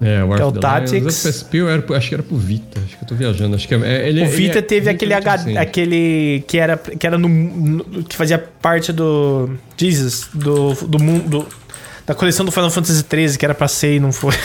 É, 0.00 0.24
o 0.24 0.34
que 0.34 0.40
é 0.40 0.44
o. 0.44 0.52
Tactics. 0.52 1.24
O 1.24 1.28
PSP 1.28 1.58
eu 1.58 1.68
era, 1.68 1.84
acho 1.96 2.08
que 2.08 2.14
era 2.14 2.22
pro 2.22 2.36
Vita. 2.36 2.80
Acho 2.84 2.96
que 2.96 3.04
eu 3.04 3.08
tô 3.08 3.14
viajando. 3.14 3.54
Acho 3.54 3.68
que 3.68 3.74
é, 3.74 3.78
é- 3.78 4.08
ele, 4.08 4.22
O 4.22 4.24
ele 4.24 4.32
Vita 4.32 4.58
é 4.58 4.62
teve 4.62 4.88
aquele, 4.88 5.12
relativamente 5.12 5.58
H, 5.58 5.60
aquele 5.60 6.42
que 6.48 6.56
era, 6.58 6.76
que 6.76 7.06
era 7.06 7.18
no, 7.18 7.28
no- 7.28 7.84
que 8.04 8.16
fazia 8.16 8.38
parte 8.38 8.92
do 8.92 9.50
Jesus, 9.76 10.28
do, 10.32 10.72
do 10.86 10.98
mundo 10.98 11.46
da 12.06 12.14
coleção 12.14 12.44
do 12.46 12.50
Final 12.50 12.70
Fantasy 12.70 13.02
13 13.04 13.38
que 13.38 13.44
era 13.44 13.54
pra 13.54 13.68
ser 13.68 13.96
e 13.96 14.00
não 14.00 14.10
foi. 14.12 14.34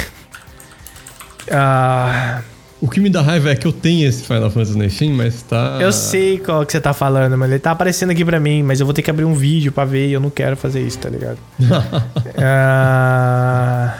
Ah, 1.51 2.41
O 2.81 2.89
que 2.89 2.99
me 2.99 3.07
dá 3.09 3.21
raiva 3.21 3.51
é 3.51 3.55
que 3.55 3.67
eu 3.67 3.71
tenho 3.71 4.07
esse 4.09 4.23
Final 4.23 4.49
Fantasy 4.49 4.75
na 4.77 4.89
Steam, 4.89 5.13
mas 5.13 5.43
tá. 5.43 5.77
eu 5.79 5.91
sei 5.91 6.39
qual 6.39 6.65
que 6.65 6.71
você 6.71 6.81
tá 6.81 6.91
falando, 6.91 7.37
mas 7.37 7.51
ele 7.51 7.59
tá 7.59 7.69
aparecendo 7.71 8.09
aqui 8.09 8.25
pra 8.25 8.39
mim, 8.39 8.63
mas 8.63 8.79
eu 8.79 8.85
vou 8.87 8.93
ter 8.93 9.01
que 9.03 9.09
abrir 9.11 9.25
um 9.25 9.33
vídeo 9.35 9.71
pra 9.71 9.85
ver 9.85 10.07
e 10.07 10.13
eu 10.13 10.19
não 10.19 10.31
quero 10.31 10.57
fazer 10.57 10.81
isso, 10.81 10.97
tá 10.97 11.07
ligado? 11.09 11.37
Ah, 12.37 13.93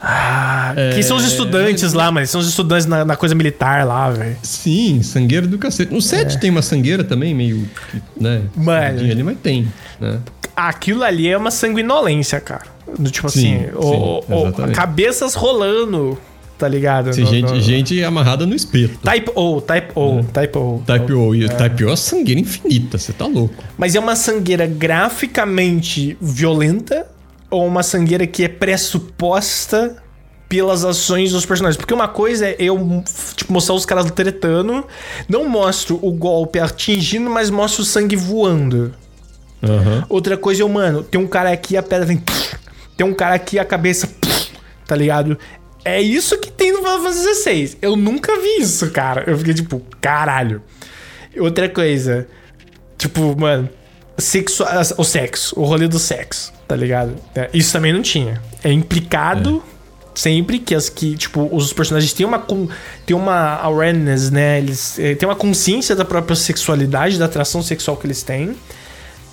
ah, 0.00 0.74
que 0.94 1.02
são 1.02 1.16
os 1.16 1.24
É, 1.24 1.26
estudantes 1.26 1.92
lá, 1.92 2.10
mas 2.12 2.30
são 2.30 2.40
os 2.40 2.48
estudantes 2.48 2.86
na, 2.86 3.04
na 3.04 3.16
coisa 3.16 3.34
militar 3.34 3.84
lá, 3.86 4.10
velho. 4.10 4.36
Sim, 4.42 5.02
sangueira 5.02 5.46
do 5.46 5.58
cacete. 5.58 5.92
No 5.92 6.00
7 6.00 6.38
tem 6.38 6.50
uma 6.50 6.62
sangueira 6.62 7.02
também, 7.02 7.34
meio. 7.34 7.68
né? 8.20 8.42
É. 8.56 8.60
Mano. 8.60 9.00
Ali, 9.00 9.22
mas 9.22 9.38
tem, 9.42 9.66
né? 10.00 10.18
Aquilo 10.56 11.02
ali 11.04 11.28
é 11.28 11.36
uma 11.36 11.50
sanguinolência, 11.50 12.40
cara. 12.40 12.62
Do 12.98 13.10
tipo 13.10 13.28
Sim, 13.28 13.56
assim, 13.56 13.64
sim, 13.66 13.70
o- 13.76 14.24
o- 14.48 14.72
cabeças 14.72 15.34
rolando, 15.34 16.18
tá 16.58 16.66
ligado? 16.66 17.10
Tem 17.12 17.22
No- 17.24 17.30
gente, 17.30 17.52
no- 17.52 17.60
gente 17.60 18.02
amarrada 18.02 18.46
no 18.46 18.54
espeto. 18.54 18.98
Type 19.04 19.30
O, 19.34 19.60
Type 19.60 19.92
O, 19.94 20.24
Type 20.32 20.58
O. 20.58 20.82
Type 20.86 21.12
O. 21.12 21.34
E 21.34 21.48
Type 21.48 21.84
O 21.84 21.90
é 21.92 21.96
sangueira 21.96 22.40
infinita, 22.40 22.98
você 22.98 23.12
tá 23.12 23.26
louco. 23.26 23.54
Mas 23.76 23.94
é 23.94 24.00
uma 24.00 24.16
sangueira 24.16 24.66
graficamente 24.66 26.16
violenta 26.20 27.06
ou 27.50 27.66
uma 27.66 27.82
sangueira 27.82 28.26
que 28.26 28.44
é 28.44 28.48
pressuposta 28.48 30.02
pelas 30.48 30.84
ações 30.84 31.32
dos 31.32 31.44
personagens? 31.44 31.76
Porque 31.76 31.94
uma 31.94 32.08
coisa 32.08 32.46
é 32.46 32.56
eu 32.58 33.02
tipo, 33.34 33.52
mostrar 33.52 33.74
os 33.74 33.86
caras 33.86 34.10
tretando, 34.10 34.84
não 35.28 35.48
mostro 35.48 35.98
o 36.02 36.12
golpe 36.12 36.58
atingindo, 36.58 37.30
mas 37.30 37.50
mostro 37.50 37.82
o 37.82 37.84
sangue 37.84 38.16
voando. 38.16 38.94
Aham. 39.62 40.04
Outra 40.08 40.36
coisa 40.36 40.62
é, 40.62 40.68
mano, 40.68 41.02
tem 41.02 41.20
um 41.20 41.26
cara 41.26 41.50
aqui, 41.50 41.76
a 41.76 41.82
pedra 41.82 42.06
vem. 42.06 42.22
Tem 42.96 43.06
um 43.06 43.14
cara 43.14 43.34
aqui, 43.34 43.58
a 43.58 43.64
cabeça. 43.64 44.08
Tá 44.86 44.96
ligado? 44.96 45.38
É 45.84 46.00
isso 46.00 46.38
que 46.38 46.50
tem 46.50 46.72
no 46.72 46.78
Final 46.78 47.02
Fantasy 47.02 47.34
XVI. 47.34 47.78
Eu 47.80 47.96
nunca 47.96 48.38
vi 48.40 48.60
isso, 48.60 48.90
cara. 48.90 49.24
Eu 49.26 49.38
fiquei 49.38 49.54
tipo, 49.54 49.80
caralho. 50.00 50.62
Outra 51.38 51.68
coisa. 51.68 52.26
Tipo, 52.96 53.38
mano. 53.38 53.68
Sexo, 54.16 54.64
o 54.96 55.04
sexo. 55.04 55.58
O 55.58 55.64
rolê 55.64 55.86
do 55.86 55.98
sexo. 55.98 56.52
Tá 56.68 56.76
ligado? 56.76 57.14
É, 57.34 57.48
isso 57.54 57.72
também 57.72 57.94
não 57.94 58.02
tinha. 58.02 58.42
É 58.62 58.70
implicado 58.70 59.62
é. 59.66 60.10
sempre 60.14 60.58
que 60.58 60.74
as 60.74 60.90
que, 60.90 61.16
tipo, 61.16 61.48
os 61.50 61.72
personagens 61.72 62.12
têm 62.12 62.26
uma, 62.26 62.44
têm 63.06 63.16
uma 63.16 63.56
awareness, 63.62 64.30
né? 64.30 64.58
Eles 64.58 64.98
é, 64.98 65.14
têm 65.14 65.26
uma 65.26 65.34
consciência 65.34 65.96
da 65.96 66.04
própria 66.04 66.36
sexualidade, 66.36 67.18
da 67.18 67.24
atração 67.24 67.62
sexual 67.62 67.96
que 67.96 68.06
eles 68.06 68.22
têm. 68.22 68.54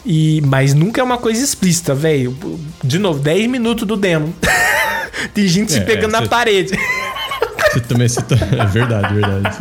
E, 0.06 0.42
mas 0.46 0.74
nunca 0.74 1.02
é 1.02 1.04
uma 1.04 1.18
coisa 1.18 1.44
explícita, 1.44 1.94
velho. 1.94 2.38
De 2.82 2.98
novo, 2.98 3.20
10 3.20 3.50
minutos 3.50 3.86
do 3.86 3.98
demo. 3.98 4.34
Tem 5.34 5.48
gente 5.48 5.74
se 5.74 5.80
é, 5.80 5.82
pegando 5.82 6.12
na 6.12 6.26
parede. 6.28 6.74
Você 7.74 7.82
também 7.82 8.08
cita. 8.08 8.36
É 8.58 8.66
verdade, 8.66 9.14
verdade. 9.14 9.58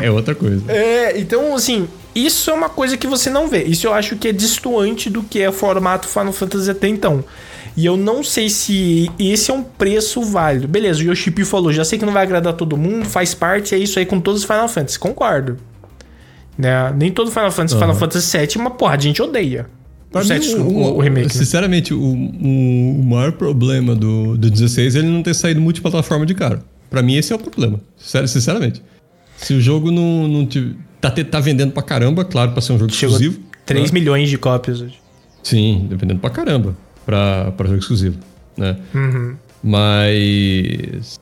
É, 0.00 0.06
é, 0.06 0.10
outra 0.10 0.34
coisa. 0.34 0.62
É, 0.72 1.18
então, 1.20 1.54
assim, 1.54 1.86
isso 2.14 2.50
é 2.50 2.54
uma 2.54 2.68
coisa 2.68 2.96
que 2.96 3.06
você 3.06 3.30
não 3.30 3.48
vê. 3.48 3.62
Isso 3.64 3.86
eu 3.86 3.94
acho 3.94 4.16
que 4.16 4.28
é 4.28 4.32
distoante 4.32 5.08
do 5.08 5.22
que 5.22 5.40
é 5.40 5.48
o 5.48 5.52
formato 5.52 6.08
Final 6.08 6.32
Fantasy 6.32 6.70
até 6.70 6.88
então. 6.88 7.24
E 7.76 7.86
eu 7.86 7.96
não 7.96 8.24
sei 8.24 8.48
se 8.48 9.08
esse 9.18 9.50
é 9.50 9.54
um 9.54 9.62
preço 9.62 10.20
válido. 10.22 10.66
Beleza, 10.66 11.00
o 11.00 11.04
Yoshipi 11.04 11.44
falou, 11.44 11.72
já 11.72 11.84
sei 11.84 11.98
que 11.98 12.04
não 12.04 12.12
vai 12.12 12.24
agradar 12.24 12.54
todo 12.54 12.76
mundo, 12.76 13.04
faz 13.04 13.34
parte, 13.34 13.74
é 13.74 13.78
isso 13.78 13.98
aí 13.98 14.04
com 14.04 14.20
todos 14.20 14.40
os 14.40 14.46
Final 14.46 14.68
Fantasy. 14.68 14.98
Concordo. 14.98 15.56
Né? 16.58 16.92
Nem 16.96 17.12
todo 17.12 17.30
Final 17.30 17.52
Fantasy, 17.52 17.74
uhum. 17.74 17.80
Final 17.80 17.96
Fantasy 17.96 18.36
VII, 18.36 18.48
uma 18.56 18.70
porra, 18.70 18.94
a 18.94 18.98
gente 18.98 19.22
odeia. 19.22 19.66
O, 20.12 20.24
7, 20.24 20.56
o, 20.56 20.62
o, 20.62 20.96
o, 20.96 21.00
remake. 21.00 21.28
Né? 21.28 21.32
Sinceramente, 21.34 21.94
o, 21.94 22.00
o, 22.00 23.04
maior 23.04 23.32
problema 23.32 23.94
do, 23.94 24.36
do 24.36 24.50
16 24.50 24.96
é 24.96 24.98
ele 24.98 25.08
não 25.08 25.22
ter 25.22 25.34
saído 25.34 25.60
multiplataforma 25.60 26.26
de 26.26 26.34
cara. 26.34 26.62
Pra 26.90 27.02
mim, 27.02 27.14
esse 27.14 27.32
é 27.32 27.36
o 27.36 27.38
problema. 27.38 27.80
Sinceramente. 27.96 28.82
Se 29.36 29.54
o 29.54 29.60
jogo 29.60 29.92
não, 29.92 30.26
não 30.26 30.46
tá, 31.00 31.10
tá 31.10 31.40
vendendo 31.40 31.72
pra 31.72 31.82
caramba, 31.82 32.24
claro, 32.24 32.52
pra 32.52 32.60
ser 32.60 32.72
um 32.72 32.78
jogo 32.78 32.92
Chegou 32.92 33.16
exclusivo. 33.16 33.42
3 33.66 33.90
né? 33.90 33.98
milhões 33.98 34.28
de 34.28 34.38
cópias 34.38 34.80
hoje. 34.80 34.98
Sim, 35.42 35.86
dependendo 35.88 36.20
pra 36.20 36.30
caramba 36.30 36.76
pra, 37.08 37.52
pra 37.52 37.66
jogo 37.66 37.78
exclusivo. 37.78 38.18
Né? 38.56 38.76
Uhum. 38.94 39.36
Mas. 39.62 41.18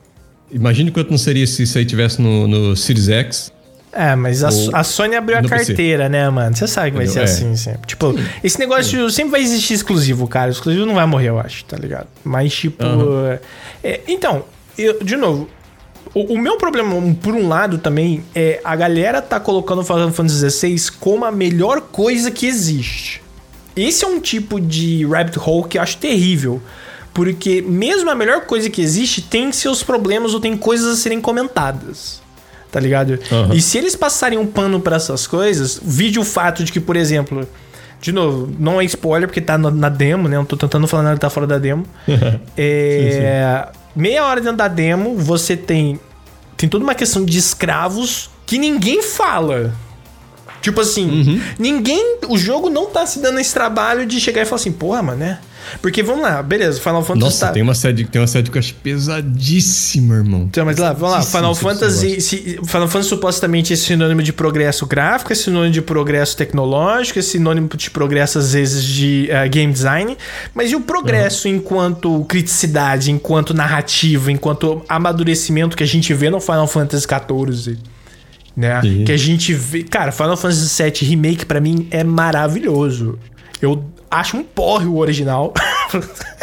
Imagine 0.51 0.91
quanto 0.91 1.11
não 1.11 1.17
seria 1.17 1.45
se 1.47 1.63
isso 1.63 1.77
aí 1.77 1.85
tivesse 1.85 2.21
no, 2.21 2.47
no 2.47 2.75
Series 2.75 3.09
X. 3.09 3.53
É, 3.91 4.15
mas 4.15 4.43
a, 4.43 4.49
a 4.73 4.83
Sony 4.83 5.15
abriu 5.15 5.37
a 5.37 5.43
carteira, 5.43 6.03
PC. 6.03 6.09
né, 6.09 6.29
mano? 6.29 6.55
Você 6.55 6.67
sabe 6.67 6.91
que 6.91 6.97
vai 6.97 7.05
Entendeu? 7.05 7.27
ser 7.27 7.43
é. 7.43 7.47
assim 7.47 7.55
sempre. 7.55 7.87
Tipo, 7.87 8.13
Sim. 8.13 8.25
esse 8.43 8.59
negócio 8.59 9.09
Sim. 9.09 9.15
sempre 9.15 9.31
vai 9.31 9.41
existir 9.41 9.73
exclusivo, 9.73 10.27
cara. 10.27 10.49
O 10.49 10.51
exclusivo 10.51 10.85
não 10.85 10.93
vai 10.93 11.05
morrer, 11.05 11.29
eu 11.29 11.39
acho, 11.39 11.65
tá 11.65 11.77
ligado? 11.77 12.07
Mas, 12.23 12.53
tipo. 12.53 12.85
Uhum. 12.85 13.37
É, 13.83 14.01
então, 14.07 14.45
eu, 14.77 15.03
de 15.03 15.15
novo, 15.15 15.49
o, 16.17 16.33
o, 16.33 16.37
meu 16.39 16.57
problema, 16.57 16.95
por 17.21 17.35
um 17.35 17.47
lado, 17.47 17.77
também, 17.77 18.23
é 18.33 18.59
a 18.63 18.75
galera 18.75 19.21
tá 19.21 19.39
colocando 19.39 19.81
o 19.81 19.83
Final 19.83 20.11
Fantasy 20.11 20.49
XVI 20.49 20.91
como 20.99 21.25
a 21.25 21.31
melhor 21.31 21.81
coisa 21.81 22.31
que 22.31 22.47
existe. 22.47 23.21
Esse 23.75 24.03
é 24.03 24.07
um 24.07 24.19
tipo 24.19 24.59
de 24.59 25.05
rabbit 25.05 25.37
hole 25.39 25.67
que 25.67 25.77
eu 25.77 25.81
acho 25.81 25.97
terrível. 25.97 26.59
Porque 27.13 27.61
mesmo 27.61 28.09
a 28.09 28.15
melhor 28.15 28.41
coisa 28.41 28.69
que 28.69 28.81
existe 28.81 29.21
tem 29.21 29.51
seus 29.51 29.83
problemas 29.83 30.33
ou 30.33 30.39
tem 30.39 30.57
coisas 30.57 30.93
a 30.93 30.95
serem 30.95 31.21
comentadas. 31.21 32.21
Tá 32.71 32.79
ligado? 32.79 33.19
Uhum. 33.31 33.53
E 33.53 33.61
se 33.61 33.77
eles 33.77 33.95
passarem 33.95 34.37
um 34.37 34.45
pano 34.45 34.79
para 34.79 34.95
essas 34.95 35.25
coisas, 35.25 35.79
vide 35.83 36.19
o 36.19 36.23
fato 36.23 36.63
de 36.63 36.71
que, 36.71 36.79
por 36.79 36.95
exemplo, 36.95 37.47
de 38.01 38.11
novo, 38.11 38.51
não 38.59 38.81
é 38.81 38.85
spoiler 38.85 39.27
porque 39.27 39.41
tá 39.41 39.57
na 39.57 39.89
demo, 39.89 40.27
né? 40.27 40.37
Não 40.37 40.45
tô 40.45 40.57
tentando 40.57 40.87
falar 40.87 41.03
nada 41.03 41.15
que 41.15 41.21
tá 41.21 41.29
fora 41.29 41.47
da 41.47 41.57
demo. 41.57 41.85
é, 42.57 43.09
sim, 43.11 43.71
sim 43.71 43.77
meia 43.97 44.23
hora 44.23 44.39
dentro 44.39 44.57
da 44.57 44.67
demo, 44.67 45.17
você 45.17 45.57
tem. 45.57 45.99
Tem 46.57 46.67
toda 46.67 46.83
uma 46.83 46.95
questão 46.95 47.23
de 47.23 47.37
escravos 47.37 48.29
que 48.45 48.57
ninguém 48.57 49.03
fala. 49.03 49.73
Tipo 50.61 50.81
assim, 50.81 51.07
uhum. 51.07 51.41
ninguém. 51.59 52.17
O 52.27 52.37
jogo 52.37 52.69
não 52.69 52.87
tá 52.87 53.05
se 53.05 53.19
dando 53.19 53.39
esse 53.39 53.53
trabalho 53.53 54.05
de 54.05 54.19
chegar 54.19 54.41
e 54.41 54.45
falar 54.45 54.59
assim, 54.59 54.71
porra, 54.71 55.01
mano, 55.03 55.19
né? 55.19 55.39
Porque 55.81 56.03
vamos 56.03 56.21
lá, 56.21 56.41
beleza, 56.41 56.79
Final 56.79 57.03
Fantasy. 57.03 57.25
Nossa, 57.25 57.47
tá... 57.47 57.51
tem 57.53 57.63
uma 57.63 57.75
série, 57.75 58.05
tem 58.05 58.21
uma 58.21 58.27
série 58.27 58.49
que 58.49 58.57
eu 58.57 58.59
acho 58.59 58.73
pesadíssima, 58.75 60.15
irmão. 60.15 60.47
Então, 60.49 60.65
mas 60.65 60.77
lá, 60.77 60.93
vamos 60.93 61.15
lá, 61.15 61.21
Final 61.21 61.55
Fantasy. 61.55 62.21
Se, 62.21 62.37
Final 62.65 62.87
Fantasy 62.87 63.09
supostamente 63.09 63.73
é 63.73 63.75
sinônimo 63.75 64.21
de 64.21 64.33
progresso 64.33 64.85
gráfico, 64.85 65.31
é 65.31 65.35
sinônimo 65.35 65.71
de 65.71 65.81
progresso 65.81 66.35
tecnológico, 66.37 67.19
é 67.19 67.21
sinônimo 67.21 67.69
de 67.75 67.89
progresso, 67.89 68.39
às 68.39 68.53
vezes, 68.53 68.83
de 68.83 69.29
uh, 69.31 69.49
game 69.49 69.71
design. 69.71 70.17
Mas 70.53 70.71
e 70.71 70.75
o 70.75 70.81
progresso 70.81 71.47
uhum. 71.47 71.55
enquanto 71.55 72.25
criticidade, 72.25 73.11
enquanto 73.11 73.53
narrativa, 73.53 74.31
enquanto 74.31 74.83
amadurecimento 74.87 75.75
que 75.75 75.83
a 75.83 75.87
gente 75.87 76.13
vê 76.13 76.29
no 76.29 76.39
Final 76.39 76.67
Fantasy 76.67 77.05
XIV? 77.05 77.77
Né? 78.55 78.81
Que 79.05 79.11
a 79.11 79.17
gente 79.17 79.53
vê. 79.53 79.83
Cara, 79.83 80.11
Final 80.11 80.35
Fantasy 80.35 80.83
VII 80.83 81.09
Remake 81.09 81.45
para 81.45 81.61
mim 81.61 81.87
é 81.91 82.03
maravilhoso. 82.03 83.19
Eu 83.61 83.83
acho 84.09 84.37
um 84.37 84.43
porre 84.43 84.85
o 84.85 84.97
original. 84.97 85.53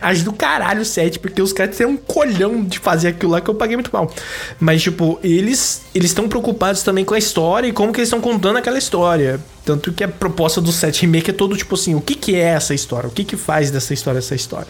acho 0.00 0.24
do 0.24 0.32
caralho 0.32 0.82
o 0.82 0.84
7, 0.84 1.18
porque 1.18 1.40
os 1.40 1.52
caras 1.52 1.76
têm 1.76 1.86
um 1.86 1.96
colhão 1.96 2.64
de 2.64 2.78
fazer 2.78 3.08
aquilo 3.08 3.32
lá 3.32 3.40
que 3.40 3.48
eu 3.48 3.54
paguei 3.54 3.76
muito 3.76 3.90
mal. 3.92 4.12
Mas, 4.58 4.82
tipo, 4.82 5.18
eles 5.22 5.82
eles 5.94 6.10
estão 6.10 6.28
preocupados 6.28 6.82
também 6.82 7.04
com 7.04 7.14
a 7.14 7.18
história 7.18 7.68
e 7.68 7.72
como 7.72 7.92
que 7.92 8.00
eles 8.00 8.08
estão 8.08 8.20
contando 8.20 8.56
aquela 8.56 8.78
história. 8.78 9.40
Tanto 9.64 9.92
que 9.92 10.02
a 10.02 10.08
proposta 10.08 10.60
do 10.60 10.72
7 10.72 11.02
Remake 11.02 11.30
é 11.30 11.34
todo 11.34 11.56
tipo 11.56 11.74
assim: 11.74 11.94
o 11.94 12.00
que, 12.00 12.14
que 12.14 12.34
é 12.34 12.50
essa 12.50 12.74
história? 12.74 13.08
O 13.08 13.12
que, 13.12 13.24
que 13.24 13.36
faz 13.36 13.70
dessa 13.70 13.94
história 13.94 14.18
essa 14.18 14.34
história? 14.34 14.68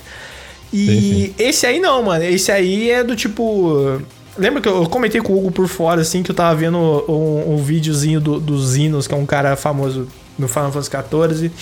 E 0.72 0.86
sim, 0.86 1.00
sim. 1.00 1.34
esse 1.38 1.66
aí 1.66 1.78
não, 1.80 2.02
mano. 2.02 2.24
Esse 2.24 2.50
aí 2.50 2.90
é 2.90 3.04
do 3.04 3.14
tipo. 3.14 4.00
Lembra 4.36 4.62
que 4.62 4.68
eu 4.68 4.88
comentei 4.88 5.20
com 5.20 5.34
o 5.34 5.38
Hugo 5.38 5.52
por 5.52 5.68
fora, 5.68 6.00
assim, 6.00 6.22
que 6.22 6.30
eu 6.30 6.34
tava 6.34 6.54
vendo 6.54 6.78
um, 6.78 7.52
um 7.52 7.56
videozinho 7.58 8.18
do, 8.18 8.40
do 8.40 8.58
Zinos, 8.58 9.06
que 9.06 9.12
é 9.12 9.16
um 9.16 9.26
cara 9.26 9.56
famoso 9.56 10.08
no 10.38 10.48
Final 10.48 10.72
Fantasy 10.72 10.90
XIV. 10.90 11.52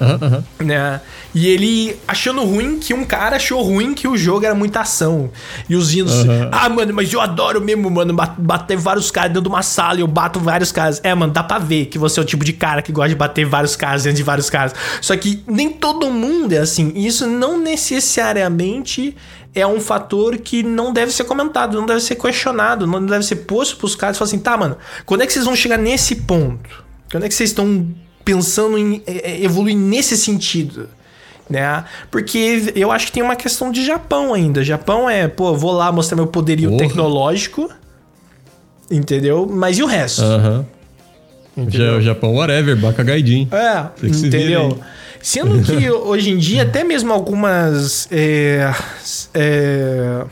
Uhum, 0.00 0.18
uhum. 0.22 0.66
Né? 0.66 1.00
E 1.34 1.46
ele 1.46 1.96
achando 2.08 2.42
ruim 2.42 2.78
que 2.78 2.94
um 2.94 3.04
cara 3.04 3.36
achou 3.36 3.62
ruim 3.62 3.92
que 3.92 4.08
o 4.08 4.16
jogo 4.16 4.46
era 4.46 4.54
muita 4.54 4.80
ação. 4.80 5.30
E 5.68 5.76
os 5.76 5.94
hinos, 5.94 6.24
uhum. 6.24 6.48
ah, 6.50 6.68
mano, 6.68 6.94
mas 6.94 7.12
eu 7.12 7.20
adoro 7.20 7.60
mesmo, 7.60 7.90
mano, 7.90 8.14
bater 8.38 8.78
vários 8.78 9.10
caras 9.10 9.30
dentro 9.30 9.42
de 9.42 9.48
uma 9.48 9.62
sala 9.62 9.98
e 9.98 10.00
eu 10.00 10.06
bato 10.06 10.40
vários 10.40 10.72
caras. 10.72 11.00
É, 11.04 11.14
mano, 11.14 11.32
dá 11.32 11.42
pra 11.42 11.58
ver 11.58 11.86
que 11.86 11.98
você 11.98 12.18
é 12.18 12.22
o 12.22 12.26
tipo 12.26 12.44
de 12.44 12.54
cara 12.54 12.80
que 12.80 12.90
gosta 12.90 13.10
de 13.10 13.14
bater 13.14 13.44
vários 13.44 13.76
caras 13.76 14.04
dentro 14.04 14.16
de 14.16 14.22
vários 14.22 14.48
caras. 14.48 14.74
Só 15.02 15.14
que 15.16 15.44
nem 15.46 15.70
todo 15.70 16.10
mundo 16.10 16.52
é 16.54 16.58
assim. 16.58 16.92
E 16.94 17.06
isso 17.06 17.26
não 17.26 17.58
necessariamente 17.58 19.14
é 19.54 19.66
um 19.66 19.80
fator 19.80 20.38
que 20.38 20.62
não 20.62 20.92
deve 20.92 21.12
ser 21.12 21.24
comentado, 21.24 21.78
não 21.78 21.86
deve 21.86 22.00
ser 22.00 22.14
questionado, 22.14 22.86
não 22.86 23.04
deve 23.04 23.24
ser 23.24 23.36
posto 23.36 23.76
pros 23.76 23.94
caras 23.94 24.16
e 24.16 24.18
falar 24.18 24.28
assim, 24.28 24.38
tá, 24.38 24.56
mano, 24.56 24.76
quando 25.04 25.22
é 25.22 25.26
que 25.26 25.32
vocês 25.32 25.44
vão 25.44 25.56
chegar 25.56 25.76
nesse 25.76 26.16
ponto? 26.16 26.84
Quando 27.10 27.24
é 27.24 27.28
que 27.28 27.34
vocês 27.34 27.50
estão 27.50 27.84
pensando 28.24 28.78
em 28.78 29.02
é, 29.06 29.30
é, 29.30 29.44
evoluir 29.44 29.76
nesse 29.76 30.16
sentido. 30.16 30.88
Né? 31.48 31.84
Porque 32.10 32.72
eu 32.76 32.92
acho 32.92 33.06
que 33.06 33.12
tem 33.12 33.22
uma 33.22 33.34
questão 33.34 33.72
de 33.72 33.84
Japão 33.84 34.32
ainda. 34.32 34.62
Japão 34.62 35.10
é, 35.10 35.26
pô, 35.26 35.54
vou 35.54 35.72
lá 35.72 35.90
mostrar 35.90 36.16
meu 36.16 36.28
poderio 36.28 36.70
Porra. 36.70 36.86
tecnológico. 36.86 37.68
Entendeu? 38.90 39.48
Mas 39.50 39.78
e 39.78 39.82
o 39.82 39.86
resto? 39.86 40.22
Aham. 40.22 40.66
Uhum. 41.56 41.96
O 41.98 42.00
Japão, 42.00 42.34
whatever, 42.34 42.76
Baca 42.76 43.02
Gaidin. 43.02 43.48
É, 43.50 44.06
entendeu? 44.06 44.78
Sendo 45.20 45.60
que 45.62 45.90
hoje 45.90 46.30
em 46.30 46.38
dia, 46.38 46.62
até 46.62 46.84
mesmo 46.84 47.12
algumas. 47.12 48.08
É, 48.10 48.72
é, 49.34 50.24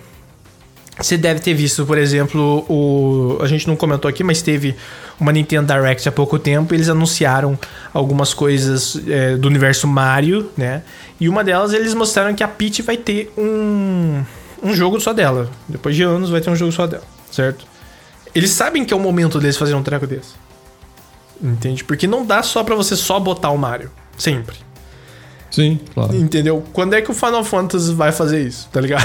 você 0.99 1.17
deve 1.17 1.41
ter 1.41 1.55
visto, 1.55 1.85
por 1.85 1.99
exemplo, 1.99 2.65
o. 2.69 3.39
A 3.43 3.47
gente 3.47 3.67
não 3.69 3.77
comentou 3.77 4.09
aqui, 4.09 4.25
mas 4.25 4.43
teve 4.43 4.75
uma 5.21 5.33
Nintendo 5.33 5.73
Direct 5.73 6.09
há 6.09 6.13
pouco 6.13 6.39
tempo. 6.39 6.75
eles 6.75 6.89
anunciaram 6.89 7.59
algumas 7.93 8.33
coisas 8.33 9.01
é, 9.07 9.37
do 9.37 9.49
universo 9.49 9.87
Mario, 9.87 10.51
né? 10.57 10.83
E 11.21 11.29
uma 11.29 11.43
delas 11.43 11.73
eles 11.73 11.95
mostraram 11.95 12.35
que 12.35 12.43
a 12.43 12.49
Peach 12.49 12.83
vai 12.83 12.97
ter 12.97 13.33
um, 13.37 14.23
um 14.63 14.75
jogo 14.75 15.01
só 15.01 15.13
dela. 15.13 15.51
Depois 15.69 15.97
de 15.97 16.03
anos 16.03 16.31
vai 16.31 16.41
ter 16.41 16.51
um 16.51 16.57
jogo 16.57 16.73
só 16.73 16.87
dela, 16.87 17.05
certo? 17.31 17.67
Eles 18.35 18.51
sabem 18.51 18.85
que 18.85 18.95
é 18.95 18.97
o 18.97 19.01
momento 19.01 19.41
deles 19.41 19.57
fazer 19.57 19.75
um 19.75 19.83
treco 19.83 20.07
desse. 20.07 20.35
Entende? 21.43 21.85
Porque 21.85 22.07
não 22.07 22.27
dá 22.27 22.43
só 22.43 22.63
para 22.63 22.75
você 22.75 22.95
só 22.97 23.19
botar 23.19 23.51
o 23.51 23.59
Mario. 23.59 23.91
Sempre. 24.17 24.57
Sim, 25.51 25.81
claro. 25.95 26.15
Entendeu? 26.15 26.63
Quando 26.73 26.95
é 26.95 27.01
que 27.01 27.11
o 27.11 27.15
Final 27.15 27.43
Fantasy 27.43 27.95
vai 27.95 28.13
fazer 28.13 28.47
isso, 28.47 28.69
tá 28.71 28.81
ligado? 28.81 29.05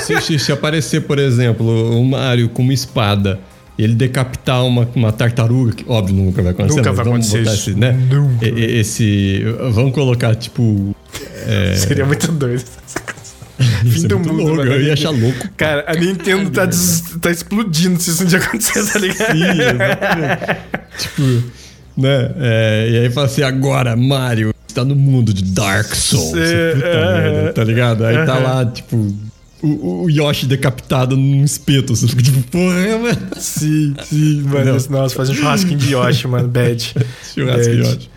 Se, 0.00 0.20
se, 0.20 0.38
se 0.38 0.52
aparecer, 0.52 1.02
por 1.02 1.18
exemplo, 1.18 1.98
o 1.98 2.04
Mario 2.04 2.48
com 2.48 2.62
uma 2.62 2.72
espada 2.72 3.38
ele 3.82 3.94
decapitar 3.94 4.64
uma, 4.64 4.88
uma 4.94 5.12
tartaruga, 5.12 5.72
que 5.72 5.84
óbvio 5.88 6.14
nunca 6.16 6.42
vai 6.42 6.52
acontecer. 6.52 6.76
Nunca 6.76 6.92
vai 6.92 7.06
acontecer 7.06 7.42
isso. 7.42 7.52
Esse, 7.52 7.74
né? 7.74 7.92
Nunca. 7.92 8.46
Esse, 8.46 9.44
vamos 9.72 9.92
colocar, 9.92 10.34
tipo... 10.34 10.94
É... 11.46 11.74
Seria 11.76 12.04
muito 12.04 12.30
doido. 12.32 12.64
Fim 13.90 14.06
do 14.06 14.18
mundo, 14.18 14.42
louco, 14.42 14.62
Eu 14.62 14.82
ia 14.82 14.94
achar 14.94 15.10
louco. 15.10 15.48
Cara, 15.56 15.84
a 15.86 15.94
Nintendo 15.94 16.50
tá, 16.50 16.64
des, 16.64 17.02
tá 17.20 17.30
explodindo 17.30 18.00
se 18.00 18.10
isso 18.10 18.24
um 18.24 18.26
dia 18.26 18.38
acontecer, 18.38 18.86
tá 18.90 18.98
ligado? 18.98 19.32
Sim, 19.32 19.44
exatamente. 19.60 20.60
tipo, 20.98 21.22
né? 21.96 22.32
É, 22.38 22.88
e 22.90 22.98
aí 22.98 23.10
fala 23.10 23.26
assim, 23.26 23.42
agora, 23.42 23.94
Mario 23.96 24.54
está 24.66 24.84
no 24.84 24.96
mundo 24.96 25.34
de 25.34 25.44
Dark 25.44 25.94
Souls. 25.94 26.30
Cê, 26.30 26.72
puta 26.74 26.86
é, 26.86 27.32
merda, 27.32 27.52
tá 27.52 27.64
ligado? 27.64 28.04
Aí 28.04 28.24
tá 28.24 28.38
lá, 28.38 28.64
tipo, 28.64 29.14
o, 29.62 30.04
o 30.04 30.10
Yoshi 30.10 30.46
decapitado 30.46 31.16
num 31.16 31.44
espeto. 31.44 31.94
Você 31.94 32.06
fica 32.08 32.22
tipo, 32.22 32.42
porra, 32.44 32.98
mano. 32.98 33.28
Sim, 33.36 33.94
sim, 34.04 34.42
mano. 34.42 34.64
Não. 34.64 34.98
Nossa, 35.00 35.14
fazer 35.14 35.32
um 35.32 35.34
churrasquinho 35.36 35.78
de 35.78 35.92
Yoshi, 35.92 36.28
mano. 36.28 36.48
Bad. 36.48 36.94
Churrasco 37.34 37.70
de 37.70 37.80
Yoshi. 37.80 38.10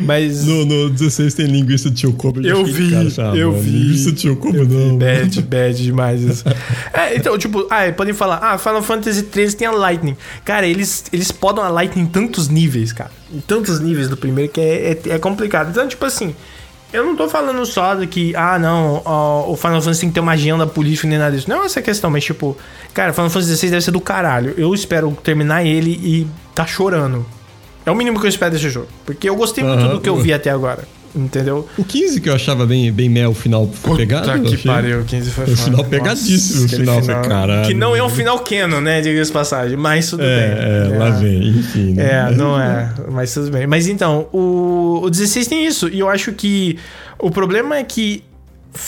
Mas. 0.00 0.44
No, 0.44 0.64
no 0.64 0.90
16 0.90 1.34
tem 1.34 1.46
linguiça 1.46 1.90
de 1.90 2.00
chocobo. 2.00 2.40
Eu 2.40 2.64
vi, 2.64 2.90
cara, 2.90 3.36
eu 3.36 3.52
vi. 3.52 3.70
Linguiça 3.70 4.12
de 4.12 4.22
chocobo 4.22 4.64
não. 4.64 4.96
Bad, 4.96 5.42
bad 5.42 5.82
demais 5.82 6.22
isso. 6.22 6.44
é, 6.92 7.16
então, 7.16 7.36
tipo, 7.38 7.66
ah, 7.70 7.92
podem 7.92 8.14
falar, 8.14 8.38
ah, 8.42 8.58
Final 8.58 8.82
Fantasy 8.82 9.22
13 9.22 9.56
tem 9.56 9.68
a 9.68 9.72
Lightning. 9.72 10.16
Cara, 10.44 10.66
eles, 10.66 11.04
eles 11.12 11.30
podam 11.30 11.62
a 11.62 11.68
Lightning 11.68 12.04
em 12.04 12.06
tantos 12.06 12.48
níveis, 12.48 12.92
cara. 12.92 13.10
Em 13.32 13.40
tantos 13.40 13.78
níveis 13.80 14.08
do 14.08 14.16
primeiro 14.16 14.50
que 14.50 14.60
é, 14.60 14.92
é, 14.92 15.10
é 15.10 15.18
complicado. 15.18 15.70
Então, 15.70 15.86
tipo 15.86 16.04
assim. 16.04 16.34
Eu 16.92 17.04
não 17.04 17.14
tô 17.14 17.28
falando 17.28 17.64
só 17.66 17.94
de 17.94 18.06
que, 18.06 18.34
ah, 18.34 18.58
não, 18.58 19.02
ó, 19.04 19.50
o 19.50 19.56
Final 19.56 19.82
Fantasy 19.82 20.00
tem 20.00 20.08
que 20.08 20.14
ter 20.14 20.20
uma 20.20 20.32
agenda 20.32 20.66
política 20.66 21.06
nem 21.06 21.18
nada 21.18 21.36
disso. 21.36 21.48
Não 21.48 21.62
é 21.62 21.66
essa 21.66 21.82
questão, 21.82 22.10
mas 22.10 22.24
tipo, 22.24 22.56
cara, 22.94 23.12
Final 23.12 23.28
Fantasy 23.28 23.56
XVI 23.56 23.70
deve 23.70 23.84
ser 23.84 23.90
do 23.90 24.00
caralho. 24.00 24.54
Eu 24.56 24.72
espero 24.72 25.10
terminar 25.22 25.64
ele 25.64 25.90
e 25.90 26.26
tá 26.54 26.66
chorando. 26.66 27.26
É 27.84 27.90
o 27.90 27.94
mínimo 27.94 28.18
que 28.18 28.26
eu 28.26 28.30
espero 28.30 28.52
desse 28.52 28.70
jogo. 28.70 28.88
Porque 29.04 29.28
eu 29.28 29.36
gostei 29.36 29.64
muito 29.64 29.86
do 29.88 30.00
que 30.00 30.08
eu 30.08 30.16
vi 30.16 30.32
até 30.32 30.50
agora. 30.50 30.88
Entendeu? 31.18 31.68
O 31.76 31.84
15 31.84 32.20
que 32.20 32.28
eu 32.28 32.34
achava 32.34 32.64
bem, 32.64 32.92
bem 32.92 33.08
mel, 33.08 33.30
o 33.30 33.34
final 33.34 33.68
foi 33.72 33.96
pegado. 33.96 34.30
Puta 34.30 34.56
que 34.56 34.58
pariu, 34.58 35.00
o 35.00 35.04
15 35.04 35.30
foi 35.30 35.44
O 35.44 35.56
final 35.56 35.84
pegadíssimo, 35.84 36.66
o 36.66 36.68
final, 36.68 37.02
final 37.02 37.22
caralho. 37.22 37.66
Que 37.66 37.74
não 37.74 37.96
é 37.96 38.02
um 38.02 38.08
final 38.08 38.38
canon, 38.38 38.80
né? 38.80 39.00
Diga-se 39.00 39.32
passagem, 39.32 39.76
mas 39.76 40.08
tudo 40.08 40.22
é, 40.22 40.26
bem. 40.26 40.58
É, 40.58 40.94
é, 40.94 40.98
lá 40.98 41.10
vem, 41.10 41.48
enfim. 41.48 41.94
Né? 41.94 42.04
É, 42.04 42.30
não 42.36 42.60
é, 42.60 42.94
mas 43.10 43.34
tudo 43.34 43.50
bem. 43.50 43.66
Mas 43.66 43.88
então, 43.88 44.28
o, 44.32 45.00
o 45.02 45.10
16 45.10 45.48
tem 45.48 45.66
isso, 45.66 45.88
e 45.88 45.98
eu 45.98 46.08
acho 46.08 46.32
que 46.32 46.78
o 47.18 47.30
problema 47.30 47.76
é 47.76 47.82
que 47.82 48.22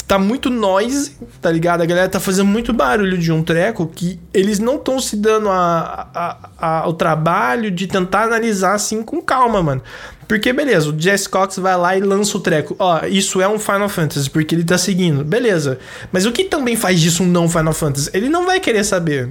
tá 0.07 0.18
muito 0.18 0.51
noise, 0.51 1.16
tá 1.41 1.51
ligado? 1.51 1.82
A 1.82 1.86
galera 1.86 2.09
tá 2.09 2.20
fazendo 2.20 2.47
muito 2.47 2.72
barulho 2.72 3.18
de 3.18 3.32
um 3.32 3.43
treco 3.43 3.86
que 3.86 4.18
eles 4.32 4.59
não 4.59 4.76
estão 4.76 5.01
se 5.01 5.16
dando 5.16 5.49
a, 5.49 6.09
a, 6.14 6.49
a, 6.59 6.88
o 6.88 6.93
trabalho 6.93 7.70
de 7.70 7.86
tentar 7.86 8.24
analisar 8.24 8.74
assim 8.74 9.03
com 9.03 9.20
calma, 9.20 9.62
mano. 9.62 9.82
Porque, 10.28 10.53
beleza, 10.53 10.91
o 10.91 11.01
Jess 11.01 11.26
Cox 11.26 11.59
vai 11.59 11.76
lá 11.76 11.97
e 11.97 12.01
lança 12.01 12.36
o 12.36 12.41
treco. 12.41 12.76
Ó, 12.78 13.05
isso 13.07 13.41
é 13.41 13.49
um 13.49 13.59
Final 13.59 13.88
Fantasy, 13.88 14.30
porque 14.30 14.55
ele 14.55 14.62
tá 14.62 14.78
seguindo. 14.78 15.24
Beleza. 15.24 15.78
Mas 16.12 16.24
o 16.24 16.30
que 16.30 16.45
também 16.45 16.76
faz 16.76 17.01
disso 17.01 17.24
um 17.24 17.26
não 17.26 17.49
Final 17.49 17.72
Fantasy? 17.72 18.11
Ele 18.14 18.28
não 18.28 18.47
vai 18.47 18.61
querer 18.61 18.84
saber. 18.84 19.30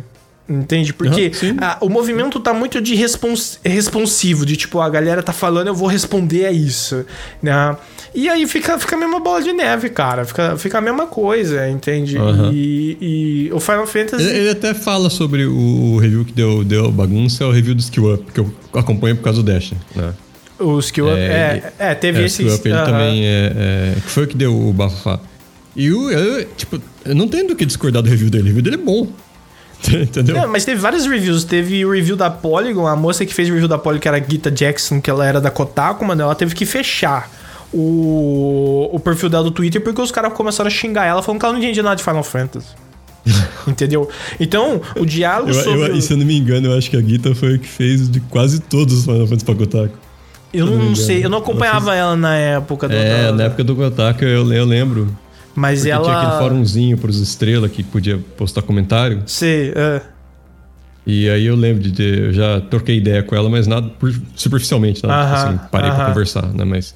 Entende? 0.50 0.94
Porque 0.94 1.32
uhum, 1.44 1.58
a, 1.62 1.78
o 1.80 1.90
movimento 1.90 2.40
tá 2.40 2.54
muito 2.54 2.82
de 2.82 2.96
respons, 2.96 3.60
responsivo, 3.64 4.46
de 4.46 4.58
tipo, 4.58 4.82
a 4.82 4.90
galera 4.90 5.22
tá 5.22 5.32
falando, 5.32 5.68
eu 5.68 5.76
vou 5.76 5.88
responder 5.88 6.48
a 6.48 6.52
isso, 6.52 7.06
né? 7.40 7.78
E 8.14 8.28
aí 8.28 8.48
fica, 8.48 8.78
fica 8.80 8.96
a 8.96 9.00
mesma 9.00 9.20
bola 9.20 9.42
de 9.42 9.54
neve, 9.54 9.90
cara. 9.90 10.26
Fica, 10.26 10.58
fica 10.58 10.78
a 10.78 10.82
mesma 10.82 11.06
coisa, 11.06 11.70
entende? 11.70 12.18
Uhum. 12.18 12.52
E, 12.52 12.98
e, 13.00 13.54
o 13.54 13.60
Final 13.60 13.86
Fantasy. 13.86 14.24
Ele, 14.24 14.38
ele, 14.38 14.50
até 14.50 14.74
fala 14.74 15.10
sobre 15.10 15.46
o 15.46 15.98
review 15.98 16.26
que 16.26 16.34
deu, 16.34 16.64
deu 16.64 16.92
bagunça, 16.92 17.44
é 17.44 17.48
o 17.48 17.52
review 17.52 17.76
do 17.76 17.82
Skill 17.82 18.14
Up, 18.16 18.32
que 18.32 18.40
eu 18.40 18.54
acompanho 18.74 19.16
por 19.16 19.24
causa 19.24 19.44
do 19.44 19.52
Dash, 19.52 19.74
né? 19.96 20.14
O 20.58 20.80
Skill 20.80 21.08
Up, 21.08 21.18
é, 21.18 21.72
é, 21.80 21.92
é 21.92 21.96
teve 21.96 22.22
é, 22.22 22.26
esse. 22.26 22.44
O 22.44 22.48
Skill 22.48 22.56
Up 22.56 22.70
ele 22.70 22.86
também 22.86 23.26
é, 23.26 23.54
é, 23.56 23.96
Foi 24.02 24.24
o 24.24 24.28
que 24.28 24.36
deu 24.36 24.56
o 24.56 24.74
bafafá. 24.74 25.20
E 25.76 25.92
o, 25.92 26.12
eu, 26.12 26.46
tipo, 26.58 26.82
eu 27.06 27.16
não 27.16 27.28
tenho 27.28 27.48
do 27.48 27.56
que 27.56 27.66
discordar 27.66 28.02
do 28.02 28.10
review 28.10 28.30
dele. 28.30 28.46
O 28.46 28.48
review 28.48 28.64
dele 28.64 28.76
é 28.76 28.80
bom. 28.80 29.08
Entendeu? 29.88 30.36
É, 30.36 30.46
mas 30.46 30.66
teve 30.66 30.82
vários 30.82 31.06
reviews. 31.06 31.46
Teve 31.46 31.86
o 31.86 31.92
review 31.92 32.18
da 32.18 32.30
Polygon, 32.30 32.88
a 32.88 32.96
moça 32.96 33.26
que 33.26 33.34
fez 33.34 33.48
o 33.48 33.54
review 33.54 33.70
da 33.70 33.78
Polygon, 33.78 34.02
que 34.02 34.08
era 34.08 34.18
a 34.18 34.20
Gita 34.20 34.52
Jackson, 34.52 35.00
que 35.00 35.10
ela 35.10 35.26
era 35.26 35.40
da 35.40 35.50
Kotaku, 35.50 36.04
mano, 36.04 36.24
ela 36.24 36.36
teve 36.36 36.54
que 36.54 36.66
fechar 36.66 37.30
o, 37.74 38.90
o 38.92 39.00
perfil 39.00 39.30
dela 39.30 39.44
do 39.44 39.52
Twitter 39.52 39.82
porque 39.82 40.02
os 40.02 40.12
caras 40.12 40.34
começaram 40.34 40.68
a 40.68 40.72
xingar 40.72 41.06
ela, 41.06 41.22
falando 41.22 41.40
que 41.40 41.46
ela 41.46 41.54
não 41.54 41.62
entendia 41.62 41.84
nada 41.84 41.96
de 41.96 42.04
Final 42.04 42.24
Fantasy. 42.24 42.68
Entendeu? 43.68 44.10
Então, 44.40 44.82
o 44.96 45.06
diálogo 45.06 45.52
eu, 45.52 45.64
sobre. 45.64 45.90
Eu, 45.90 45.96
e 45.96 46.02
se 46.02 46.14
eu 46.14 46.18
não 46.18 46.26
me 46.26 46.38
engano, 46.38 46.68
eu 46.68 46.78
acho 46.78 46.90
que 46.90 46.98
a 46.98 47.02
Gita 47.02 47.36
foi 47.36 47.56
o 47.56 47.60
que 47.60 47.68
fez 47.68 48.10
de 48.10 48.20
quase 48.22 48.60
todos 48.60 49.00
os 49.00 49.06
Final 49.06 49.28
Fantasy 49.28 49.46
pra 49.46 49.56
Kotaku. 49.56 49.98
Eu 50.52 50.66
não, 50.66 50.78
não 50.78 50.96
sei, 50.96 51.24
eu 51.24 51.30
não 51.30 51.38
acompanhava 51.38 51.94
ela, 51.94 52.12
ela 52.12 52.16
na 52.16 52.36
época 52.36 52.88
do. 52.88 52.96
É, 52.96 53.32
na 53.32 53.44
época 53.44 53.64
do 53.64 53.76
Kotaku 53.76 54.24
eu, 54.24 54.52
eu 54.52 54.66
lembro. 54.66 55.16
Mas 55.56 55.80
Porque 55.80 55.92
ela. 55.92 56.04
Tinha 56.04 56.18
aquele 56.18 56.40
fórumzinho 56.40 56.98
pros 56.98 57.20
estrelas 57.20 57.72
que 57.72 57.84
podia 57.84 58.18
postar 58.38 58.62
comentário. 58.62 59.22
Sei, 59.28 59.74
é. 59.76 60.02
E 61.06 61.30
aí 61.30 61.46
eu 61.46 61.56
lembro 61.56 61.84
de 61.84 61.92
ter. 61.92 62.20
Eu 62.20 62.34
já 62.34 62.62
troquei 62.62 62.98
ideia 62.98 63.22
com 63.22 63.36
ela, 63.36 63.50
mas 63.50 63.68
nada 63.68 63.92
superficialmente, 64.36 65.06
nada. 65.06 65.16
-huh, 65.16 65.34
assim, 65.34 65.60
parei 65.72 65.90
-huh. 65.90 65.96
pra 65.96 66.06
conversar, 66.06 66.54
né? 66.54 66.64
Mas. 66.64 66.96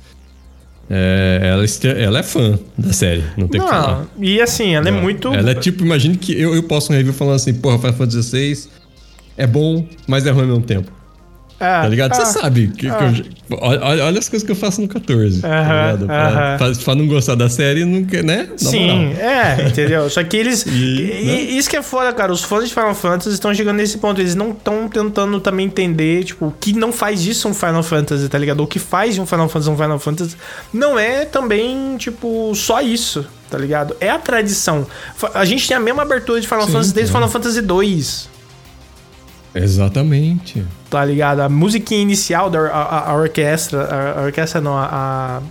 É, 0.96 1.40
ela, 1.42 1.66
ela, 2.00 2.20
é 2.20 2.24
fã 2.24 2.60
da 2.78 2.94
série, 2.94 3.24
não 3.36 3.48
tem 3.48 3.60
o 3.60 3.64
que 3.64 3.70
falar. 3.70 4.06
E 4.20 4.40
assim, 4.40 4.76
ela 4.76 4.88
é, 4.88 4.90
é 4.90 4.92
muito. 4.92 5.34
Ela 5.34 5.50
é 5.50 5.56
tipo, 5.56 5.84
imagine 5.84 6.16
que 6.16 6.40
eu, 6.40 6.54
eu 6.54 6.62
posso 6.62 6.94
um 6.94 6.96
review 6.96 7.14
falando 7.14 7.38
assim, 7.38 7.52
porra, 7.52 7.80
Final 7.80 7.94
Fantasy 7.94 8.56
XVI 8.56 8.70
é 9.36 9.48
bom, 9.48 9.88
mas 10.08 10.28
é 10.28 10.30
ruim 10.30 10.42
ao 10.44 10.48
mesmo 10.50 10.64
tempo. 10.64 10.92
É, 11.60 11.82
tá 11.82 11.88
ligado? 11.88 12.16
Você 12.16 12.22
é. 12.22 12.26
sabe. 12.26 12.68
Que, 12.68 12.90
que 12.90 13.32
eu, 13.50 13.58
olha, 13.60 14.06
olha, 14.06 14.20
as 14.20 14.28
coisas 14.28 14.46
que 14.46 14.52
eu 14.52 14.56
faço 14.56 14.82
no 14.82 14.88
14. 14.88 15.40
Uh 15.40 15.42
-huh, 15.42 15.42
tá 15.42 15.62
ligado? 15.62 16.06
Pra, 16.06 16.58
pra, 16.58 16.84
pra, 16.84 16.96
não 16.96 17.08
gostar 17.08 17.36
da 17.36 17.50
série, 17.50 17.86
não, 17.86 18.02
né? 18.24 18.50
Na 18.52 18.58
Sim, 18.58 19.08
moral. 19.08 19.22
é, 19.22 19.68
entendeu? 19.68 20.10
Só 20.10 20.24
que 20.24 20.36
eles. 20.36 20.66
e, 20.68 21.24
né? 21.26 21.42
Isso 21.42 21.70
que 21.70 21.78
é 21.78 21.82
foda, 21.82 22.12
cara. 22.12 22.32
Os 22.32 22.44
fãs 22.44 22.68
de 22.68 22.74
Final 22.74 22.96
Fantasy 22.96 23.30
estão 23.30 23.54
chegando 23.54 23.78
nesse 23.78 23.98
ponto. 23.98 24.20
Eles 24.20 24.36
não 24.36 24.52
estão 24.52 24.88
tentando 24.88 25.40
também 25.40 25.66
entender, 25.66 26.24
tipo, 26.24 26.48
o 26.48 26.52
que 26.52 26.74
não 26.74 26.92
faz 26.92 27.22
disso 27.22 27.48
um 27.48 27.54
Final 27.54 27.84
Fantasy, 27.84 28.28
tá 28.28 28.38
ligado? 28.38 28.62
O 28.62 28.68
que 28.68 28.80
faz 28.80 29.16
de 29.16 29.22
um 29.22 29.26
Final 29.26 29.48
Fantasy 29.48 29.70
um 29.70 29.78
Final 29.78 30.00
Fantasy 30.00 30.36
não 30.74 30.98
é 30.98 31.26
também, 31.26 31.96
tipo, 31.98 32.54
só 32.56 32.82
isso, 32.82 33.26
tá 33.50 33.58
ligado? 33.58 33.96
É 34.00 34.10
a 34.10 34.18
tradição. 34.18 34.86
A 35.34 35.46
gente 35.46 35.68
tem 35.68 35.78
a 35.78 35.80
mesma 35.80 36.02
abertura 36.02 36.42
de 36.42 36.48
Final 36.48 36.66
Sim, 36.66 36.72
Fantasy 36.74 36.94
desde 36.94 37.14
Final 37.14 37.30
Fantasy 37.30 37.62
2. 37.62 38.33
Exatamente. 39.56 40.64
Tá 40.90 41.04
ligado? 41.06 41.42
A 41.42 41.50
musiquinha 41.50 42.02
inicial 42.02 42.50
da 42.50 42.60
a, 42.68 43.12
a 43.12 43.16
orquestra. 43.16 43.84
A, 43.84 44.20
a, 44.22 44.24
orquestra 44.24 44.60
não, 44.62 44.78
a. 44.78 45.42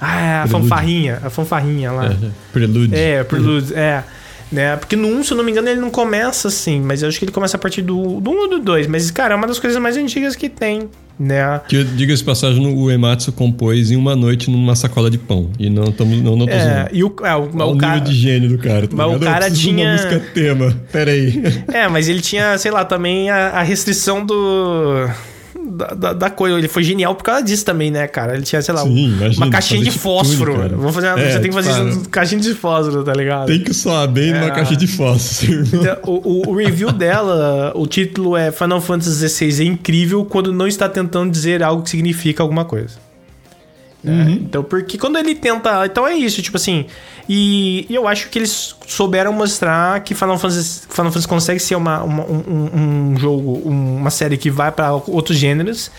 a, 0.00 0.42
a 0.42 0.46
fanfarrinha. 0.48 1.20
A 1.24 1.30
fanfarrinha 1.30 1.92
lá. 1.92 2.06
É, 2.06 2.30
prelude. 2.52 2.94
É, 2.94 3.24
prelude, 3.24 3.74
é. 3.74 4.04
Né? 4.50 4.76
Porque 4.76 4.96
no 4.96 5.08
1, 5.08 5.24
se 5.24 5.32
eu 5.32 5.36
não 5.36 5.44
me 5.44 5.52
engano, 5.52 5.68
ele 5.68 5.80
não 5.80 5.90
começa 5.90 6.48
assim, 6.48 6.80
mas 6.80 7.02
eu 7.02 7.08
acho 7.08 7.18
que 7.18 7.24
ele 7.24 7.32
começa 7.32 7.56
a 7.56 7.60
partir 7.60 7.82
do, 7.82 8.20
do 8.20 8.30
1 8.30 8.36
ou 8.36 8.48
do 8.48 8.58
2. 8.58 8.88
Mas, 8.88 9.10
cara, 9.10 9.34
é 9.34 9.36
uma 9.36 9.46
das 9.46 9.60
coisas 9.60 9.80
mais 9.80 9.96
antigas 9.96 10.34
que 10.34 10.48
tem 10.48 10.88
né? 11.20 11.60
Que, 11.68 11.84
diga-se 11.84 12.24
passagem, 12.24 12.66
o 12.66 12.90
Ematsu 12.90 13.30
compôs 13.30 13.90
em 13.90 13.96
uma 13.96 14.16
noite 14.16 14.50
numa 14.50 14.74
sacola 14.74 15.10
de 15.10 15.18
pão. 15.18 15.50
E 15.58 15.68
não 15.68 15.84
estamos 15.84 16.18
não, 16.22 16.34
não 16.34 16.48
é, 16.48 16.88
e 16.90 17.04
o, 17.04 17.14
é, 17.22 17.36
o, 17.36 17.42
o, 17.42 17.72
o 17.72 17.76
cara, 17.76 17.98
de 17.98 18.14
gênio 18.14 18.48
do 18.48 18.56
cara. 18.56 18.88
Tá 18.88 18.96
mas 18.96 19.16
o 19.16 19.20
cara 19.20 19.50
tinha... 19.50 19.84
uma 19.84 19.92
música 19.92 20.18
tema. 20.32 20.74
Pera 20.90 21.10
aí. 21.10 21.42
É, 21.70 21.86
mas 21.88 22.08
ele 22.08 22.22
tinha, 22.22 22.56
sei 22.56 22.70
lá, 22.70 22.86
também 22.86 23.28
a, 23.28 23.48
a 23.50 23.62
restrição 23.62 24.24
do 24.24 25.06
da, 25.70 25.86
da, 25.88 26.12
da, 26.12 26.30
coisa. 26.30 26.58
Ele 26.58 26.68
foi 26.68 26.82
genial 26.82 27.14
por 27.14 27.22
causa 27.22 27.42
disso 27.42 27.64
também, 27.64 27.90
né, 27.90 28.06
cara? 28.06 28.34
Ele 28.34 28.42
tinha, 28.42 28.60
sei 28.60 28.74
lá, 28.74 28.82
Sim, 28.82 29.14
imagina, 29.14 29.46
uma 29.46 29.50
caixinha 29.50 29.82
de 29.82 29.90
fósforo. 29.90 30.62
Tudo, 30.62 30.76
Vou 30.76 30.92
fazer, 30.92 31.06
é, 31.08 31.32
você 31.32 31.40
tem 31.40 31.50
que 31.50 31.54
fazer 31.54 31.70
cara, 31.70 31.88
isso 31.88 32.08
caixinha 32.08 32.40
de 32.40 32.54
fósforo, 32.54 33.04
tá 33.04 33.12
ligado? 33.12 33.46
Tem 33.46 33.60
que 33.60 33.72
soar 33.72 34.08
bem 34.08 34.30
é. 34.30 34.40
numa 34.40 34.50
caixa 34.50 34.76
de 34.76 34.86
fósforo. 34.86 35.64
Então, 35.72 35.96
o, 36.04 36.50
o, 36.50 36.56
review 36.56 36.92
dela, 36.92 37.72
o 37.74 37.86
título 37.86 38.36
é 38.36 38.50
Final 38.50 38.80
Fantasy 38.80 39.28
XVI 39.28 39.62
é 39.62 39.66
incrível 39.66 40.24
quando 40.24 40.52
não 40.52 40.66
está 40.66 40.88
tentando 40.88 41.30
dizer 41.30 41.62
algo 41.62 41.82
que 41.82 41.90
significa 41.90 42.42
alguma 42.42 42.64
coisa. 42.64 43.09
É, 44.04 44.10
uhum. 44.10 44.30
Então, 44.32 44.62
porque 44.64 44.96
quando 44.96 45.18
ele 45.18 45.34
tenta. 45.34 45.84
Então 45.86 46.06
é 46.06 46.14
isso, 46.14 46.40
tipo 46.42 46.56
assim. 46.56 46.86
E, 47.28 47.86
e, 47.88 47.94
eu 47.94 48.08
acho 48.08 48.28
que 48.28 48.38
eles 48.38 48.74
souberam 48.86 49.32
mostrar 49.32 50.00
que 50.00 50.14
Final 50.14 50.38
Fantasy, 50.38 50.82
Final 50.88 51.12
Fantasy 51.12 51.28
consegue 51.28 51.60
ser 51.60 51.76
uma, 51.76 52.02
uma 52.02 52.24
um, 52.24 53.12
um, 53.12 53.16
jogo, 53.16 53.52
uma 53.64 54.10
série 54.10 54.36
que 54.36 54.50
vai 54.50 54.72
para 54.72 54.92
outros 54.92 55.38
gêneros, 55.38 55.90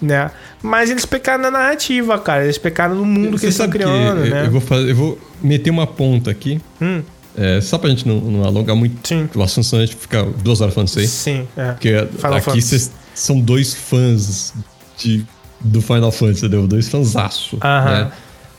né? 0.00 0.30
Mas 0.62 0.90
eles 0.90 1.04
pecaram 1.04 1.42
na 1.42 1.50
narrativa, 1.50 2.18
cara. 2.18 2.44
Eles 2.44 2.58
pecaram 2.58 2.94
no 2.94 3.04
mundo 3.04 3.32
Você 3.32 3.40
que 3.40 3.46
eles 3.46 3.54
estão 3.54 3.68
criando, 3.68 4.22
que 4.22 4.30
né? 4.30 4.46
Eu 4.46 4.50
vou, 4.50 4.60
fazer, 4.60 4.90
eu 4.90 4.96
vou 4.96 5.18
meter 5.42 5.70
uma 5.70 5.86
ponta 5.86 6.30
aqui. 6.30 6.60
Hum. 6.80 7.02
É, 7.36 7.60
só 7.60 7.78
pra 7.78 7.90
gente 7.90 8.06
não, 8.06 8.20
não 8.20 8.44
alongar 8.44 8.74
muito 8.74 9.06
Sim. 9.06 9.28
o 9.32 9.42
assunto, 9.42 9.64
senão 9.64 9.82
a 9.82 9.86
gente 9.86 9.96
fica 9.96 10.24
duas 10.42 10.60
horas 10.60 10.74
falando 10.74 10.88
isso 10.88 10.98
aí. 10.98 11.06
Sim, 11.06 11.48
é. 11.56 11.72
Porque 11.72 12.08
Final 12.16 12.34
aqui 12.34 12.62
vocês 12.62 12.90
são 13.14 13.40
dois 13.40 13.74
fãs 13.74 14.54
de 14.96 15.24
do 15.60 15.80
Final 15.80 16.12
Fantasy, 16.12 16.46
entendeu? 16.46 16.66
Dois 16.66 16.88
fanzaço. 16.88 17.58
Né? 17.62 18.10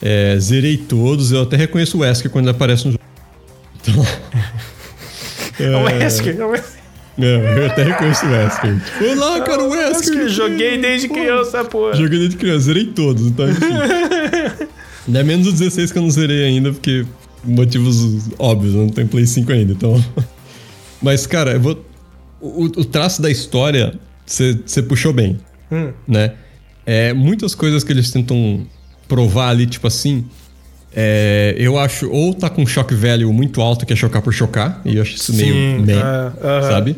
É, 0.01 0.37
zerei 0.39 0.77
todos, 0.77 1.31
eu 1.31 1.43
até 1.43 1.57
reconheço 1.57 1.97
o 1.97 2.01
Wesker 2.01 2.31
quando 2.31 2.45
ele 2.45 2.55
aparece 2.55 2.85
no 2.85 2.91
jogo. 2.91 3.03
Então, 3.81 4.05
é, 5.59 5.75
o 5.75 5.83
Wesker, 5.83 6.39
é 6.39 6.45
o 6.45 6.49
Wesker. 6.49 6.79
É, 7.17 7.57
eu 7.57 7.65
até 7.65 7.83
reconheço 7.83 8.25
o 8.25 8.29
Wesker. 8.29 8.77
Olá, 9.11 9.41
cara, 9.41 9.63
o 9.63 9.69
Wesker. 9.69 10.29
Joguei 10.29 10.77
desde 10.77 11.09
criança, 11.09 11.65
pô. 11.65 11.93
Joguei 11.93 12.19
desde 12.19 12.37
criança, 12.37 12.59
zerei 12.59 12.85
todos, 12.85 13.27
então 13.27 13.49
enfim. 13.49 13.65
é 15.13 15.23
menos 15.23 15.47
os 15.47 15.53
16 15.53 15.91
que 15.91 15.97
eu 15.97 16.01
não 16.01 16.09
zerei 16.09 16.45
ainda, 16.45 16.71
porque 16.71 17.05
motivos 17.43 18.29
óbvios, 18.37 18.73
eu 18.73 18.81
não 18.81 18.89
tenho 18.89 19.07
Play 19.07 19.25
5 19.25 19.51
ainda, 19.51 19.73
então. 19.73 20.03
Mas, 21.01 21.25
cara, 21.25 21.53
eu 21.53 21.59
vou. 21.59 21.85
O, 22.41 22.65
o 22.65 22.85
traço 22.85 23.21
da 23.21 23.29
história, 23.29 23.99
você 24.25 24.81
puxou 24.81 25.11
bem. 25.11 25.39
Hum. 25.69 25.91
Né? 26.07 26.33
É, 26.91 27.13
muitas 27.13 27.53
coisas 27.53 27.83
que 27.83 27.91
eles 27.91 28.09
tentam 28.09 28.65
provar 29.07 29.49
ali, 29.49 29.67
tipo 29.67 29.85
assim. 29.85 30.25
É, 30.91 31.53
eu 31.55 31.77
acho, 31.77 32.09
ou 32.09 32.33
tá 32.33 32.49
com 32.49 32.65
choque 32.65 32.95
velho 32.95 33.31
muito 33.31 33.61
alto, 33.61 33.85
que 33.85 33.93
é 33.93 33.95
chocar 33.95 34.23
por 34.23 34.33
chocar, 34.33 34.81
e 34.83 34.95
eu 34.95 35.03
acho 35.03 35.13
isso 35.13 35.31
Sim, 35.31 35.43
meio. 35.43 35.81
Uh, 35.81 35.83
uh 35.83 35.85
-huh. 35.85 36.67
Sabe? 36.67 36.95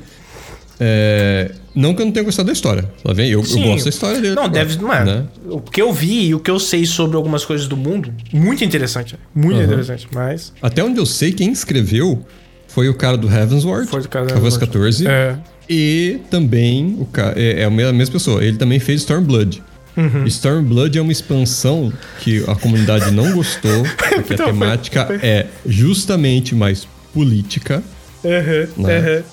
É, 0.80 1.52
não 1.76 1.94
que 1.94 2.02
eu 2.02 2.06
não 2.06 2.14
tenha 2.14 2.24
gostado 2.24 2.48
da 2.48 2.54
história. 2.54 2.90
Tá 3.04 3.12
vendo? 3.12 3.32
Eu, 3.32 3.42
eu 3.42 3.64
gosto 3.64 3.84
da 3.84 3.90
história 3.90 4.22
dele. 4.22 4.34
Não, 4.34 4.48
deve. 4.48 4.82
Mano, 4.82 5.06
né? 5.06 5.24
O 5.50 5.60
que 5.60 5.82
eu 5.82 5.92
vi 5.92 6.28
e 6.28 6.36
o 6.36 6.40
que 6.40 6.50
eu 6.50 6.58
sei 6.58 6.86
sobre 6.86 7.18
algumas 7.18 7.44
coisas 7.44 7.68
do 7.68 7.76
mundo, 7.76 8.14
muito 8.32 8.64
interessante. 8.64 9.18
Muito 9.36 9.58
uhum. 9.58 9.64
interessante. 9.66 10.08
Mas. 10.14 10.54
Até 10.62 10.82
onde 10.82 11.02
eu 11.02 11.06
sei, 11.06 11.34
quem 11.34 11.52
escreveu 11.52 12.26
foi 12.66 12.88
o 12.88 12.94
cara 12.94 13.18
do 13.18 13.28
Heavensward. 13.28 13.90
Foi 13.90 14.00
o 14.00 14.08
cara 14.08 14.26
do 14.26 14.34
Heavensward. 14.36 14.68
14. 14.68 15.06
É. 15.06 15.36
E 15.70 16.22
também 16.30 16.96
o 16.98 17.06
cara. 17.06 17.38
É, 17.38 17.64
é 17.64 17.66
a 17.66 17.70
mesma 17.70 18.14
pessoa. 18.14 18.42
Ele 18.42 18.56
também 18.56 18.80
fez 18.80 19.02
Stormblood. 19.02 19.62
Uhum. 19.96 20.26
Stormblood 20.26 20.98
é 20.98 21.02
uma 21.02 21.12
expansão 21.12 21.92
que 22.20 22.44
a 22.48 22.56
comunidade 22.56 23.12
não 23.12 23.34
gostou, 23.34 23.84
porque 23.98 24.34
a 24.34 24.36
então, 24.36 24.46
temática 24.48 25.08
é 25.22 25.48
justamente 25.66 26.56
mais 26.56 26.88
política. 27.14 27.84
Uhum, 28.24 28.84
né? 28.84 29.00
uhum. 29.00 29.24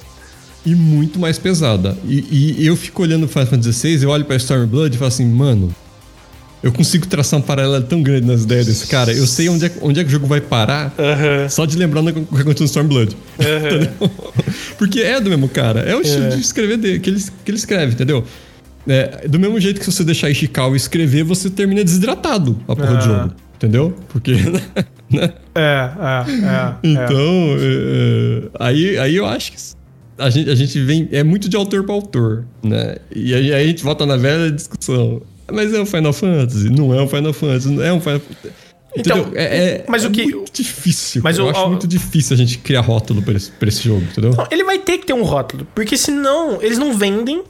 E 0.66 0.74
muito 0.74 1.18
mais 1.18 1.38
pesada. 1.38 1.96
E, 2.04 2.56
e 2.58 2.66
eu 2.66 2.76
fico 2.76 3.02
olhando 3.02 3.24
o 3.24 3.28
Final 3.28 3.46
Fantasy 3.46 3.72
XVI, 3.72 4.02
eu 4.02 4.10
olho 4.10 4.24
pra 4.24 4.36
Stormblood 4.36 4.94
e 4.94 4.98
falo 4.98 5.08
assim, 5.08 5.24
mano, 5.24 5.74
eu 6.62 6.72
consigo 6.72 7.06
traçar 7.06 7.38
um 7.38 7.42
paralelo 7.42 7.84
tão 7.84 8.02
grande 8.02 8.26
nas 8.26 8.42
ideias 8.42 8.66
desse 8.66 8.86
cara. 8.88 9.12
Eu 9.12 9.26
sei 9.26 9.48
onde 9.48 9.66
é, 9.66 9.72
onde 9.80 10.00
é 10.00 10.02
que 10.02 10.08
o 10.08 10.12
jogo 10.12 10.26
vai 10.26 10.40
parar 10.40 10.92
só 11.48 11.64
de 11.64 11.76
lembrar 11.76 12.00
o 12.00 12.12
que 12.12 12.40
aconteceu 12.40 12.64
no 12.64 12.66
Stormblood. 12.66 13.16
Porque 14.76 15.00
é 15.00 15.20
do 15.20 15.30
mesmo 15.30 15.48
cara. 15.48 15.80
É 15.80 15.94
o 15.94 16.00
estilo 16.00 16.26
é. 16.26 16.28
de 16.30 16.40
escrever 16.40 16.76
dele, 16.76 16.98
que 16.98 17.10
ele, 17.10 17.20
que 17.44 17.50
ele 17.50 17.58
escreve, 17.58 17.92
entendeu? 17.92 18.24
É, 18.88 19.28
do 19.28 19.38
mesmo 19.38 19.60
jeito 19.60 19.78
que 19.78 19.84
se 19.84 19.92
você 19.92 20.04
deixar 20.04 20.30
Ishikawa 20.30 20.76
escrever, 20.76 21.22
você 21.22 21.50
termina 21.50 21.84
desidratado 21.84 22.58
a 22.66 22.74
porra 22.74 22.94
do 22.94 23.04
jogo. 23.04 23.34
Entendeu? 23.56 23.94
Porque. 24.08 24.32
Né? 25.10 25.32
É, 25.54 25.90
é, 25.96 26.30
é. 26.44 26.74
Então, 26.82 27.56
é. 27.58 28.42
é. 28.44 28.50
aí, 28.60 28.98
aí 28.98 29.16
eu 29.16 29.24
acho 29.24 29.52
que 29.52 29.58
a 30.18 30.28
gente, 30.28 30.50
a 30.50 30.54
gente 30.54 30.78
vem. 30.82 31.08
É 31.10 31.24
muito 31.24 31.48
de 31.48 31.56
autor 31.56 31.82
para 31.82 31.94
autor, 31.94 32.44
né? 32.62 32.96
E 33.16 33.32
aí, 33.32 33.54
a 33.54 33.64
gente 33.64 33.82
volta 33.82 34.04
na 34.04 34.18
velha 34.18 34.52
discussão. 34.52 35.22
Mas 35.50 35.72
é 35.72 35.80
um 35.80 35.86
Final 35.86 36.12
Fantasy? 36.12 36.68
Não 36.68 36.92
é 36.92 37.00
um 37.00 37.08
Final 37.08 37.32
Fantasy? 37.32 37.68
Não 37.70 37.82
é 37.82 37.90
um 37.90 38.02
Final 38.02 38.20
Fantasy. 38.20 38.54
Então, 38.96 39.30
é, 39.34 39.44
é, 39.44 39.84
mas 39.88 40.04
é 40.04 40.08
o 40.08 40.10
que 40.10 40.26
muito 40.26 40.52
difícil. 40.52 41.22
Mas 41.24 41.38
eu 41.38 41.46
o, 41.46 41.50
acho 41.50 41.68
muito 41.68 41.86
difícil 41.86 42.34
a 42.34 42.36
gente 42.36 42.58
criar 42.58 42.80
rótulo 42.80 43.22
para 43.22 43.34
esse, 43.34 43.50
pra 43.52 43.68
esse 43.68 43.82
jogo, 43.82 44.02
entendeu? 44.02 44.34
Não, 44.36 44.46
ele 44.50 44.64
vai 44.64 44.78
ter 44.78 44.98
que 44.98 45.06
ter 45.06 45.12
um 45.14 45.22
rótulo, 45.22 45.66
porque 45.74 45.96
senão 45.96 46.60
eles 46.60 46.78
não 46.78 46.92
vendem 46.92 47.42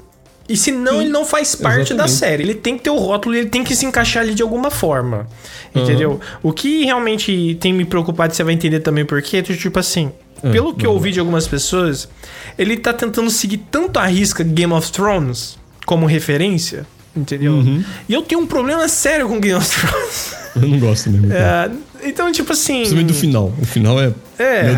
e 0.49 0.57
senão 0.57 0.95
Sim, 0.95 1.01
ele 1.03 1.11
não 1.11 1.25
faz 1.25 1.55
parte 1.55 1.93
exatamente. 1.93 1.97
da 1.97 2.09
série. 2.09 2.43
Ele 2.43 2.55
tem 2.55 2.77
que 2.77 2.85
ter 2.85 2.91
o 2.91 2.97
rótulo 2.97 3.35
ele 3.35 3.49
tem 3.49 3.63
que 3.63 3.77
se 3.77 3.85
encaixar 3.85 4.23
ali 4.23 4.35
de 4.35 4.43
alguma 4.43 4.71
forma. 4.71 5.27
Entendeu? 5.75 6.13
Uhum. 6.13 6.21
O 6.43 6.53
que 6.53 6.85
realmente 6.85 7.57
tem 7.61 7.73
me 7.73 7.85
preocupado, 7.85 8.35
você 8.35 8.43
vai 8.43 8.55
entender 8.55 8.81
também 8.81 9.05
por 9.05 9.21
quê, 9.21 9.43
tipo 9.43 9.79
assim. 9.79 10.11
Uhum. 10.43 10.53
Pelo 10.53 10.75
que 10.75 10.87
eu 10.87 10.93
ouvi 10.93 11.13
de 11.13 11.21
algumas 11.21 11.47
pessoas, 11.47 12.09
ele 12.57 12.77
tá 12.77 12.93
tentando 12.93 13.29
seguir 13.31 13.59
tanto 13.71 13.99
a 13.99 14.07
risca 14.07 14.43
Game 14.43 14.73
of 14.73 14.91
Thrones 14.91 15.59
como 15.85 16.07
referência, 16.07 16.87
entendeu? 17.15 17.53
Uhum. 17.53 17.85
E 18.09 18.15
eu 18.15 18.23
tenho 18.23 18.41
um 18.41 18.47
problema 18.47 18.89
sério 18.89 19.29
com 19.29 19.41
Game 19.41 19.59
of 19.59 19.69
Thrones. 19.69 20.35
Eu 20.57 20.69
não 20.69 20.79
gosto 20.79 21.11
mesmo. 21.11 21.29
É, 21.33 21.71
então, 22.05 22.31
tipo 22.33 22.53
assim. 22.53 22.79
Principalmente 22.79 23.09
do 23.09 23.15
final. 23.15 23.53
O 23.61 23.67
final 23.67 24.01
é. 24.01 24.13
É, 24.39 24.77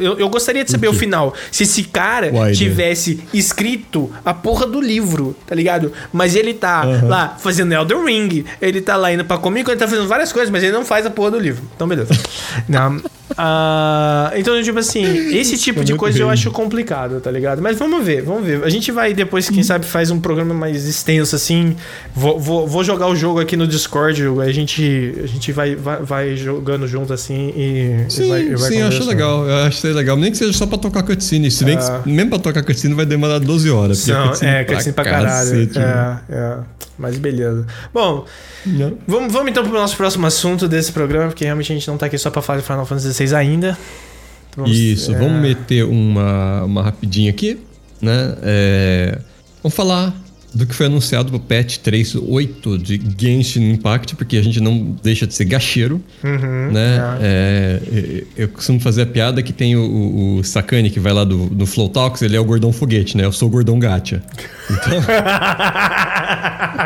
eu, 0.00 0.18
eu 0.18 0.28
gostaria 0.28 0.64
de 0.64 0.70
saber 0.70 0.88
o 0.88 0.92
final. 0.92 1.34
Se 1.50 1.62
esse 1.62 1.84
cara 1.84 2.30
Why, 2.32 2.52
tivesse 2.52 3.20
escrito 3.32 4.10
a 4.24 4.34
porra 4.34 4.66
do 4.66 4.80
livro, 4.80 5.36
tá 5.46 5.54
ligado? 5.54 5.92
Mas 6.12 6.34
ele 6.34 6.54
tá 6.54 6.84
lá 6.84 7.36
fazendo 7.38 7.72
Elden 7.72 8.04
Ring, 8.04 8.44
ele 8.60 8.80
tá 8.80 8.96
lá 8.96 9.12
indo 9.12 9.24
pra 9.24 9.38
comigo, 9.38 9.70
ele 9.70 9.78
tá 9.78 9.86
fazendo 9.86 10.08
várias 10.08 10.32
coisas, 10.32 10.50
mas 10.50 10.62
ele 10.62 10.72
não 10.72 10.84
faz 10.84 11.06
a 11.06 11.10
porra 11.10 11.32
do 11.32 11.38
livro. 11.38 11.62
Então, 11.74 11.86
beleza. 11.86 12.14
não, 12.68 12.96
uh, 12.96 14.36
então, 14.36 14.60
tipo 14.62 14.78
assim, 14.78 15.04
esse 15.36 15.56
tipo 15.56 15.84
de 15.84 15.94
coisa 15.94 16.18
eu 16.18 16.30
acho 16.30 16.50
complicado, 16.50 17.20
tá 17.20 17.30
ligado? 17.30 17.62
Mas 17.62 17.78
vamos 17.78 18.04
ver, 18.04 18.22
vamos 18.22 18.44
ver. 18.44 18.64
A 18.64 18.68
gente 18.68 18.90
vai 18.90 19.12
depois, 19.14 19.48
quem 19.48 19.62
sabe, 19.62 19.84
faz 19.84 20.10
um 20.10 20.20
programa 20.20 20.54
mais 20.54 20.86
extenso 20.86 21.36
assim. 21.36 21.76
Vou, 22.14 22.38
vou, 22.38 22.66
vou 22.66 22.82
jogar 22.82 23.08
o 23.08 23.16
jogo 23.16 23.40
aqui 23.40 23.56
no 23.56 23.66
Discord, 23.66 24.22
a 24.40 24.52
gente, 24.52 25.14
a 25.22 25.26
gente 25.26 25.52
vai, 25.52 25.74
vai, 25.76 26.02
vai 26.02 26.36
jogando 26.36 26.86
junto 26.86 27.12
assim 27.12 27.52
e, 27.56 28.10
sim, 28.10 28.28
vai, 28.28 28.48
vai 28.54 28.70
sim, 28.70 28.82
acho 28.98 29.08
legal. 29.08 29.48
Eu 29.48 29.56
acho 29.66 29.80
que 29.80 29.86
é 29.86 29.90
legal. 29.90 30.16
Nem 30.16 30.30
que 30.30 30.38
seja 30.38 30.52
só 30.52 30.66
pra 30.66 30.78
tocar 30.78 31.02
cutscene. 31.02 31.50
Se 31.50 31.64
bem 31.64 31.76
ah. 31.78 32.00
que 32.02 32.10
mesmo 32.10 32.30
pra 32.30 32.38
tocar 32.38 32.62
cutscene 32.62 32.94
vai 32.94 33.06
demorar 33.06 33.38
12 33.38 33.70
horas. 33.70 34.06
Não, 34.06 34.28
cutscene 34.28 34.50
é, 34.52 34.64
cutscene 34.64 34.92
pra, 34.94 35.04
pra 35.04 35.12
caralho. 35.12 35.50
Cacete, 35.50 35.78
é, 35.78 36.18
é. 36.28 36.58
Mas 36.98 37.18
beleza. 37.18 37.66
Bom, 37.92 38.24
vamos, 39.06 39.32
vamos 39.32 39.50
então 39.50 39.62
pro 39.62 39.72
nosso 39.72 39.96
próximo 39.96 40.26
assunto 40.26 40.66
desse 40.66 40.90
programa, 40.92 41.28
porque 41.28 41.44
realmente 41.44 41.70
a 41.70 41.74
gente 41.74 41.86
não 41.88 41.98
tá 41.98 42.06
aqui 42.06 42.16
só 42.16 42.30
pra 42.30 42.40
falar 42.40 42.60
de 42.60 42.64
Final 42.64 42.86
Fantasy 42.86 43.12
XVI 43.12 43.34
ainda. 43.34 43.78
Vamos, 44.56 44.74
Isso, 44.74 45.14
é... 45.14 45.18
vamos 45.18 45.40
meter 45.42 45.84
uma, 45.84 46.64
uma 46.64 46.82
rapidinha 46.82 47.30
aqui, 47.30 47.58
né? 48.00 48.34
É, 48.42 49.18
vamos 49.62 49.76
falar 49.76 50.14
do 50.54 50.66
que 50.66 50.74
foi 50.74 50.86
anunciado 50.86 51.30
pro 51.30 51.38
patch 51.40 51.78
3.8 51.78 52.78
de 52.78 53.00
Genshin 53.18 53.70
Impact, 53.72 54.16
porque 54.16 54.36
a 54.36 54.42
gente 54.42 54.60
não 54.60 54.96
deixa 55.02 55.26
de 55.26 55.34
ser 55.34 55.44
gacheiro, 55.44 56.00
uhum, 56.24 56.72
né? 56.72 57.18
É. 57.20 57.80
É, 57.92 58.24
eu 58.36 58.48
costumo 58.48 58.80
fazer 58.80 59.02
a 59.02 59.06
piada 59.06 59.42
que 59.42 59.52
tem 59.52 59.76
o, 59.76 60.38
o 60.38 60.44
Sakane 60.44 60.90
que 60.90 61.00
vai 61.00 61.12
lá 61.12 61.24
do, 61.24 61.46
do 61.46 61.66
Flow 61.66 61.88
Talks, 61.88 62.22
ele 62.22 62.36
é 62.36 62.40
o 62.40 62.44
gordão 62.44 62.72
foguete, 62.72 63.16
né? 63.16 63.24
Eu 63.24 63.32
sou 63.32 63.48
o 63.48 63.50
gordão 63.50 63.78
gacha. 63.78 64.22
Então... 64.70 65.02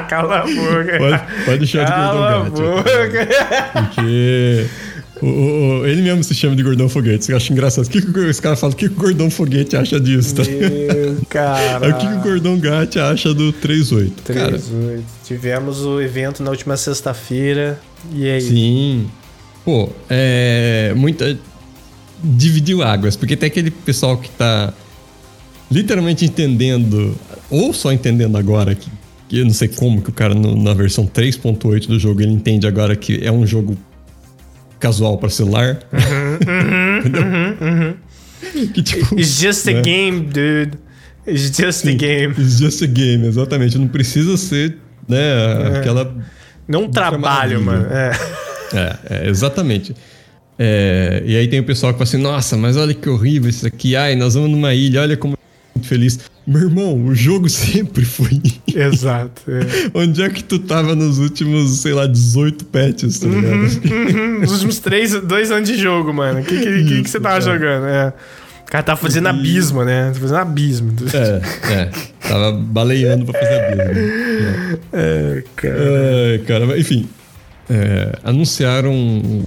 Cala 0.09 0.39
a 0.39 0.43
boca. 0.43 0.99
Pode, 0.99 1.45
pode 1.45 1.59
deixar 1.59 1.87
Cala 1.87 2.45
de 2.45 2.51
gordão 2.51 2.83
gacha. 2.83 3.71
Porque... 3.73 4.89
O, 5.23 5.27
o, 5.27 5.87
ele 5.87 6.03
mesmo 6.03 6.25
se 6.25 6.35
chama 6.35 6.57
de 6.57 6.62
gordão 6.62 6.89
foguete. 6.89 7.31
Eu 7.31 7.37
acho 7.37 7.53
engraçado. 7.53 7.85
O 7.85 7.91
que, 7.91 8.01
que 8.01 8.18
os 8.18 8.41
caras 8.41 8.59
falam? 8.59 8.75
O 8.75 8.77
que, 8.77 8.89
que 8.89 8.95
o 8.95 8.99
gordão 8.99 9.31
foguete 9.31 9.77
acha 9.77 10.01
disso? 10.01 10.35
Tá? 10.35 10.43
Meu, 10.45 11.18
cara. 11.29 11.91
o 11.91 11.99
que, 11.99 12.07
que 12.07 12.14
o 12.14 12.21
gordão 12.21 12.59
gacha 12.59 13.09
acha 13.09 13.35
do 13.35 13.53
3.8? 13.53 14.12
3.8. 14.27 15.03
Tivemos 15.25 15.85
o 15.85 16.01
evento 16.01 16.43
na 16.43 16.51
última 16.51 16.77
sexta-feira. 16.77 17.79
E 18.12 18.29
aí? 18.29 18.41
Sim. 18.41 19.11
Pô, 19.64 19.91
é. 20.09 20.93
Muita. 20.97 21.39
Dividiu 22.23 22.83
águas. 22.83 23.16
Porque 23.16 23.37
tem 23.37 23.47
aquele 23.47 23.71
pessoal 23.71 24.16
que 24.16 24.31
tá 24.31 24.73
literalmente 25.71 26.25
entendendo, 26.25 27.16
ou 27.49 27.73
só 27.73 27.93
entendendo 27.93 28.37
agora 28.37 28.75
que, 28.75 28.91
que 29.29 29.39
eu 29.39 29.45
não 29.45 29.53
sei 29.53 29.68
como 29.68 30.03
que 30.03 30.11
o 30.11 30.12
cara 30.12 30.35
no, 30.35 30.61
na 30.61 30.75
versão 30.75 31.07
3.8 31.07 31.87
do 31.87 31.99
jogo 31.99 32.21
ele 32.21 32.33
entende 32.33 32.66
agora 32.66 32.97
que 32.97 33.25
é 33.25 33.31
um 33.31 33.47
jogo 33.47 33.77
casual 34.81 35.18
para 35.18 35.28
celular. 35.28 35.78
Uhum, 35.93 37.14
uhum, 37.22 37.57
uhum, 37.61 38.66
que, 38.72 38.83
tipo, 38.83 39.14
It's 39.18 39.39
just 39.39 39.68
a 39.68 39.72
né? 39.72 39.83
game, 39.83 40.20
dude. 40.22 40.78
It's 41.26 41.57
just 41.57 41.83
Sim, 41.83 41.91
a 41.91 41.95
game. 41.95 42.35
It's 42.39 42.59
just 42.59 42.83
a 42.83 42.87
game, 42.87 43.26
exatamente. 43.26 43.78
Não 43.78 43.87
precisa 43.87 44.37
ser, 44.37 44.78
né, 45.07 45.18
é. 45.18 45.78
aquela. 45.78 46.16
Não 46.66 46.85
um 46.85 46.91
trabalho, 46.91 47.61
mano. 47.62 47.87
É. 47.91 48.12
é, 48.72 49.24
é 49.24 49.28
exatamente. 49.28 49.95
É, 50.59 51.22
e 51.24 51.37
aí 51.37 51.49
tem 51.49 51.61
o 51.61 51.64
pessoal 51.64 51.93
que 51.93 51.99
fala 51.99 52.09
assim: 52.09 52.18
nossa, 52.18 52.57
mas 52.57 52.76
olha 52.76 52.95
que 52.95 53.09
horrível 53.09 53.51
isso 53.51 53.66
aqui. 53.66 53.95
Ai, 53.95 54.16
nós 54.16 54.35
vamos 54.35 54.51
numa 54.51 54.74
ilha, 54.74 55.03
olha 55.03 55.16
como 55.16 55.37
feliz. 55.87 56.18
Meu 56.47 56.62
irmão, 56.62 57.07
o 57.07 57.14
jogo 57.14 57.49
sempre 57.51 58.05
foi. 58.05 58.41
Exato. 58.74 59.43
É. 59.49 59.91
Onde 59.95 60.22
é 60.22 60.28
que 60.28 60.43
tu 60.43 60.59
tava 60.59 60.95
nos 60.95 61.18
últimos, 61.18 61.81
sei 61.81 61.93
lá, 61.93 62.07
18 62.07 62.64
patches, 62.66 63.18
tá 63.18 63.28
ligado? 63.28 63.55
Uhum, 63.55 64.35
uhum. 64.35 64.41
Nos 64.41 64.53
últimos 64.53 64.78
3, 64.78 65.20
2 65.22 65.51
anos 65.51 65.68
de 65.68 65.76
jogo, 65.76 66.12
mano. 66.12 66.41
O 66.41 66.45
que, 66.45 66.59
que, 66.59 66.85
que, 66.85 67.03
que, 67.03 67.11
você 67.11 67.20
tava 67.20 67.41
jogando? 67.41 67.87
É. 67.87 68.12
O 68.62 68.70
cara 68.70 68.85
tava 68.85 69.01
fazendo 69.01 69.26
abismo, 69.26 69.85
né? 69.85 70.07
Tava 70.07 70.20
fazendo 70.20 70.39
abismo. 70.39 70.95
É, 71.12 71.72
é. 71.72 71.91
Tava 72.20 72.53
baleando 72.53 73.24
pra 73.24 73.41
fazer 73.41 73.61
abismo. 73.61 74.81
É, 74.93 75.43
cara. 75.55 75.76
É, 75.78 76.41
cara. 76.47 76.78
Enfim, 76.78 77.09
é, 77.71 78.18
anunciaram 78.25 78.93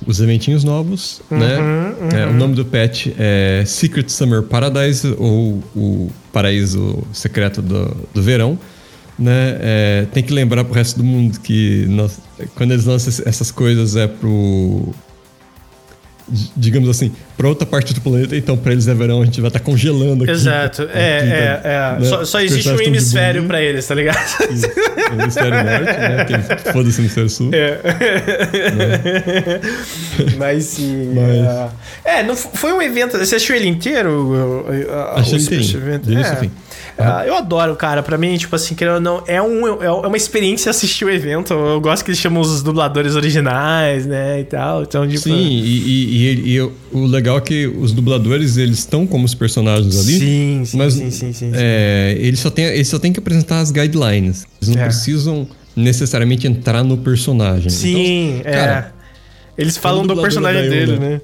os 0.07 0.21
eventinhos 0.21 0.63
novos, 0.63 1.21
uhum, 1.29 1.37
né? 1.37 1.57
Uhum. 1.59 2.09
É, 2.17 2.25
o 2.27 2.33
nome 2.33 2.55
do 2.55 2.63
patch 2.63 3.07
é 3.19 3.63
Secret 3.65 4.07
Summer 4.07 4.41
Paradise, 4.43 5.13
ou 5.17 5.61
o 5.75 6.09
Paraíso 6.31 7.03
Secreto 7.11 7.61
do, 7.61 7.95
do 8.13 8.23
Verão. 8.23 8.57
Né? 9.19 9.57
É, 9.59 10.07
tem 10.11 10.23
que 10.23 10.33
lembrar 10.33 10.63
pro 10.63 10.73
resto 10.73 10.97
do 10.97 11.03
mundo 11.03 11.39
que 11.41 11.85
nós, 11.89 12.17
quando 12.55 12.71
eles 12.71 12.85
lançam 12.85 13.23
essas 13.27 13.51
coisas 13.51 13.95
é 13.95 14.07
pro 14.07 14.93
digamos 16.55 16.89
assim, 16.89 17.11
para 17.35 17.47
outra 17.47 17.65
parte 17.65 17.93
do 17.93 18.01
planeta, 18.01 18.35
então 18.35 18.55
para 18.55 18.71
eles 18.71 18.87
é 18.87 18.93
verão, 18.93 19.21
a 19.21 19.25
gente 19.25 19.41
vai 19.41 19.49
estar 19.49 19.59
tá 19.59 19.65
congelando 19.65 20.23
aqui. 20.23 20.33
Exato, 20.33 20.83
é, 20.93 21.17
aqui, 21.17 21.29
é, 21.29 21.61
é. 21.63 21.99
Né? 21.99 22.05
Só, 22.05 22.25
só 22.25 22.41
existe 22.41 22.69
um 22.69 22.79
hemisfério 22.79 23.43
para 23.45 23.61
eles, 23.61 23.85
tá 23.85 23.95
ligado? 23.95 24.17
Isso. 24.51 24.67
O 24.67 25.21
hemisfério 25.21 25.51
norte, 25.51 26.31
né? 26.31 26.71
Foda-se 26.71 26.99
o 26.99 27.01
hemisfério 27.01 27.29
sul. 27.29 27.49
É. 27.53 27.79
Né? 28.71 29.61
Mas 30.37 30.65
sim. 30.65 31.13
Mas... 31.13 31.71
É, 32.03 32.23
não, 32.23 32.35
foi 32.35 32.71
um 32.71 32.81
evento. 32.81 33.17
Você 33.17 33.35
achou 33.35 33.55
ele 33.55 33.67
inteiro? 33.67 34.65
Achei 35.15 35.37
ele 35.37 35.95
inteirinho. 35.95 36.51
É. 36.97 37.03
Ah, 37.03 37.23
eu 37.25 37.35
adoro, 37.35 37.75
cara. 37.75 38.03
Pra 38.03 38.17
mim, 38.17 38.37
tipo 38.37 38.55
assim, 38.55 38.75
querendo 38.75 38.95
ou 38.95 39.01
não, 39.01 39.23
é, 39.25 39.41
um, 39.41 39.67
é 39.83 39.89
uma 39.89 40.17
experiência 40.17 40.69
assistir 40.69 41.05
o 41.05 41.09
evento. 41.09 41.53
Eu 41.53 41.81
gosto 41.81 42.03
que 42.03 42.11
eles 42.11 42.19
chamam 42.19 42.41
os 42.41 42.61
dubladores 42.61 43.15
originais, 43.15 44.05
né, 44.05 44.41
e 44.41 44.43
tal. 44.43 44.83
Então, 44.83 45.07
tipo... 45.07 45.21
Sim, 45.21 45.33
e, 45.33 46.53
e, 46.53 46.55
e, 46.55 46.61
o 46.61 47.05
legal 47.07 47.22
é 47.29 47.41
que 47.41 47.67
os 47.67 47.91
dubladores, 47.91 48.57
eles 48.57 48.79
estão 48.79 49.05
como 49.05 49.25
os 49.25 49.35
personagens 49.35 49.99
ali. 49.99 50.19
Sim, 50.19 50.63
sim, 50.65 50.77
mas, 50.77 50.93
sim, 50.93 51.11
sim, 51.11 51.33
sim, 51.33 51.51
é, 51.53 52.15
eles, 52.19 52.39
só 52.39 52.49
têm, 52.49 52.65
eles 52.65 52.87
só 52.87 52.99
têm 52.99 53.11
que 53.11 53.19
apresentar 53.19 53.59
as 53.59 53.71
guidelines. 53.71 54.45
Eles 54.61 54.75
não 54.75 54.81
é. 54.81 54.85
precisam 54.85 55.47
necessariamente 55.75 56.47
entrar 56.47 56.83
no 56.83 56.97
personagem. 56.97 57.69
Sim, 57.69 58.37
então, 58.39 58.51
é. 58.51 58.55
Cara, 58.55 58.95
eles 59.57 59.77
falam 59.77 60.05
do 60.05 60.15
personagem 60.21 60.69
dele, 60.69 60.99
né? 60.99 61.21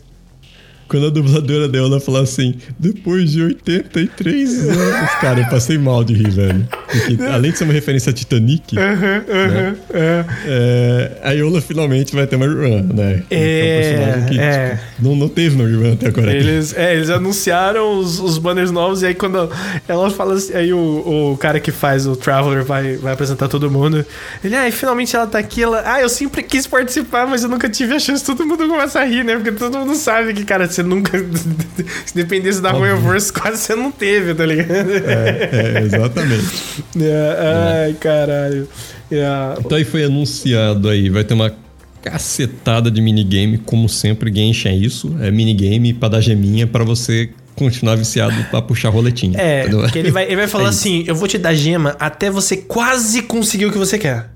Quando 0.89 1.05
a 1.05 1.09
dubladora 1.09 1.67
dela 1.67 1.99
fala 1.99 2.21
assim, 2.21 2.55
depois 2.77 3.31
de 3.31 3.43
83 3.43 4.69
anos. 4.69 5.11
Cara, 5.21 5.41
eu 5.41 5.45
passei 5.47 5.77
mal 5.77 6.03
de 6.03 6.13
rir, 6.13 6.31
velho. 6.31 6.67
Porque, 6.87 7.23
além 7.23 7.51
de 7.51 7.57
ser 7.59 7.65
uma 7.65 7.73
referência 7.73 8.09
a 8.09 8.13
Titanic, 8.13 8.75
uh 8.75 8.79
-huh, 8.79 8.89
né? 8.95 9.19
uh 9.19 9.93
-huh, 9.93 10.25
é, 10.43 11.11
a 11.23 11.31
Yola 11.31 11.61
finalmente 11.61 12.15
vai 12.15 12.25
ter 12.25 12.35
uma 12.35 12.45
irmã, 12.45 12.81
né? 12.93 13.23
É, 13.29 13.37
é 13.37 13.77
um 13.77 13.81
personagem 13.81 14.29
que 14.29 14.39
é. 14.39 14.69
tipo, 14.69 14.83
não, 14.99 15.15
não 15.15 15.29
teve 15.29 15.55
uma 15.55 15.69
irmã 15.69 15.93
até 15.93 16.07
agora. 16.07 16.33
Eles, 16.33 16.75
é, 16.75 16.95
eles 16.95 17.09
anunciaram 17.09 17.99
os, 17.99 18.19
os 18.19 18.39
banners 18.39 18.71
novos 18.71 19.03
e 19.03 19.05
aí 19.05 19.13
quando 19.13 19.49
ela 19.87 20.09
fala 20.09 20.33
assim, 20.33 20.53
aí 20.53 20.73
o, 20.73 21.31
o 21.33 21.37
cara 21.37 21.59
que 21.59 21.71
faz 21.71 22.07
o 22.07 22.15
Traveler 22.15 22.63
vai, 22.63 22.97
vai 22.97 23.13
apresentar 23.13 23.47
todo 23.47 23.69
mundo. 23.69 24.03
Ele, 24.43 24.55
ah, 24.55 24.71
finalmente 24.71 25.15
ela 25.15 25.27
tá 25.27 25.37
aqui. 25.37 25.61
Ela, 25.61 25.83
ah, 25.85 26.01
eu 26.01 26.09
sempre 26.09 26.41
quis 26.41 26.65
participar, 26.65 27.27
mas 27.27 27.43
eu 27.43 27.49
nunca 27.49 27.69
tive 27.69 27.93
a 27.93 27.99
chance. 27.99 28.25
Todo 28.25 28.45
mundo 28.45 28.67
começa 28.67 28.99
a 28.99 29.05
rir, 29.05 29.23
né? 29.23 29.35
Porque 29.35 29.51
todo 29.51 29.77
mundo 29.77 29.95
sabe 29.95 30.33
que, 30.33 30.43
cara, 30.43 30.67
você 30.79 30.83
nunca. 30.83 31.17
Se 32.05 32.15
dependesse 32.15 32.61
da 32.61 32.71
Royalverse, 32.71 33.31
quase 33.31 33.57
você 33.57 33.75
não 33.75 33.91
teve, 33.91 34.33
tá 34.33 34.45
ligado? 34.45 34.91
É, 34.91 35.49
é 35.51 35.81
exatamente. 35.81 36.83
é, 37.01 37.85
ai, 37.85 37.93
caralho. 37.93 38.67
É. 39.11 39.25
Então 39.59 39.77
aí 39.77 39.83
foi 39.83 40.03
anunciado 40.03 40.89
aí, 40.89 41.09
vai 41.09 41.23
ter 41.23 41.33
uma 41.33 41.53
cacetada 42.01 42.89
de 42.89 43.01
minigame, 43.01 43.57
como 43.57 43.89
sempre, 43.89 44.33
Genshin 44.33 44.69
é 44.69 44.75
isso. 44.75 45.15
É 45.19 45.29
minigame 45.29 45.93
pra 45.93 46.09
dar 46.09 46.21
geminha 46.21 46.65
pra 46.65 46.83
você 46.83 47.29
continuar 47.55 47.95
viciado 47.95 48.41
pra 48.49 48.61
puxar 48.61 48.89
roletinha. 48.89 49.37
É, 49.37 49.67
porque 49.67 49.99
ele 49.99 50.11
vai, 50.11 50.25
ele 50.25 50.37
vai 50.37 50.47
falar 50.47 50.67
é 50.67 50.69
assim: 50.69 51.03
eu 51.07 51.15
vou 51.15 51.27
te 51.27 51.37
dar 51.37 51.53
gema 51.53 51.95
até 51.99 52.29
você 52.29 52.55
quase 52.57 53.21
conseguir 53.23 53.65
o 53.65 53.71
que 53.71 53.77
você 53.77 53.97
quer. 53.97 54.29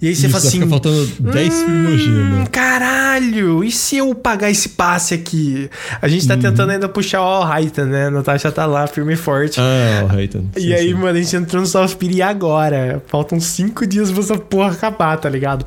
E 0.00 0.08
aí 0.08 0.14
você 0.14 0.28
fala 0.28 0.44
assim. 0.44 0.58
Fica 0.58 0.68
faltando 0.68 1.06
10 1.20 1.54
hum, 1.54 2.44
Caralho, 2.52 3.64
e 3.64 3.70
se 3.70 3.96
eu 3.96 4.14
pagar 4.14 4.50
esse 4.50 4.70
passe 4.70 5.14
aqui? 5.14 5.70
A 6.02 6.06
gente 6.06 6.28
tá 6.28 6.34
uhum. 6.34 6.40
tentando 6.40 6.70
ainda 6.70 6.88
puxar 6.88 7.22
o 7.22 7.24
All 7.24 7.46
né? 7.86 8.06
A 8.06 8.10
Natasha 8.10 8.52
tá 8.52 8.66
lá, 8.66 8.86
firme 8.86 9.14
e 9.14 9.16
forte. 9.16 9.58
Ah, 9.58 10.02
All 10.02 10.08
Highton. 10.08 10.44
E 10.56 10.60
sim, 10.60 10.72
aí, 10.74 10.88
sim. 10.88 10.94
mano, 10.94 11.18
a 11.18 11.22
gente 11.22 11.34
entrou 11.34 11.62
no 11.62 11.66
Softpeer 11.66 12.26
agora. 12.26 13.02
Faltam 13.06 13.40
5 13.40 13.86
dias 13.86 14.10
pra 14.10 14.20
essa 14.20 14.36
porra 14.36 14.72
acabar, 14.72 15.16
tá 15.16 15.30
ligado? 15.30 15.64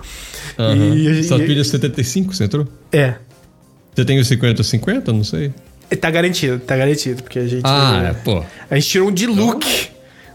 Uhum. 0.57 0.93
E, 0.93 1.23
Softpeer 1.23 1.59
é 1.59 1.63
75, 1.63 2.35
você 2.35 2.43
entrou? 2.43 2.67
É. 2.91 3.15
Você 3.95 4.05
tem 4.05 4.19
o 4.19 4.21
50-50? 4.21 5.07
Não 5.07 5.23
sei. 5.23 5.51
Tá 5.99 6.11
garantido, 6.11 6.59
tá 6.59 6.77
garantido, 6.77 7.23
porque 7.23 7.39
a 7.39 7.47
gente. 7.47 7.63
Ah, 7.65 8.09
é, 8.09 8.13
pô. 8.13 8.43
A 8.69 8.75
gente 8.75 8.87
tirou 8.87 9.09
um 9.09 9.11
de 9.11 9.25
look. 9.25 9.88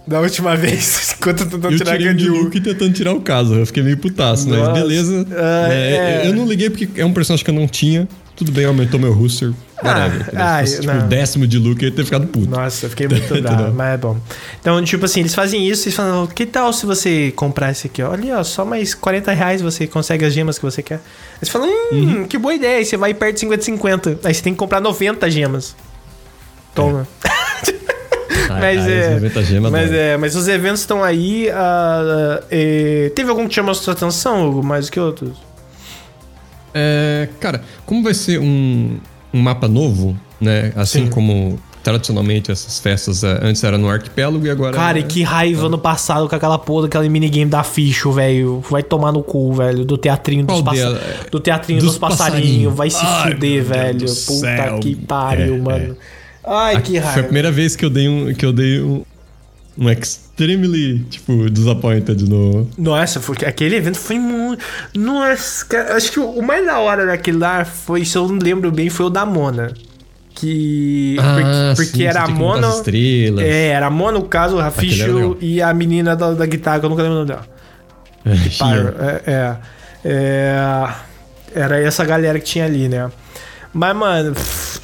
Da 0.07 0.21
última 0.21 0.55
vez, 0.57 1.15
enquanto 1.17 1.41
eu 1.41 1.47
tentando 1.47 1.73
eu 1.73 1.79
tirar 1.79 1.95
a 1.95 2.13
de 2.13 2.29
Luke 2.29 2.61
tentando 2.61 2.93
tirar 2.93 3.13
o 3.13 3.21
caso. 3.21 3.55
Eu 3.55 3.67
fiquei 3.67 3.83
meio 3.83 3.97
putaço, 3.97 4.49
Nossa. 4.49 4.71
mas 4.71 4.81
beleza. 4.81 5.27
Ah, 5.33 5.73
é, 5.73 6.23
é. 6.25 6.29
Eu 6.29 6.35
não 6.35 6.47
liguei 6.47 6.71
porque 6.71 6.89
é 7.01 7.05
um 7.05 7.13
personagem 7.13 7.45
que 7.45 7.51
eu 7.51 7.55
não 7.55 7.67
tinha. 7.67 8.07
Tudo 8.37 8.51
bem, 8.51 8.65
aumentou 8.65 8.99
meu 8.99 9.13
rooster. 9.13 9.53
Ah, 9.79 10.09
ah, 10.35 10.65
tipo, 10.65 10.91
o 10.91 11.03
décimo 11.03 11.47
de 11.47 11.57
Luke, 11.57 11.85
eu 11.85 11.91
ia 11.91 11.95
ter 11.95 12.05
ficado 12.05 12.27
puto. 12.27 12.49
Nossa, 12.49 12.87
eu 12.87 12.91
fiquei 12.91 13.07
muito 13.09 13.43
bravo, 13.43 13.73
mas 13.73 13.95
é 13.95 13.97
bom. 13.97 14.19
Então, 14.61 14.83
tipo 14.83 15.05
assim, 15.05 15.21
eles 15.21 15.35
fazem 15.35 15.69
isso 15.69 15.89
e 15.89 15.93
falam, 15.93 16.27
que 16.27 16.45
tal 16.45 16.73
se 16.73 16.85
você 16.85 17.33
comprar 17.37 17.71
esse 17.71 17.87
aqui? 17.87 18.03
Olha, 18.03 18.39
ó, 18.39 18.45
só 18.45 18.65
mais 18.65 18.93
40 18.93 19.33
reais 19.33 19.63
você 19.63 19.87
consegue 19.87 20.25
as 20.25 20.33
gemas 20.33 20.59
que 20.59 20.65
você 20.65 20.83
quer. 20.83 21.01
Eles 21.41 21.49
falam, 21.49 21.69
hum, 21.69 21.91
uhum. 21.93 22.25
que 22.27 22.37
boa 22.37 22.55
ideia. 22.55 22.79
Aí 22.79 22.85
você 22.85 22.97
vai 22.97 23.15
perto 23.15 23.39
de 23.39 23.47
50-50. 23.47 24.19
Aí 24.25 24.35
você 24.35 24.43
tem 24.43 24.53
que 24.53 24.59
comprar 24.59 24.81
90 24.81 25.31
gemas. 25.31 25.77
Toma. 26.75 27.07
É. 27.23 27.85
mas, 28.61 28.87
é, 28.87 29.61
mas, 29.71 29.93
é, 29.93 30.17
mas 30.17 30.37
os 30.37 30.49
eventos 30.49 30.81
estão 30.81 31.03
aí. 31.03 31.49
Uh, 31.49 32.45
uh, 32.45 33.11
teve 33.11 33.31
algum 33.31 33.49
que 33.49 33.55
chamou 33.55 33.73
a 33.73 33.75
sua 33.75 33.93
atenção, 33.93 34.63
mais 34.63 34.87
do 34.87 34.93
que 34.93 35.01
outros? 35.01 35.37
É, 36.75 37.29
cara, 37.39 37.63
como 37.87 38.03
vai 38.03 38.15
ser 38.15 38.41
um, 38.41 38.99
um 39.33 39.41
mapa 39.41 39.69
novo, 39.69 40.17
né? 40.41 40.73
Assim 40.75 41.05
Sim. 41.05 41.11
como 41.11 41.59
tradicionalmente 41.85 42.51
essas 42.51 42.81
festas 42.81 43.23
uh, 43.23 43.39
antes 43.43 43.63
era 43.63 43.77
no 43.77 43.89
arquipélago 43.89 44.45
e 44.45 44.51
agora. 44.51 44.75
Cara, 44.75 44.99
é... 44.99 45.03
e 45.03 45.05
que 45.05 45.23
raiva 45.23 45.69
no 45.69 45.79
passado 45.79 46.29
com 46.29 46.35
aquela 46.35 46.59
porra 46.59 46.89
daquele 46.89 47.09
minigame 47.11 47.51
da 47.51 47.63
Ficho, 47.63 48.11
velho. 48.11 48.65
Vai 48.69 48.83
tomar 48.83 49.13
no 49.13 49.23
cu, 49.23 49.53
velho. 49.53 49.85
Do 49.85 49.99
teatrinho 49.99 50.45
dos, 50.45 50.63
passa... 50.63 51.01
do 51.31 51.39
teatrinho 51.39 51.81
dos, 51.81 51.91
dos 51.91 51.99
passarinhos. 51.99 52.75
Vai 52.75 52.91
se 52.91 53.05
Ai, 53.05 53.33
fuder, 53.33 53.63
velho. 53.63 54.01
Puta 54.01 54.13
céu. 54.13 54.81
que 54.81 54.97
pariu, 54.97 55.55
é, 55.55 55.59
mano. 55.59 55.97
É. 56.21 56.24
Ai, 56.47 56.81
que 56.83 56.99
raiva. 56.99 57.13
Foi 57.13 57.23
a 57.23 57.25
primeira 57.25 57.51
vez 57.51 57.75
que 57.75 57.85
eu 57.85 57.91
dei 57.91 58.09
um, 58.09 58.35
que 58.35 58.45
eu 58.45 58.53
dei 58.53 58.81
um, 58.81 59.05
um 59.79 59.91
extremely, 59.91 61.01
tipo, 61.11 61.49
disappointed 61.51 62.29
no. 62.29 62.69
Nossa, 62.77 63.21
porque 63.21 63.45
aquele 63.45 63.77
evento 63.77 63.99
foi 63.99 64.19
muito. 64.19 64.63
Nossa, 64.95 65.65
cara, 65.65 65.97
acho 65.97 66.13
que 66.13 66.21
o 66.21 66.43
mais 66.43 66.65
da 66.67 66.79
hora 66.79 67.07
daquele 67.07 67.39
lá 67.39 67.65
foi, 67.65 68.05
se 68.05 68.17
eu 68.17 68.29
não 68.29 68.39
lembro 68.39 68.71
bem, 68.71 68.91
foi 68.91 69.07
o 69.07 69.11
da 69.11 69.25
Mona. 69.25 69.73
Que. 70.35 71.17
Ah, 71.21 71.35
porque, 71.75 71.83
porque 71.83 71.99
sim, 71.99 72.05
era 72.05 72.23
a 72.23 72.29
Mona. 72.29 72.69
Estrelas. 72.69 73.45
É, 73.45 73.69
era 73.69 73.87
a 73.87 73.91
Mona, 73.91 74.19
o 74.19 74.25
caso, 74.25 74.57
o 74.57 74.61
Raficho 74.61 75.37
e 75.41 75.63
a 75.63 75.73
menina 75.73 76.15
da, 76.15 76.33
da 76.33 76.47
guitarra, 76.47 76.81
que 76.81 76.87
eu 76.87 76.91
nunca 76.91 77.03
lembro 77.03 77.19
o 77.19 77.25
nome 77.25 77.31
dela. 77.31 77.55
É, 78.27 79.23
é, 79.27 79.33
é, 79.33 79.57
é, 80.05 80.95
Era 81.55 81.81
essa 81.81 82.05
galera 82.05 82.39
que 82.39 82.45
tinha 82.47 82.65
ali, 82.65 82.89
né? 82.89 83.11
Mas, 83.75 83.97
mano, 83.97 84.35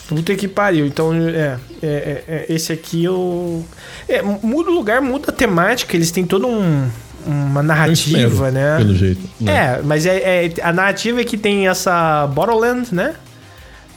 puta 0.09 0.35
que 0.35 0.49
pariu. 0.49 0.85
Então, 0.85 1.15
é, 1.15 1.57
é, 1.81 1.87
é, 1.87 2.25
é 2.27 2.47
esse 2.49 2.73
aqui 2.73 3.05
eu. 3.05 3.65
É, 4.09 4.21
muda 4.21 4.71
o 4.71 4.75
lugar, 4.75 5.01
muda 5.01 5.31
a 5.31 5.33
temática, 5.33 5.97
eles 5.97 6.11
têm 6.11 6.27
todo 6.27 6.49
um 6.49 6.91
uma 7.25 7.63
narrativa, 7.63 8.19
espero, 8.19 8.51
né? 8.51 8.79
Pelo 8.79 8.95
jeito. 8.95 9.21
Né? 9.41 9.53
É, 9.53 9.81
mas 9.85 10.07
é, 10.07 10.47
é, 10.47 10.53
a 10.63 10.73
narrativa 10.73 11.21
é 11.21 11.25
que 11.25 11.37
tem 11.37 11.69
essa 11.69 12.27
Bottleland, 12.29 12.95
né? 12.95 13.15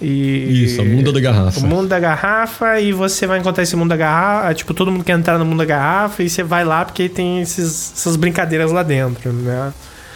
E, 0.01 0.65
Isso, 0.65 0.81
o 0.81 0.85
mundo 0.85 1.13
da 1.13 1.19
garrafa. 1.21 1.59
O 1.61 1.63
mundo 1.63 1.87
da 1.87 1.99
garrafa, 1.99 2.79
e 2.81 2.91
você 2.91 3.25
vai 3.25 3.39
encontrar 3.39 3.63
esse 3.63 3.75
mundo 3.75 3.89
da 3.89 3.95
garrafa. 3.95 4.53
Tipo, 4.53 4.73
todo 4.73 4.91
mundo 4.91 5.03
quer 5.03 5.13
entrar 5.13 5.37
no 5.37 5.45
mundo 5.45 5.59
da 5.59 5.65
garrafa 5.65 6.21
e 6.21 6.29
você 6.29 6.43
vai 6.43 6.65
lá 6.65 6.83
porque 6.83 7.07
tem 7.07 7.41
esses, 7.41 7.93
essas 7.95 8.17
brincadeiras 8.17 8.71
lá 8.71 8.83
dentro, 8.83 9.31
né? 9.31 9.71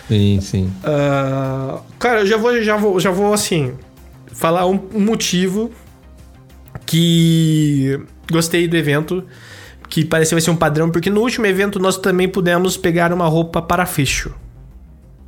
Sim, 0.09 0.39
sim. 0.41 0.73
Uh, 0.83 1.79
cara, 1.97 2.21
eu 2.21 2.27
já 2.27 2.35
vou, 2.35 2.61
já 2.61 2.75
vou, 2.75 2.99
já 2.99 3.11
vou 3.11 3.33
assim 3.33 3.73
falar 4.37 4.67
um, 4.67 4.79
um 4.93 4.99
motivo 4.99 5.71
que 6.85 7.99
gostei 8.31 8.67
do 8.67 8.77
evento, 8.77 9.23
que 9.89 10.05
pareceu 10.05 10.39
ser 10.39 10.51
um 10.51 10.55
padrão, 10.55 10.91
porque 10.91 11.09
no 11.09 11.21
último 11.21 11.47
evento 11.47 11.79
nós 11.79 11.97
também 11.97 12.29
pudemos 12.29 12.77
pegar 12.77 13.11
uma 13.11 13.27
roupa 13.27 13.61
para 13.61 13.85
fecho. 13.85 14.33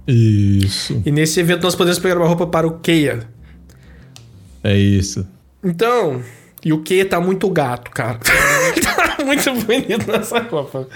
Isso. 0.08 1.02
E 1.04 1.12
nesse 1.12 1.40
evento 1.40 1.64
nós 1.64 1.76
podemos 1.76 1.98
pegar 1.98 2.18
uma 2.18 2.28
roupa 2.28 2.46
para 2.46 2.68
o 2.68 2.80
Keia. 2.80 3.28
É 4.64 4.78
isso. 4.78 5.28
Então, 5.64 6.22
e 6.64 6.72
o 6.72 6.84
Keia 6.84 7.06
tá 7.06 7.20
muito 7.20 7.50
gato, 7.50 7.90
cara. 7.90 8.20
tá 8.22 9.24
muito 9.26 9.52
bonito 9.66 10.12
nessa 10.12 10.40
roupa. 10.40 10.88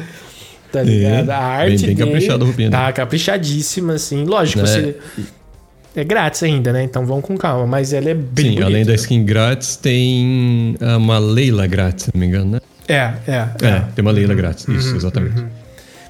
Tá 0.72 0.84
ligado? 0.84 1.30
É, 1.30 1.34
a 1.34 1.40
arte 1.40 1.86
bem, 1.88 1.96
bem 1.96 2.14
dele 2.14 2.32
a 2.32 2.36
roupinha 2.36 2.70
tá 2.70 2.92
caprichadíssima, 2.94 3.94
assim. 3.94 4.24
Lógico, 4.24 4.62
é. 4.62 4.66
você 4.66 4.98
é 5.96 6.04
grátis 6.04 6.44
ainda, 6.44 6.74
né? 6.74 6.84
Então 6.84 7.06
vão 7.06 7.22
com 7.22 7.38
calma, 7.38 7.68
mas 7.68 7.94
ela 7.94 8.10
é 8.10 8.14
bem 8.14 8.46
Sim, 8.46 8.52
bonita. 8.52 8.66
além 8.66 8.86
da 8.86 8.94
skin 8.96 9.24
grátis, 9.24 9.76
tem 9.76 10.76
uma 10.98 11.20
Leila 11.20 11.68
grátis, 11.68 12.06
se 12.06 12.12
não 12.14 12.20
me 12.20 12.28
engano, 12.28 12.52
né? 12.52 12.62
É, 12.88 13.14
é. 13.28 13.48
É, 13.62 13.68
é 13.68 13.80
tem 13.96 14.02
uma 14.02 14.12
Leila 14.12 14.34
uhum, 14.34 14.38
grátis, 14.38 14.68
isso, 14.68 14.92
uhum, 14.92 14.98
exatamente. 14.98 15.40
Uhum. 15.40 15.48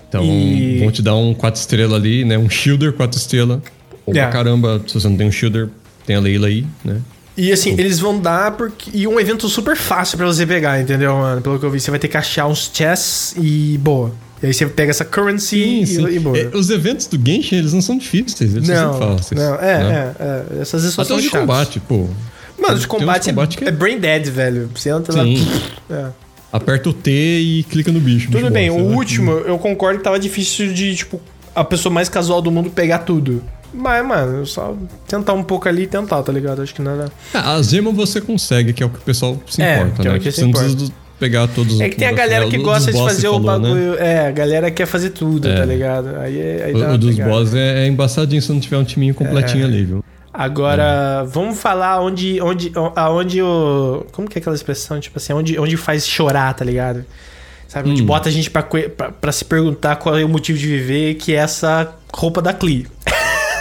Então, 0.07 0.23
e... 0.23 0.79
vão 0.79 0.91
te 0.91 1.01
dar 1.01 1.15
um 1.15 1.33
4 1.33 1.59
estrelas 1.59 1.93
ali, 1.93 2.23
né? 2.23 2.37
Um 2.37 2.49
shielder 2.49 2.93
4 2.93 3.19
estrelas. 3.19 3.59
Ou 4.05 4.13
é. 4.13 4.19
pra 4.19 4.29
caramba, 4.29 4.81
se 4.85 4.93
você 4.93 5.07
não 5.07 5.17
tem 5.17 5.27
um 5.27 5.31
shielder, 5.31 5.69
tem 6.05 6.15
a 6.15 6.19
Leila 6.19 6.47
aí, 6.47 6.65
né? 6.83 7.01
E 7.35 7.51
assim, 7.51 7.71
eles 7.71 7.99
vão 7.99 8.19
dar 8.19 8.51
porque. 8.51 8.91
E 8.93 9.07
um 9.07 9.19
evento 9.19 9.49
super 9.49 9.75
fácil 9.75 10.17
para 10.17 10.27
você 10.27 10.45
pegar, 10.45 10.79
entendeu, 10.79 11.15
mano? 11.15 11.41
Pelo 11.41 11.57
que 11.57 11.65
eu 11.65 11.71
vi, 11.71 11.79
você 11.79 11.89
vai 11.89 11.99
ter 11.99 12.07
que 12.07 12.17
achar 12.17 12.45
uns 12.45 12.69
chests 12.71 13.35
e 13.37 13.77
boa. 13.79 14.13
E 14.43 14.47
aí 14.47 14.53
você 14.53 14.65
pega 14.65 14.91
essa 14.91 15.05
currency 15.05 15.63
sim, 15.63 15.85
sim. 15.85 16.05
e, 16.05 16.17
e 16.17 16.41
é, 16.41 16.57
Os 16.57 16.69
eventos 16.69 17.07
do 17.07 17.17
Genshin, 17.17 17.55
eles 17.55 17.71
não 17.71 17.81
são 17.81 17.97
difíceis, 17.97 18.53
eles 18.53 18.67
não, 18.67 18.75
são 18.75 18.99
fáceis. 18.99 19.39
Não, 19.41 19.55
é, 19.55 19.83
né? 19.83 20.15
é, 20.19 20.43
é, 20.57 20.61
Essas 20.61 20.99
Até 20.99 21.07
são 21.07 21.17
de 21.17 21.29
combate, 21.29 21.79
pô. 21.79 22.09
Mano, 22.59 22.77
de 22.77 22.85
combate, 22.85 23.29
combate 23.29 23.63
é, 23.63 23.69
é, 23.69 23.71
brain 23.71 23.97
dead, 23.97 24.27
velho. 24.27 24.69
Você 24.75 24.89
entra 24.89 25.13
sim. 25.13 25.47
lá... 25.89 25.97
É. 25.97 26.23
Aperta 26.51 26.89
o 26.89 26.93
T 26.93 27.09
e 27.09 27.63
clica 27.63 27.91
no 27.91 27.99
bicho. 27.99 28.29
Tudo 28.29 28.51
bem, 28.51 28.69
o 28.69 28.75
último, 28.75 29.31
eu 29.31 29.57
concordo 29.57 29.97
que 29.97 30.03
tava 30.03 30.19
difícil 30.19 30.71
de, 30.71 30.95
tipo, 30.95 31.19
a 31.55 31.63
pessoa 31.63 31.91
mais 31.91 32.09
casual 32.09 32.41
do 32.41 32.51
mundo 32.51 32.69
pegar 32.69 32.99
tudo. 32.99 33.41
Mas, 33.73 34.05
mano, 34.05 34.45
só 34.45 34.75
tentar 35.07 35.33
um 35.33 35.41
pouco 35.41 35.67
ali 35.67 35.83
e 35.83 35.87
tentar, 35.87 36.21
tá 36.21 36.31
ligado? 36.31 36.61
Acho 36.61 36.75
que 36.75 36.81
nada. 36.81 37.11
É, 37.33 37.39
a 37.39 37.59
Zema 37.61 37.91
você 37.91 38.21
consegue, 38.21 38.71
que 38.71 38.83
é 38.83 38.85
o 38.85 38.89
que 38.89 38.99
o 38.99 39.01
pessoal 39.01 39.41
se 39.47 39.63
é, 39.63 39.77
importa, 39.77 40.03
que 40.03 40.07
né? 40.07 40.13
É 40.13 40.17
o 40.17 40.21
que 40.21 40.31
você 40.31 40.43
importa. 40.43 40.67
não 40.67 40.75
precisa 40.75 41.02
pegar 41.19 41.47
todos 41.47 41.79
É 41.79 41.89
que 41.89 41.95
tem 41.95 42.07
a 42.07 42.11
galera 42.11 42.47
que 42.49 42.57
os 42.57 42.63
gosta 42.63 42.91
de 42.91 42.97
fazer 42.97 43.27
o 43.29 43.39
né? 43.39 43.45
bagulho. 43.45 43.95
É, 43.99 44.27
a 44.27 44.31
galera 44.31 44.69
quer 44.71 44.85
fazer 44.85 45.11
tudo, 45.11 45.47
É. 45.47 45.55
tá 45.55 45.65
ligado? 45.65 46.15
Aí, 46.17 46.37
é- 46.39 46.63
aí 46.65 46.73
O, 46.75 46.97
dos 46.97 47.15
pegada. 47.15 47.29
boss 47.31 47.53
é, 47.53 47.83
é 47.83 47.87
embaçadinho 47.87 48.41
se 48.41 48.51
não 48.51 48.59
tiver 48.59 48.77
um 48.77 48.83
timinho 48.83 49.13
completinho 49.13 49.65
ali, 49.65 49.85
viu? 49.85 50.03
Agora, 50.33 51.23
vamos 51.27 51.59
falar 51.59 52.01
onde, 52.01 52.41
onde, 52.41 52.71
aonde 52.95 53.41
o. 53.41 54.03
Como 54.11 54.27
que 54.27 54.37
é 54.37 54.41
aquela 54.41 54.55
expressão? 54.55 54.99
Tipo 54.99 55.17
assim, 55.19 55.31
onde, 55.31 55.59
onde 55.59 55.77
faz 55.77 56.07
chorar, 56.07 56.53
tá 56.55 56.65
ligado? 56.65 57.05
Sabe? 57.67 57.89
Onde 57.91 58.01
Hum. 58.01 58.05
bota 58.05 58.29
a 58.29 58.31
gente 58.31 58.49
pra, 58.49 58.63
pra, 58.63 59.11
pra 59.11 59.31
se 59.31 59.45
perguntar 59.45 59.95
qual 59.97 60.17
é 60.17 60.23
o 60.25 60.29
motivo 60.29 60.57
de 60.57 60.65
viver, 60.67 61.15
que 61.15 61.33
é 61.33 61.37
essa 61.37 61.93
roupa 62.13 62.41
da 62.41 62.51
Clee. 62.53 62.87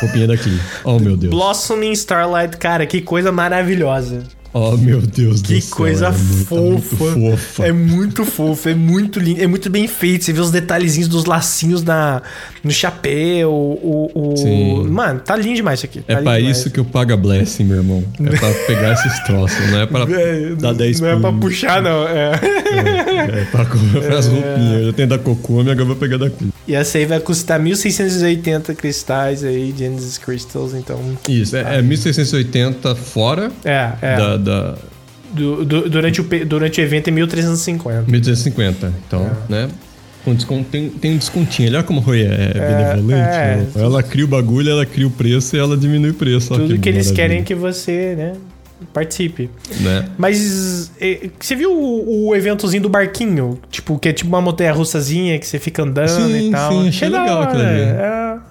Roupinha 0.00 0.26
daqui. 0.26 0.58
Oh, 0.82 0.98
meu 0.98 1.14
Deus. 1.16 1.30
Blossoming 1.30 1.92
Starlight, 1.92 2.56
cara, 2.56 2.86
que 2.86 3.00
coisa 3.02 3.30
maravilhosa. 3.30 4.22
Oh, 4.54 4.76
meu 4.76 5.00
Deus 5.00 5.40
do 5.40 5.48
Que 5.48 5.60
céu. 5.62 5.76
coisa 5.76 6.06
é 6.08 6.10
muito, 6.10 6.44
fofa. 6.44 7.04
Muito 7.18 7.36
fofa. 7.38 7.66
É 7.66 7.72
muito 7.72 8.24
fofo, 8.24 8.68
é 8.68 8.74
muito 8.74 9.18
lindo, 9.18 9.42
é 9.42 9.46
muito 9.46 9.70
bem 9.70 9.88
feito. 9.88 10.24
Você 10.24 10.32
vê 10.32 10.40
os 10.40 10.50
detalhezinhos 10.50 11.08
dos 11.08 11.24
lacinhos 11.24 11.82
na, 11.82 12.20
no 12.62 12.70
chapéu, 12.70 13.50
o, 13.50 14.10
o- 14.14 14.36
Sim. 14.36 14.86
Mano, 14.88 15.20
tá 15.20 15.36
lindo 15.36 15.54
demais 15.56 15.78
isso 15.80 15.86
aqui. 15.86 16.04
É 16.06 16.16
tá 16.16 16.22
pra 16.22 16.38
lindo 16.38 16.50
isso 16.50 16.70
que 16.70 16.78
eu 16.78 16.84
pago 16.84 17.12
a 17.12 17.16
Blessing, 17.16 17.64
meu 17.64 17.78
irmão. 17.78 18.04
É 18.20 18.36
pra 18.36 18.50
pegar 18.66 18.92
esses 18.92 19.18
troços, 19.20 19.70
não 19.70 19.80
é 19.80 19.86
pra 19.86 20.02
É, 20.10 20.54
dar 20.54 20.74
10 20.74 21.00
Não 21.00 21.08
é 21.08 21.16
pra 21.18 21.32
puxar, 21.32 21.80
não. 21.80 22.06
É. 22.08 22.32
É 23.40 23.44
pra 23.50 23.64
comprar 23.64 24.18
as 24.18 24.26
roupinhas. 24.26 24.80
Eu 24.80 24.86
já 24.86 24.92
tenho 24.92 25.08
da 25.08 25.18
Cocô, 25.18 25.52
minha 25.62 25.72
agora 25.72 25.80
eu 25.82 25.86
vou 25.86 25.96
pegar 25.96 26.18
daqui. 26.18 26.50
E 26.68 26.74
essa 26.74 26.98
aí 26.98 27.06
vai 27.06 27.20
custar 27.20 27.58
1.680 27.60 28.74
cristais 28.74 29.44
aí, 29.44 29.74
Genesis 29.76 30.18
Crystals, 30.18 30.74
então. 30.74 31.00
Isso, 31.28 31.56
é, 31.56 31.78
é 31.78 31.82
1680 31.82 32.94
fora 32.94 33.50
É, 33.64 33.90
é. 34.00 34.16
da, 34.16 34.36
da 34.42 34.74
Du- 35.34 35.64
du- 35.64 35.88
durante, 35.88 36.20
o, 36.20 36.24
durante 36.44 36.78
o 36.78 36.84
evento 36.84 37.08
é 37.08 37.10
1.350. 37.10 38.04
1250. 38.06 38.92
Então, 39.06 39.30
né? 39.48 39.68
Com 40.24 40.34
desconto, 40.34 40.68
tem, 40.70 40.90
tem 40.90 41.14
um 41.14 41.16
descontinho. 41.16 41.70
Olha 41.70 41.82
como 41.82 42.00
a 42.00 42.02
Rui 42.02 42.22
é, 42.22 42.52
benevolente. 42.52 43.28
é. 43.28 43.56
né? 43.56 43.66
Ela 43.76 44.02
cria 44.02 44.24
o 44.26 44.28
bagulho, 44.28 44.70
ela 44.70 44.84
cria 44.86 45.06
o 45.06 45.10
preço 45.10 45.56
e 45.56 45.58
ela 45.58 45.74
diminui 45.76 46.10
o 46.10 46.14
preço. 46.14 46.48
Tudo 46.54 46.78
que, 46.78 46.88
eles 46.88 47.06
maravilha, 47.06 47.14
querem 47.14 47.38
é 47.38 47.42
que 47.42 47.54
você, 47.54 48.14
né, 48.14 48.32
participe. 48.92 49.48
Né? 49.80 50.04
Mas 50.18 50.92
eh, 51.00 51.30
você 51.40 51.56
viu 51.56 51.72
o, 51.72 52.28
o 52.28 52.36
eventozinho 52.36 52.82
do 52.82 52.88
barquinho? 52.88 53.58
Tipo, 53.70 53.98
que 53.98 54.10
é 54.10 54.12
tipo 54.12 54.28
uma 54.28 54.40
montanha 54.40 54.72
russazinha 54.72 55.38
que 55.38 55.46
você 55.46 55.58
fica 55.58 55.82
andando 55.82 56.08
Sim, 56.08 56.48
e 56.48 56.50
tal. 56.50 56.72
sim, 56.72 56.88
achei 56.88 57.10
da 57.10 57.22
legal 57.22 57.42
aquilo 57.42 57.62
ali. 57.62 57.80
É, 57.80 57.96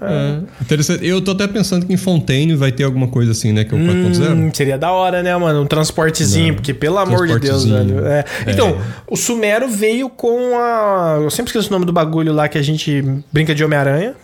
é. 0.01 0.11
É, 0.11 0.63
interessante. 0.63 1.05
Eu 1.05 1.21
tô 1.21 1.31
até 1.31 1.47
pensando 1.47 1.85
que 1.85 1.93
em 1.93 1.97
Fontaine 1.97 2.55
vai 2.55 2.71
ter 2.71 2.83
alguma 2.83 3.07
coisa 3.07 3.31
assim, 3.31 3.51
né? 3.51 3.63
Que 3.63 3.75
é 3.75 3.77
o 3.77 3.81
4.0. 3.81 4.33
Hum, 4.33 4.51
seria 4.53 4.77
da 4.77 4.91
hora, 4.91 5.21
né, 5.21 5.35
mano? 5.37 5.61
Um 5.61 5.65
transportezinho, 5.67 6.49
Não. 6.49 6.55
porque 6.55 6.73
pelo 6.73 6.97
amor 6.97 7.27
de 7.27 7.39
Deus, 7.39 7.65
velho. 7.65 8.05
É. 8.05 8.25
Então, 8.47 8.77
o 9.07 9.15
Sumero 9.15 9.67
veio 9.67 10.09
com 10.09 10.57
a. 10.57 11.19
Eu 11.21 11.29
sempre 11.29 11.49
esqueço 11.49 11.69
o 11.69 11.71
nome 11.71 11.85
do 11.85 11.93
bagulho 11.93 12.33
lá 12.33 12.47
que 12.47 12.57
a 12.57 12.61
gente 12.61 13.03
brinca 13.31 13.53
de 13.53 13.63
Homem-Aranha. 13.63 14.15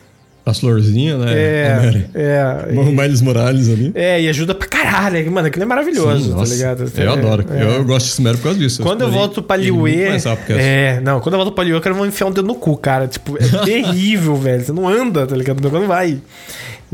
As 0.50 0.60
florzinhas, 0.60 1.20
né? 1.20 1.34
É. 1.34 2.06
É. 2.16 2.80
O 2.80 2.86
Miles 2.86 3.22
Morales 3.22 3.70
ali. 3.70 3.92
É, 3.94 4.22
e 4.22 4.30
ajuda 4.30 4.56
pra 4.56 4.66
caralho. 4.68 5.30
Mano, 5.30 5.48
aquilo 5.48 5.64
é 5.64 5.66
maravilhoso, 5.68 6.24
Sim, 6.24 6.30
tá 6.32 6.36
nossa, 6.38 6.56
ligado? 6.56 6.92
Eu 6.96 7.04
É, 7.04 7.08
adoro. 7.14 7.46
é. 7.52 7.62
Eu, 7.64 7.68
eu 7.72 7.84
gosto 7.86 8.06
de 8.06 8.12
Sumero 8.14 8.38
por 8.38 8.46
causa 8.46 8.58
disso. 8.60 8.82
Quando 8.82 9.02
eu 9.02 9.08
explorei 9.08 9.28
volto 9.28 9.42
pra 9.44 9.56
Liuê. 9.58 10.04
essa. 10.04 10.38
É, 10.50 11.02
não, 11.02 11.20
quando 11.20 11.34
eu 11.34 11.40
volto 11.40 11.54
pra 11.54 11.64
Liuê, 11.66 11.76
eu 11.78 11.82
quero 11.82 12.06
enfiar 12.06 12.28
um 12.28 12.32
dedo 12.32 12.48
no 12.48 12.56
cu, 12.56 12.78
cara. 12.78 13.08
Tipo, 13.08 13.38
é 13.38 13.46
terrível, 13.66 14.36
velho. 14.38 14.64
Você 14.64 14.72
não 14.72 14.88
anda, 14.88 15.28
tá 15.28 15.36
ligado? 15.36 15.60
O 15.60 15.64
negócio 15.64 15.82
não 15.82 15.88
vai. 15.88 16.18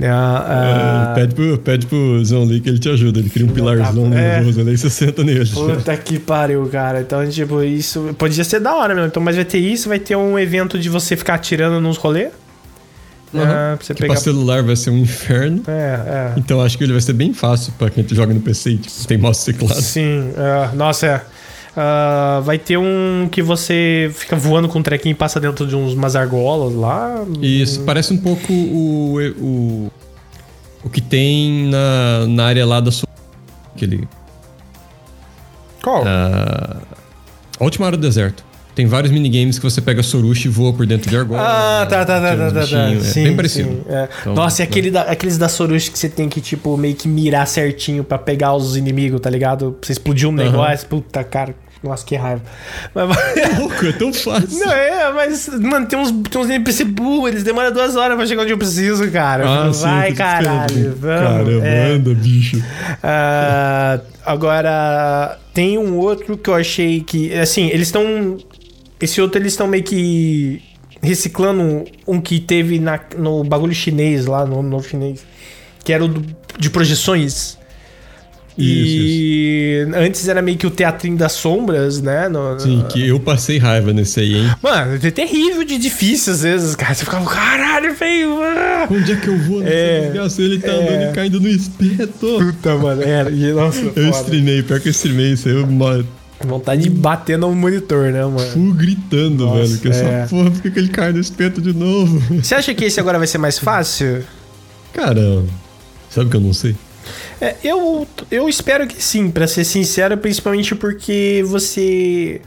É, 0.01 0.08
ah, 0.10 1.14
É, 1.16 1.20
pede, 1.22 1.36
pro, 1.36 1.58
pede 1.60 1.86
pro 1.86 2.26
Zão 2.26 2.43
Lee 2.45 2.60
que 2.60 2.70
ele 2.70 2.80
te 2.80 2.89
ajuda. 2.89 3.20
Ele 3.20 3.30
cria 3.30 3.45
um 3.45 3.49
pilarzão 3.49 4.08
É. 4.08 4.10
nervoso 4.39 4.62
ali 4.62 4.74
e 4.74 4.78
você 4.80 4.89
senta 4.89 5.24
nele. 5.24 5.45
Puta 5.45 5.95
que 5.97 6.18
pariu, 6.18 6.68
cara. 6.72 7.01
Então, 7.01 7.28
tipo, 7.30 7.62
isso 7.62 8.16
podia 8.18 8.43
ser 8.43 8.60
da 8.60 8.76
hora 8.76 8.95
mesmo. 8.95 9.08
Então, 9.10 9.22
mas 9.22 9.36
vai 9.36 9.45
ter 9.45 9.60
isso, 9.60 9.88
vai 9.89 9.99
ter 9.99 10.16
um 10.16 10.39
evento 10.39 10.80
de 10.80 10.89
você 10.89 11.16
ficar 11.16 11.36
atirando 11.36 11.80
nos 11.80 11.97
rolês. 11.97 12.30
Uhum. 13.34 13.45
Pra 13.45 13.77
você 13.81 13.93
Que 13.93 14.01
pegar. 14.01 14.13
pra 14.13 14.21
celular 14.21 14.63
vai 14.63 14.75
ser 14.75 14.89
um 14.91 14.97
inferno. 14.97 15.63
É, 15.67 15.71
é. 15.71 16.39
Então 16.39 16.61
acho 16.61 16.77
que 16.77 16.84
ele 16.84 16.91
vai 16.93 17.01
ser 17.01 17.13
bem 17.13 17.34
fácil 17.34 17.73
pra 17.77 17.89
quem 17.89 18.05
joga 18.11 18.34
no 18.34 18.39
PC 18.41 18.71
e 18.71 18.77
tipo, 18.77 19.07
tem 19.07 19.17
mouse 19.17 19.49
e 19.49 19.53
teclado. 19.53 19.81
Sim, 19.81 20.31
é. 20.38 20.75
nossa, 20.75 21.07
é. 21.07 21.21
Ah, 21.75 22.39
vai 22.43 22.59
ter 22.59 22.77
um 22.77 23.27
que 23.31 23.41
você 23.41 24.11
fica 24.13 24.36
voando 24.36 24.67
com 24.69 24.77
um 24.77 24.84
trequinho 24.84 25.13
e 25.13 25.15
passa 25.15 25.39
dentro 25.39 25.65
de 25.65 25.75
uns 25.75 25.93
umas 25.93 26.15
argolas 26.15 26.75
lá. 26.75 27.25
Isso, 27.41 27.81
parece 27.81 28.13
um 28.13 28.17
pouco 28.17 28.53
o, 28.53 29.17
o, 29.39 29.91
o 30.84 30.89
que 30.91 31.01
tem 31.01 31.67
na, 31.69 32.27
na 32.27 32.45
área 32.45 32.65
lá 32.65 32.79
da 32.79 32.91
sua. 32.91 33.09
Aquele. 33.75 34.07
Qual? 35.81 36.03
ah, 36.05 36.77
a 37.59 37.63
última 37.63 37.88
área 37.88 37.97
do 37.97 38.01
deserto. 38.01 38.45
Tem 38.76 38.86
vários 38.88 39.11
minigames 39.11 39.59
que 39.59 39.63
você 39.63 39.80
pega 39.82 40.01
Sorushi 40.01 40.47
e 40.47 40.51
voa 40.51 40.74
por 40.74 40.86
dentro 40.86 41.09
de 41.09 41.15
argola. 41.15 41.41
Ah, 41.41 41.86
tá, 41.86 42.03
tá, 42.05 42.19
tá, 42.19 42.30
tira 42.32 42.38
tá, 42.38 42.45
uns 42.47 42.53
tá, 42.53 42.59
tá. 42.59 42.65
bichinhos, 42.88 43.05
É 43.07 43.09
Sim, 43.11 43.24
bem 43.26 43.36
parecido. 43.36 43.69
sim, 43.69 43.82
é. 43.88 44.09
Então, 44.21 44.34
Nossa, 44.34 44.61
e 44.61 44.65
né? 44.65 44.69
aquele 44.69 44.91
da- 44.91 45.01
aqueles 45.03 45.38
da 45.38 45.47
Sorushi 45.47 45.91
que 45.91 45.99
você 45.99 46.09
tem 46.09 46.28
que, 46.28 46.41
tipo, 46.41 46.76
meio 46.78 46.95
que 46.95 47.07
mirar 47.07 47.45
certinho 47.47 48.03
pra 48.03 48.17
pegar 48.17 48.53
os 48.55 48.76
inimigos, 48.76 49.19
tá 49.21 49.30
ligado? 49.30 49.74
Pra 49.80 49.86
você 49.88 49.91
explodir 49.93 50.28
um 50.28 50.32
negócio. 50.32 50.88
Puta, 50.88 51.24
cara. 51.24 51.55
Nossa, 51.84 52.05
que 52.05 52.15
raiva. 52.15 52.41
Mas, 52.95 53.09
Louco, 53.59 53.86
é 53.86 53.91
tão 53.91 54.13
fácil. 54.13 54.57
não, 54.57 54.71
é, 54.71 55.11
mas, 55.11 55.49
mano, 55.49 55.86
tem 55.86 55.99
uns, 55.99 56.11
tem 56.30 56.41
uns 56.41 56.49
NPC 56.49 56.86
burro, 56.86 57.28
eles 57.28 57.43
demoram 57.43 57.74
duas 57.74 57.97
horas 57.97 58.15
pra 58.15 58.26
chegar 58.26 58.43
onde 58.43 58.53
eu 58.53 58.57
preciso, 58.57 59.11
cara. 59.11 59.43
Ah, 59.67 59.74
sim, 59.74 59.82
Vai, 59.82 60.11
tô 60.11 60.17
caralho. 60.17 60.95
Vamos. 60.97 61.61
Caramba, 61.61 62.11
é. 62.11 62.13
bicho. 62.15 62.63
Ah, 63.03 63.99
agora, 64.26 65.38
tem 65.53 65.78
um 65.78 65.97
outro 65.97 66.38
que 66.38 66.49
eu 66.49 66.55
achei 66.55 67.01
que. 67.01 67.34
Assim, 67.38 67.67
eles 67.67 67.89
estão. 67.89 68.38
Esse 69.04 69.20
outro 69.22 69.39
eles 69.41 69.54
estão 69.54 69.68
meio 69.68 69.84
que 69.84 70.62
reciclando 71.01 71.84
um, 72.08 72.22
que 72.22 72.39
teve 72.39 72.80
na, 72.80 72.99
no 73.18 73.43
bagulho 73.43 73.74
chinês 73.74 74.26
lá, 74.26 74.45
no 74.45 74.62
novo 74.64 74.88
chinês. 74.88 75.26
Que 75.84 75.91
era 75.91 76.06
o 76.06 76.08
do- 76.08 76.26
de 76.58 76.70
projeções. 76.70 77.58
E 78.58 79.86
antes 79.95 80.28
era 80.28 80.41
meio 80.41 80.58
que 80.58 80.68
o 80.68 80.72
teatrinho 80.72 81.18
das 81.18 81.32
sombras, 81.34 82.01
né? 82.01 82.30
No- 82.30 82.60
Sim, 82.60 82.86
que 82.91 83.08
eu 83.08 83.20
passei 83.20 83.58
raiva 83.58 83.91
nesse 83.91 84.20
aí, 84.20 84.36
hein? 84.36 84.51
Mano, 84.62 84.99
é 85.01 85.12
terrível 85.12 85.64
de 85.64 85.78
difícil 85.78 86.34
às 86.34 86.43
vezes, 86.43 86.76
cara. 86.76 86.93
Você 86.93 87.04
ficava, 87.04 87.26
caralho, 87.26 87.93
feio. 87.95 88.30
ah." 88.43 88.88
Onde 88.91 89.12
é 89.12 89.16
que 89.16 89.28
eu 89.28 89.38
vou 89.39 89.64
É, 89.66 90.01
desgraça? 90.01 90.41
Ele 90.41 90.60
tá 90.60 90.68
é. 90.72 90.76
andando 90.76 91.10
e 91.10 91.14
caindo 91.14 91.41
no 91.41 91.49
espeto. 91.49 92.38
Puta, 92.39 92.76
mano. 92.78 93.01
Era, 93.01 93.30
e, 93.32 93.51
nossa, 93.54 93.80
Eu 93.80 93.91
foda. 93.91 94.10
streamei, 94.22 94.62
pior 94.64 94.80
que 94.80 94.88
eu 94.89 94.91
streamei 94.91 95.34
isso 95.34 95.49
aí, 95.49 95.56
eu 95.56 95.66
ma- 95.68 96.04
Vontade 96.48 96.84
de 96.84 96.89
bater 96.89 97.38
no 97.38 97.54
monitor, 97.54 98.12
né, 98.12 98.24
mano? 98.24 98.39
fui 98.39 98.74
gritando, 98.74 99.46
Nossa, 99.46 99.64
velho. 99.64 99.80
Que 99.80 99.88
é. 99.88 99.91
essa 99.91 100.30
porra, 100.30 100.52
por 100.52 100.62
que 100.72 100.80
ele 100.80 100.89
cai 100.89 101.12
no 101.12 101.20
espeto 101.20 101.62
de 101.62 101.74
novo? 101.74 102.20
Você 102.41 102.56
acha 102.56 102.74
que 102.74 102.86
esse 102.86 103.00
agora 103.00 103.18
vai 103.18 103.28
ser 103.28 103.38
mais 103.38 103.58
fácil? 103.58 104.24
Caramba. 104.94 105.48
Sabe 106.10 106.28
o 106.28 106.30
que 106.30 106.38
eu 106.38 106.41
não 106.41 106.54
sei? 106.54 106.76
É, 107.41 107.56
eu, 107.64 108.08
eu 108.32 108.48
espero 108.48 108.88
que 108.88 109.02
sim, 109.02 109.30
pra 109.30 109.48
ser 109.48 109.64
sincero, 109.64 110.18
principalmente 110.18 110.76
porque 110.76 111.44
você. 111.46 112.41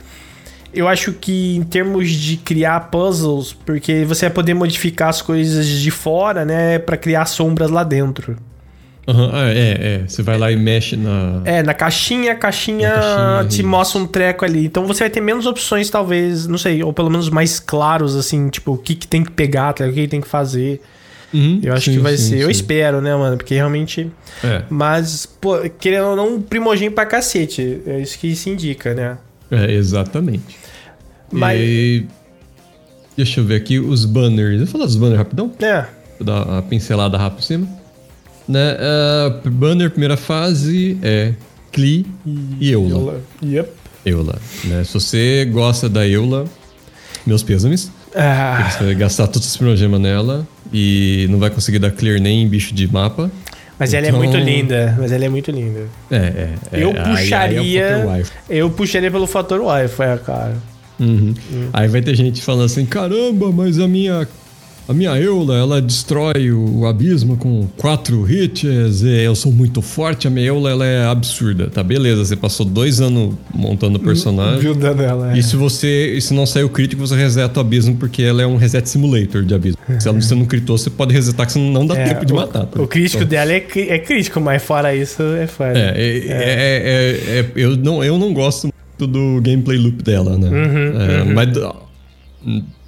Eu 0.73 0.87
acho 0.87 1.13
que 1.13 1.55
em 1.55 1.63
termos 1.63 2.09
de 2.09 2.37
criar 2.37 2.91
puzzles, 2.91 3.53
porque 3.65 4.03
você 4.05 4.25
vai 4.25 4.33
poder 4.33 4.53
modificar 4.53 5.09
as 5.09 5.21
coisas 5.21 5.67
de 5.67 5.91
fora, 5.91 6.45
né, 6.45 6.77
Pra 6.79 6.97
criar 6.97 7.25
sombras 7.25 7.69
lá 7.69 7.83
dentro. 7.83 8.37
Aham, 9.07 9.29
ah, 9.33 9.49
é, 9.49 10.01
é. 10.03 10.03
Você 10.07 10.21
vai 10.21 10.37
lá 10.37 10.51
e 10.51 10.57
mexe 10.57 10.97
na. 10.97 11.41
É, 11.45 11.63
na 11.63 11.73
caixinha, 11.73 12.33
a 12.33 12.35
caixinha, 12.35 12.91
caixinha, 12.91 13.47
te 13.49 13.63
mostra 13.63 14.01
um 14.01 14.05
treco 14.05 14.43
ali. 14.43 14.65
Então 14.65 14.85
você 14.85 14.99
vai 15.05 15.09
ter 15.09 15.21
menos 15.21 15.45
opções, 15.45 15.89
talvez, 15.89 16.45
não 16.45 16.57
sei, 16.57 16.83
ou 16.83 16.91
pelo 16.91 17.09
menos 17.09 17.29
mais 17.29 17.57
claros, 17.59 18.15
assim, 18.17 18.49
tipo, 18.49 18.73
o 18.73 18.77
que, 18.77 18.95
que 18.95 19.07
tem 19.07 19.23
que 19.23 19.31
pegar, 19.31 19.71
o 19.71 19.73
que 19.75 19.91
que 19.93 20.07
tem 20.09 20.19
que 20.19 20.27
fazer. 20.27 20.81
Uhum, 21.33 21.59
Eu 21.63 21.73
acho 21.73 21.85
sim, 21.85 21.93
que 21.93 21.99
vai 21.99 22.17
sim, 22.17 22.29
ser. 22.31 22.39
Eu 22.39 22.45
sim. 22.47 22.51
espero, 22.51 23.01
né, 23.01 23.15
mano? 23.15 23.37
Porque 23.37 23.53
realmente. 23.55 24.11
É, 24.43 24.63
Mas, 24.69 25.25
pô, 25.25 25.57
querendo 25.79 26.07
ou 26.07 26.15
não, 26.15 26.35
um 26.35 26.41
primogênito 26.41 26.95
pra 26.95 27.05
cacete. 27.05 27.81
É 27.85 27.99
isso 27.99 28.17
que 28.19 28.35
se 28.35 28.49
indica, 28.49 28.93
né? 28.93 29.17
é, 29.51 29.71
exatamente. 29.71 30.57
Mas- 31.31 31.59
E... 31.61 32.05
Deixa 33.15 33.39
eu 33.39 33.45
ver 33.45 33.55
aqui 33.55 33.79
os 33.79 34.05
banners. 34.05 34.59
Vou 34.59 34.67
falar 34.67 34.85
dos 34.85 34.95
banners 34.95 35.17
rapidão? 35.17 35.51
É. 35.59 35.85
Vou 36.19 36.25
dar 36.25 36.45
uma 36.45 36.61
pincelada 36.61 37.17
rápida 37.17 37.37
por 37.41 37.43
cima. 37.43 37.67
Né? 38.47 38.77
ah, 38.79 39.41
banner, 39.45 39.89
primeira 39.89 40.15
fase 40.17 40.97
é 41.01 41.33
Cli 41.71 42.05
e 42.59 42.71
Eula. 42.71 43.21
Yep. 43.43 43.69
Eula. 44.05 44.35
Né? 44.63 44.83
Se 44.83 44.93
você 44.93 45.45
gosta 45.51 45.89
da 45.89 46.07
Eula, 46.07 46.45
meus 47.25 47.43
pêsames. 47.43 47.91
Ah, 48.15 48.69
Você 48.71 48.83
vai 48.85 48.95
gastar 48.95 49.27
todos 49.27 49.47
os 49.47 49.57
primogemas 49.57 49.99
nela 49.99 50.47
e 50.73 51.27
não 51.29 51.37
vai 51.39 51.49
conseguir 51.49 51.77
dar 51.77 51.91
clear 51.91 52.19
nem 52.19 52.41
em 52.43 52.47
bicho 52.47 52.73
de 52.73 52.91
mapa. 52.91 53.29
mas 53.77 53.93
ela 53.93 54.05
é 54.05 54.09
Então- 54.09 54.19
muito 54.19 54.37
linda. 54.37 54.95
Mas 54.97 55.11
ela 55.11 55.25
é 55.25 55.29
muito 55.29 55.51
linda. 55.51 55.81
É, 56.09 56.15
é. 56.15 56.53
é. 56.71 56.83
Eu 56.83 56.89
Aí- 56.91 57.33
aí 57.33 57.77
é 57.77 57.93
puxaria. 57.99 58.23
eu 58.49 58.69
puxaria 58.71 59.11
pelo 59.11 59.27
fator 59.27 59.59
Wi-Fi, 59.61 60.17
cara. 60.25 60.55
Uhum. 60.99 61.33
Aí 61.73 61.87
vai 61.87 62.01
ter 62.01 62.15
gente 62.15 62.41
falando 62.41 62.63
assim: 62.65 62.85
caramba, 62.85 63.51
mas 63.51 63.77
a 63.77 63.87
minha 63.87 64.27
a 64.87 64.93
minha 64.93 65.11
Eula, 65.19 65.55
ela 65.57 65.81
destrói 65.81 66.49
o 66.51 66.85
abismo 66.85 67.35
com 67.35 67.67
quatro 67.75 68.25
hits, 68.31 69.03
eu 69.03 69.35
sou 69.35 69.51
muito 69.51 69.81
forte, 69.81 70.27
a 70.27 70.29
minha 70.29 70.45
Eula 70.45 70.69
ela 70.71 70.85
é 70.85 71.05
absurda. 71.05 71.69
Tá, 71.69 71.83
beleza, 71.83 72.23
você 72.23 72.35
passou 72.37 72.65
dois 72.65 73.01
anos 73.01 73.35
montando 73.53 73.97
o 73.97 73.99
personagem. 73.99 74.59
Viu 74.59 74.73
dela, 74.73 75.33
é. 75.33 75.37
E 75.37 75.43
se 75.43 75.55
você. 75.57 76.13
E 76.15 76.21
se 76.21 76.33
não 76.33 76.45
sair 76.45 76.63
o 76.63 76.69
crítico, 76.69 77.05
você 77.05 77.15
reseta 77.15 77.59
o 77.59 77.61
abismo, 77.61 77.95
porque 77.97 78.21
ela 78.23 78.41
é 78.41 78.47
um 78.47 78.55
reset 78.55 78.87
simulator 78.87 79.43
de 79.43 79.53
abismo. 79.53 79.79
se 79.99 80.07
ela, 80.07 80.19
você 80.21 80.33
não 80.33 80.45
critou, 80.45 80.77
você 80.77 80.89
pode 80.89 81.13
resetar, 81.13 81.45
que 81.45 81.51
senão 81.51 81.71
não 81.71 81.85
dá 81.85 81.97
É, 81.97 82.05
tempo 82.13 82.25
de 82.25 82.31
o- 82.33 82.35
matar. 82.37 82.65
tá? 82.65 82.81
O 82.81 82.87
crítico 82.87 83.23
Então, 83.23 83.29
dela 83.29 83.51
é, 83.51 83.65
é 83.75 83.99
crítico, 83.99 84.39
mas 84.39 84.63
fora 84.63 84.95
isso, 84.95 85.21
é 85.21 85.47
foda. 85.47 85.77
É, 85.77 85.93
é, 85.97 86.27
é, 86.29 87.39
é- 87.39 87.51
eu, 87.55 87.75
não, 87.75 88.03
eu 88.03 88.17
não 88.17 88.33
gosto 88.33 88.69
muito 88.99 89.11
do 89.11 89.41
gameplay 89.41 89.77
loop 89.77 90.01
dela, 90.01 90.37
né? 90.37 90.47
Uhum, 90.47 91.01
É, 91.01 91.33
Mas 91.33 91.49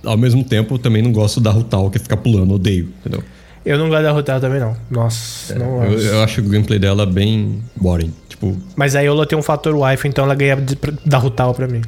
ao 0.04 0.18
mesmo 0.18 0.44
tempo, 0.44 0.76
eu 0.76 0.80
também 0.80 1.02
não 1.02 1.12
gosto 1.12 1.40
da 1.42 1.52
Rutal, 1.52 1.90
que 1.90 1.98
é 1.98 2.02
ficar 2.02 2.18
pulando, 2.18 2.54
odeio, 2.54 2.90
entendeu? 3.00 3.24
Eu 3.66 3.78
não 3.78 3.90
gosto 3.90 4.04
da 4.04 4.12
Rotel 4.12 4.40
também, 4.40 4.60
não. 4.60 4.76
Nossa, 4.90 5.54
não 5.56 5.84
Eu, 5.84 5.92
gosto. 5.92 6.08
eu 6.08 6.24
acho 6.24 6.42
o 6.42 6.44
gameplay 6.46 6.80
dela 6.80 7.06
bem 7.06 7.62
boring. 7.76 8.14
Tipo, 8.30 8.58
Mas 8.76 8.96
a 8.96 9.04
Eula 9.04 9.26
tem 9.26 9.38
um 9.38 9.42
fator 9.44 9.76
wife, 9.76 10.08
então 10.08 10.24
ela 10.24 10.34
ganha 10.34 10.56
de- 10.56 10.78
da 11.06 11.18
Rutal 11.18 11.54
pra 11.54 11.68
mim. 11.68 11.82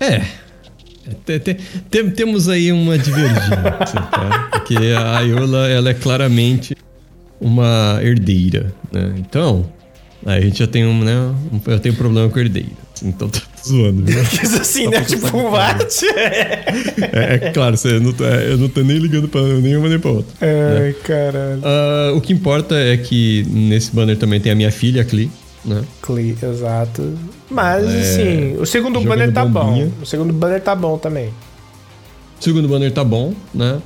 é. 0.00 0.22
Te- 1.24 1.38
te- 1.40 1.56
tem- 1.90 2.10
temos 2.10 2.50
aí 2.50 2.70
uma 2.70 2.98
divergência, 2.98 3.56
tá? 4.10 4.48
Porque 4.52 4.76
a 4.76 5.20
Iola, 5.20 5.66
ela 5.68 5.88
é 5.88 5.94
claramente 5.94 6.76
uma 7.40 7.98
herdeira, 8.02 8.74
né? 8.92 9.14
Então, 9.16 9.64
aí 10.26 10.38
a 10.38 10.40
gente 10.42 10.58
já 10.58 10.66
tem 10.66 10.84
um, 10.86 11.02
né? 11.02 11.16
um- 11.50 11.60
eu 11.70 11.80
tenho 11.80 11.94
problema 11.94 12.28
com 12.28 12.38
herdeira. 12.38 12.68
Então, 13.02 13.26
tô 13.28 13.40
zoando, 13.66 14.04
viu? 14.04 14.20
Isso 14.42 14.60
assim, 14.60 14.86
né? 14.88 15.00
Tipo, 15.02 15.36
um 15.36 15.50
bate. 15.50 16.04
É, 17.12 17.34
é 17.46 17.50
claro, 17.52 17.76
você 17.76 17.98
não, 17.98 18.12
tá- 18.12 18.24
eu 18.24 18.58
não 18.58 18.68
tô 18.68 18.82
nem 18.82 18.98
ligando 18.98 19.28
pra 19.28 19.40
nenhuma 19.42 19.88
nem 19.88 19.98
pra 19.98 20.10
outra. 20.10 20.34
Ai, 20.40 20.92
caralho. 21.04 21.60
Ah, 21.64 22.12
o 22.14 22.20
que 22.20 22.32
importa 22.32 22.74
é 22.76 22.96
que 22.96 23.44
nesse 23.48 23.90
banner 23.94 24.16
também 24.16 24.40
tem 24.40 24.52
a 24.52 24.54
minha 24.54 24.70
filha, 24.70 25.02
a 25.02 25.04
Clee, 25.04 25.30
né? 25.64 25.82
Exato. 26.42 27.14
Mas, 27.50 27.84
É, 27.84 28.00
assim, 28.00 28.56
o 28.60 28.66
segundo 28.66 29.00
banner 29.00 29.32
tá 29.32 29.44
bombinha. 29.44 29.86
bom. 29.86 29.92
O 30.02 30.06
segundo 30.06 30.32
banner 30.32 30.60
tá 30.60 30.74
bom 30.74 30.98
também. 30.98 31.28
O 32.40 32.44
segundo 32.44 32.68
banner 32.68 32.92
tá 32.92 33.02
bom, 33.04 33.32
né? 33.54 33.78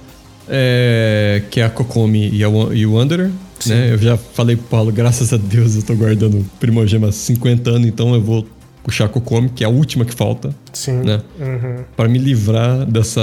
É, 0.48 1.42
que 1.50 1.60
é 1.60 1.64
a 1.64 1.70
Kokomi 1.70 2.28
e, 2.32 2.42
a, 2.44 2.48
e 2.74 2.84
o 2.86 2.94
Wanderer. 2.94 3.30
Né? 3.66 3.92
Eu 3.92 3.98
já 3.98 4.16
falei 4.16 4.56
pro 4.56 4.66
Paulo, 4.66 4.90
graças 4.92 5.32
a 5.32 5.36
Deus 5.36 5.76
eu 5.76 5.82
tô 5.82 5.94
guardando 5.94 6.44
Primogema 6.58 7.08
há 7.08 7.12
50 7.12 7.70
anos, 7.70 7.86
então 7.86 8.12
eu 8.12 8.20
vou 8.20 8.44
puxar 8.82 9.04
a 9.04 9.08
Kokomi, 9.08 9.48
que 9.50 9.62
é 9.64 9.66
a 9.66 9.70
última 9.70 10.04
que 10.04 10.14
falta, 10.14 10.54
Sim. 10.72 11.02
né? 11.02 11.20
Uhum. 11.40 11.84
Pra 11.96 12.08
me 12.08 12.18
livrar 12.18 12.84
dessa 12.86 13.20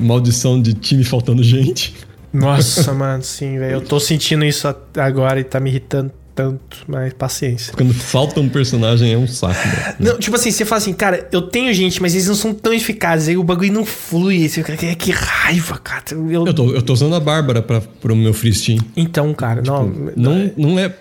maldição 0.00 0.60
de 0.60 0.74
time 0.74 1.04
faltando 1.04 1.42
gente. 1.42 1.94
Nossa, 2.32 2.92
mano, 2.94 3.22
sim, 3.22 3.58
velho. 3.58 3.74
Eu 3.74 3.80
tô 3.80 4.00
sentindo 4.00 4.44
isso 4.44 4.66
agora 4.96 5.38
e 5.40 5.44
tá 5.44 5.60
me 5.60 5.68
irritando 5.70 6.10
tanto, 6.34 6.78
mas 6.88 7.12
paciência. 7.12 7.74
Quando 7.76 7.92
falta 7.92 8.40
um 8.40 8.48
personagem 8.48 9.12
é 9.12 9.18
um 9.18 9.26
saco, 9.28 9.52
né? 9.68 9.96
Não, 10.00 10.18
tipo 10.18 10.34
assim, 10.34 10.50
você 10.50 10.64
fala 10.64 10.78
assim, 10.78 10.94
cara, 10.94 11.28
eu 11.30 11.42
tenho 11.42 11.74
gente, 11.74 12.00
mas 12.00 12.14
eles 12.14 12.26
não 12.26 12.34
são 12.34 12.54
tão 12.54 12.72
eficazes, 12.72 13.28
aí 13.28 13.36
o 13.36 13.44
bagulho 13.44 13.70
não 13.70 13.84
flui. 13.84 14.48
Você 14.48 14.64
fica, 14.64 14.94
que, 14.94 15.10
raiva, 15.10 15.76
cara. 15.76 16.02
Eu- 16.10 16.46
Eu 16.46 16.54
tô, 16.54 16.70
eu 16.72 16.80
tô 16.80 16.94
usando 16.94 17.14
a 17.14 17.20
Bárbara 17.20 17.60
pra, 17.60 17.82
pro 17.82 18.16
meu 18.16 18.32
free 18.32 18.54
steam. 18.54 18.78
Então, 18.96 19.34
cara, 19.34 19.60
não. 19.60 19.86
Não, 20.16 20.50
não 20.56 20.78
é 20.78 20.94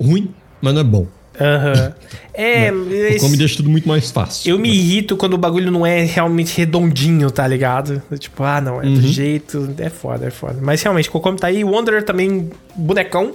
ruim, 0.00 0.32
mas 0.62 0.72
não 0.72 0.80
é 0.80 0.84
bom. 0.84 1.08
Aham. 1.40 1.92
É, 2.40 2.70
O 2.70 2.88
esse- 2.92 3.16
Kokomi 3.18 3.36
deixa 3.36 3.56
tudo 3.56 3.68
muito 3.68 3.88
mais 3.88 4.12
fácil. 4.12 4.48
eu 4.48 4.60
me 4.60 4.68
irrito 4.72 5.16
quando 5.16 5.34
o 5.34 5.38
bagulho 5.38 5.72
não 5.72 5.84
é 5.84 6.04
realmente 6.04 6.56
redondinho, 6.56 7.32
tá 7.32 7.44
ligado? 7.48 8.00
Tipo, 8.16 8.44
ah, 8.44 8.60
não, 8.60 8.80
é 8.80 8.86
Uhum. 8.86 8.94
do 8.94 9.02
jeito. 9.08 9.68
É 9.78 9.90
foda, 9.90 10.24
é 10.26 10.30
foda. 10.30 10.56
Mas 10.62 10.80
realmente, 10.80 11.10
Kokomi 11.10 11.36
tá 11.36 11.48
aí. 11.48 11.64
Wanderer 11.64 12.04
também, 12.04 12.48
bonecão. 12.76 13.32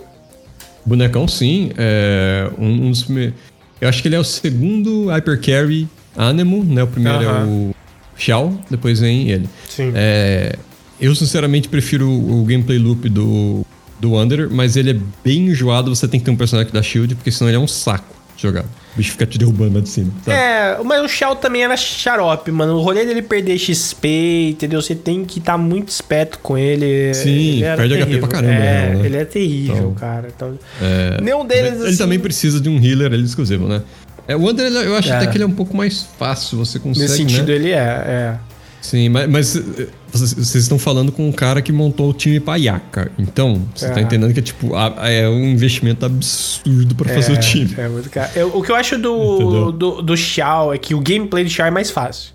Bonecão, 0.85 1.27
sim. 1.27 1.71
É 1.77 2.49
um, 2.57 2.85
um 2.87 2.91
dos 2.91 3.03
primeiros. 3.03 3.35
Eu 3.81 3.89
acho 3.89 4.01
que 4.01 4.07
ele 4.07 4.15
é 4.15 4.19
o 4.19 4.23
segundo 4.23 5.07
Hyper 5.09 5.41
Carry 5.41 5.85
Anemo, 6.15 6.63
né? 6.63 6.83
O 6.83 6.87
primeiro 6.87 7.23
é 7.23 7.27
Aham. 7.27 7.45
o 7.45 7.75
Shao, 8.17 8.57
depois 8.69 9.01
vem 9.01 9.29
ele. 9.31 9.49
Sim. 9.67 9.91
É, 9.93 10.55
eu, 10.97 11.13
sinceramente, 11.13 11.67
prefiro 11.67 12.09
o 12.09 12.45
gameplay 12.45 12.77
loop 12.79 13.09
do, 13.09 13.65
do 14.03 14.11
Wanderer, 14.11 14.49
mas 14.51 14.75
ele 14.75 14.91
é 14.91 14.97
bem 15.23 15.47
enjoado. 15.47 15.93
Você 15.95 16.07
tem 16.07 16.19
que 16.19 16.25
ter 16.25 16.31
um 16.31 16.35
personagem 16.35 16.71
da 16.71 16.81
Shield, 16.83 17.15
porque 17.15 17.31
senão 17.31 17.49
ele 17.49 17.57
é 17.57 17.59
um 17.59 17.67
saco 17.67 18.13
de 18.35 18.43
jogar. 18.43 18.63
O 18.63 18.97
bicho 18.97 19.11
fica 19.11 19.25
te 19.25 19.37
derrubando 19.37 19.75
lá 19.75 19.79
de 19.81 19.89
cima. 19.89 20.11
sabe? 20.23 20.37
É, 20.37 20.77
mas 20.83 21.01
o 21.03 21.07
Shao 21.07 21.35
também 21.35 21.63
era 21.63 21.75
xarope, 21.77 22.51
mano. 22.51 22.75
O 22.75 22.81
rolê 22.81 23.05
dele 23.05 23.21
perder 23.23 23.57
XP, 23.57 24.49
entendeu? 24.51 24.81
Você 24.81 24.93
tem 24.93 25.23
que 25.25 25.39
estar 25.39 25.57
muito 25.57 25.89
esperto 25.89 26.37
com 26.39 26.57
ele. 26.57 27.13
Sim, 27.13 27.29
ele 27.29 27.61
perde 27.75 27.93
HP 27.95 27.99
terrível. 28.05 28.19
pra 28.19 28.27
caramba, 28.29 28.53
É, 28.53 28.81
real, 28.89 28.99
né? 28.99 29.05
ele 29.05 29.17
é 29.17 29.25
terrível, 29.25 29.75
Então, 29.77 29.93
cara. 29.93 30.27
Então, 30.35 30.59
É, 30.81 31.21
nenhum 31.21 31.45
deles, 31.45 31.79
ele 31.79 31.87
assim, 31.89 31.97
também 31.97 32.19
precisa 32.19 32.59
de 32.59 32.69
um 32.69 32.77
healer 32.83 33.13
ele 33.13 33.23
exclusivo, 33.23 33.67
né? 33.67 33.81
É, 34.27 34.35
o 34.35 34.41
Wanderer, 34.43 34.71
eu 34.73 34.95
acho 34.95 35.09
É. 35.11 35.15
até 35.17 35.27
que 35.27 35.37
ele 35.37 35.43
é 35.43 35.47
um 35.47 35.51
pouco 35.51 35.75
mais 35.75 36.05
fácil, 36.19 36.57
você 36.57 36.77
consegue, 36.79 37.07
Nesse 37.09 37.23
né? 37.23 37.29
sentido, 37.29 37.49
ele 37.51 37.71
é, 37.71 37.75
é. 37.75 38.35
Sim, 38.83 39.07
mas, 39.07 39.29
mas, 39.29 39.55
eh, 39.55 39.87
vocês, 40.11 40.55
estão 40.55 40.77
falando 40.77 41.09
com 41.09 41.25
um 41.27 41.31
cara 41.31 41.61
que 41.61 41.71
montou 41.71 42.09
o 42.09 42.13
time 42.13 42.37
pra 42.41 42.57
Yaka. 42.57 43.09
Então, 43.17 43.65
você 43.73 43.89
tá 43.89 44.01
É. 44.01 44.03
entendendo 44.03 44.33
que 44.33 44.39
é 44.39 44.43
tipo, 44.43 44.75
a- 44.75 45.09
é 45.09 45.27
um 45.29 45.41
investimento 45.45 46.05
absurdo 46.05 46.93
pra 46.93 47.07
fazer 47.13 47.31
é, 47.31 47.35
o 47.35 47.39
time. 47.39 47.73
É 47.77 47.87
muito 47.87 48.09
caro. 48.09 48.29
Eu- 48.35 48.49
o 48.57 48.61
que 48.61 48.69
eu 48.69 48.75
acho 48.75 48.97
do, 48.97 49.35
Entendeu? 49.35 49.71
do, 49.71 50.01
do 50.01 50.17
Shao 50.17 50.73
é 50.73 50.77
que 50.77 50.93
o 50.93 50.99
gameplay 50.99 51.45
do 51.45 51.49
Shao 51.49 51.65
é 51.65 51.71
mais 51.71 51.89
fácil. 51.89 52.33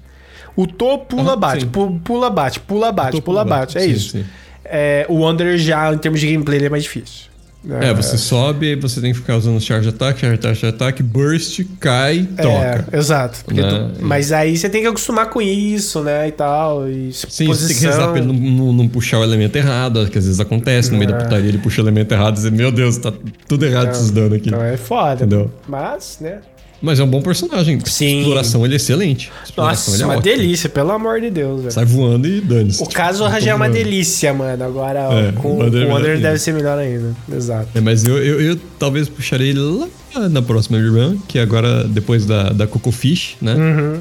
O 0.57 0.67
To 0.67 0.97
pula, 0.99 1.35
Ah, 1.35 1.37
bate, 1.37 1.67
pu- 1.67 2.01
pula, 2.03 2.31
bate, 2.31 2.61
pula, 2.61 2.91
bate, 2.91 3.21
pula, 3.21 3.45
pulando. 3.45 3.49
bate. 3.51 3.77
É 3.77 3.83
Sim, 3.83 3.91
isso. 3.91 4.11
sim. 4.13 4.25
É, 4.65 5.05
o 5.09 5.17
Wanderer 5.19 5.59
já, 5.59 5.93
em 5.93 5.99
termos 5.99 6.19
de 6.19 6.33
gameplay, 6.33 6.59
ele 6.59 6.67
é 6.67 6.71
mais 6.71 6.83
difícil. 6.83 7.28
É, 7.81 7.93
você 7.93 8.17
sobe, 8.17 8.69
aí 8.69 8.75
você 8.77 9.01
tem 9.01 9.13
que 9.13 9.19
ficar 9.19 9.37
usando 9.37 9.61
charge 9.61 9.89
attack, 9.89 10.21
charge 10.21 10.37
attack, 10.37 10.57
charge 10.59 10.75
attack, 10.77 11.03
burst, 11.03 11.61
cai, 11.81 12.27
troca. 12.37 12.87
É, 12.93 12.97
exato. 12.97 13.41
Né? 13.53 13.63
tu- 13.99 14.05
mas 14.05 14.31
aí 14.33 14.57
você 14.57 14.69
tem 14.71 14.81
que 14.81 14.87
acostumar 14.87 15.29
com 15.29 15.43
isso, 15.43 16.03
né? 16.03 16.29
E 16.29 16.33
tal. 16.33 16.89
E 16.89 17.13
Sim, 17.13 17.47
posição. 17.47 17.55
você 17.55 17.67
tem 17.67 17.77
que 17.77 17.85
rezar 17.85 18.09
pra 18.09 18.19
ele 18.19 18.27
não, 18.27 18.35
não- 18.35 18.73
não 18.73 18.89
puxar 18.89 19.19
o 19.19 19.25
elemento 19.25 19.57
errado, 19.57 20.09
que 20.09 20.17
às 20.19 20.25
vezes 20.25 20.39
acontece, 20.41 20.91
no 20.93 20.99
meio 20.99 21.11
da 21.11 21.17
É. 21.19 21.21
putaria 21.25 21.49
ele 21.49 21.59
puxa 21.59 21.83
o 21.83 21.85
elemento 21.85 22.13
errado 22.13 22.37
e 22.39 22.41
você, 22.41 22.51
meu 22.51 22.71
Deus, 22.71 22.97
tá 22.97 23.13
tudo 23.49 23.67
errado 23.67 23.91
esses 23.91 24.11
danos 24.13 24.35
aqui. 24.35 24.49
Então 24.49 24.63
é 24.63 24.77
foda. 24.77 25.15
Entendeu? 25.25 25.51
Mas, 25.69 26.19
né? 26.21 26.39
Mas 26.81 27.01
é 27.01 27.05
um 27.05 27.09
bom 27.09 27.21
personagem. 27.21 27.81
Sim. 27.85 28.21
Exploração 28.21 28.65
ele 28.65 28.75
é 28.75 28.77
excelente. 28.77 29.33
Exploração 29.45 29.93
Nossa, 29.93 30.03
é 30.03 30.07
uma 30.07 30.17
ótimo. 30.19 30.37
delícia, 30.37 30.69
pelo 30.69 30.93
amor 30.93 31.21
de 31.21 31.29
Deus, 31.31 31.61
velho. 31.61 31.73
Sai 31.73 31.85
voando 31.85 32.29
e 32.29 32.41
dane-se. 32.41 32.83
O 32.83 32.87
caso 32.87 33.29
já 33.41 33.51
é 33.51 33.55
uma 33.55 33.69
delícia, 33.69 34.33
mano. 34.33 34.63
Agora 34.65 35.01
É, 35.01 35.33
com 35.33 35.49
o 35.49 35.57
o 35.57 35.59
Wanderer 35.59 35.89
é 35.89 35.95
melhor 35.95 36.17
deve 36.19 36.39
ser 36.39 36.53
melhor 36.53 36.79
ainda. 36.79 37.15
Exato. 37.33 37.69
É, 37.75 37.81
mas 37.81 38.05
eu, 38.05 38.17
eu, 38.19 38.41
eu 38.41 38.59
talvez 38.79 39.09
puxarei 39.09 39.51
ele 39.51 39.59
lá 39.59 39.89
na 40.31 40.41
próxima 40.41 40.79
run, 40.79 41.19
que 41.27 41.39
é 41.39 41.43
agora 41.43 41.85
depois 41.85 42.25
da, 42.25 42.51
da 42.51 42.67
Coco 42.67 42.93
Fish, 42.93 43.37
né? 43.41 43.55
Uhum. 43.55 44.01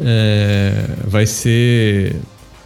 É, 0.00 0.72
vai 1.06 1.26
ser 1.26 2.16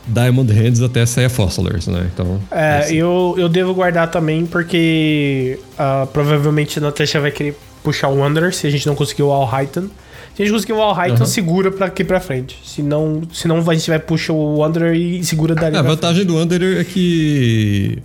Diamond 0.07 0.53
Hands 0.53 0.83
até 0.83 1.07
sair 1.07 1.27
a 1.27 1.31
Fossilers, 1.31 1.87
né? 1.87 2.11
Então. 2.13 2.41
É, 2.51 2.93
eu, 2.93 3.35
eu 3.39 3.49
devo 3.49 3.73
guardar 3.75 4.11
também 4.11 4.45
porque 4.45 5.59
ah, 5.79 6.07
provavelmente 6.13 6.79
a 6.79 6.83
Natasha 6.83 7.21
vai 7.21 7.31
querer 7.31 7.57
puxar 7.83 8.09
o 8.09 8.19
Wanderer 8.19 8.55
se 8.55 8.67
a 8.67 8.71
gente 8.71 8.87
não 8.87 8.95
conseguir 8.95 9.23
o 9.23 9.31
All 9.31 9.45
Highton. 9.45 9.89
Se 10.37 10.43
a 10.43 10.45
gente 10.47 10.55
conseguir 10.55 10.73
o 10.73 10.81
All 10.81 10.93
Highton, 10.95 11.17
Aham. 11.17 11.27
segura 11.27 11.71
pra 11.71 11.87
aqui 11.87 12.05
pra 12.05 12.21
frente. 12.21 12.59
Se 12.65 12.83
não, 12.83 13.23
se 13.33 13.47
não 13.49 13.59
a 13.69 13.75
gente 13.75 13.91
vai 13.91 13.99
puxar 13.99 14.33
o 14.33 14.59
Wanderer 14.59 14.95
e 14.95 15.23
segura 15.25 15.55
dali 15.55 15.77
a 15.77 15.81
pra 15.83 15.91
vantagem 15.91 16.25
do 16.25 16.37
Wanderer 16.37 16.81
é 16.81 16.85
que. 16.85 17.99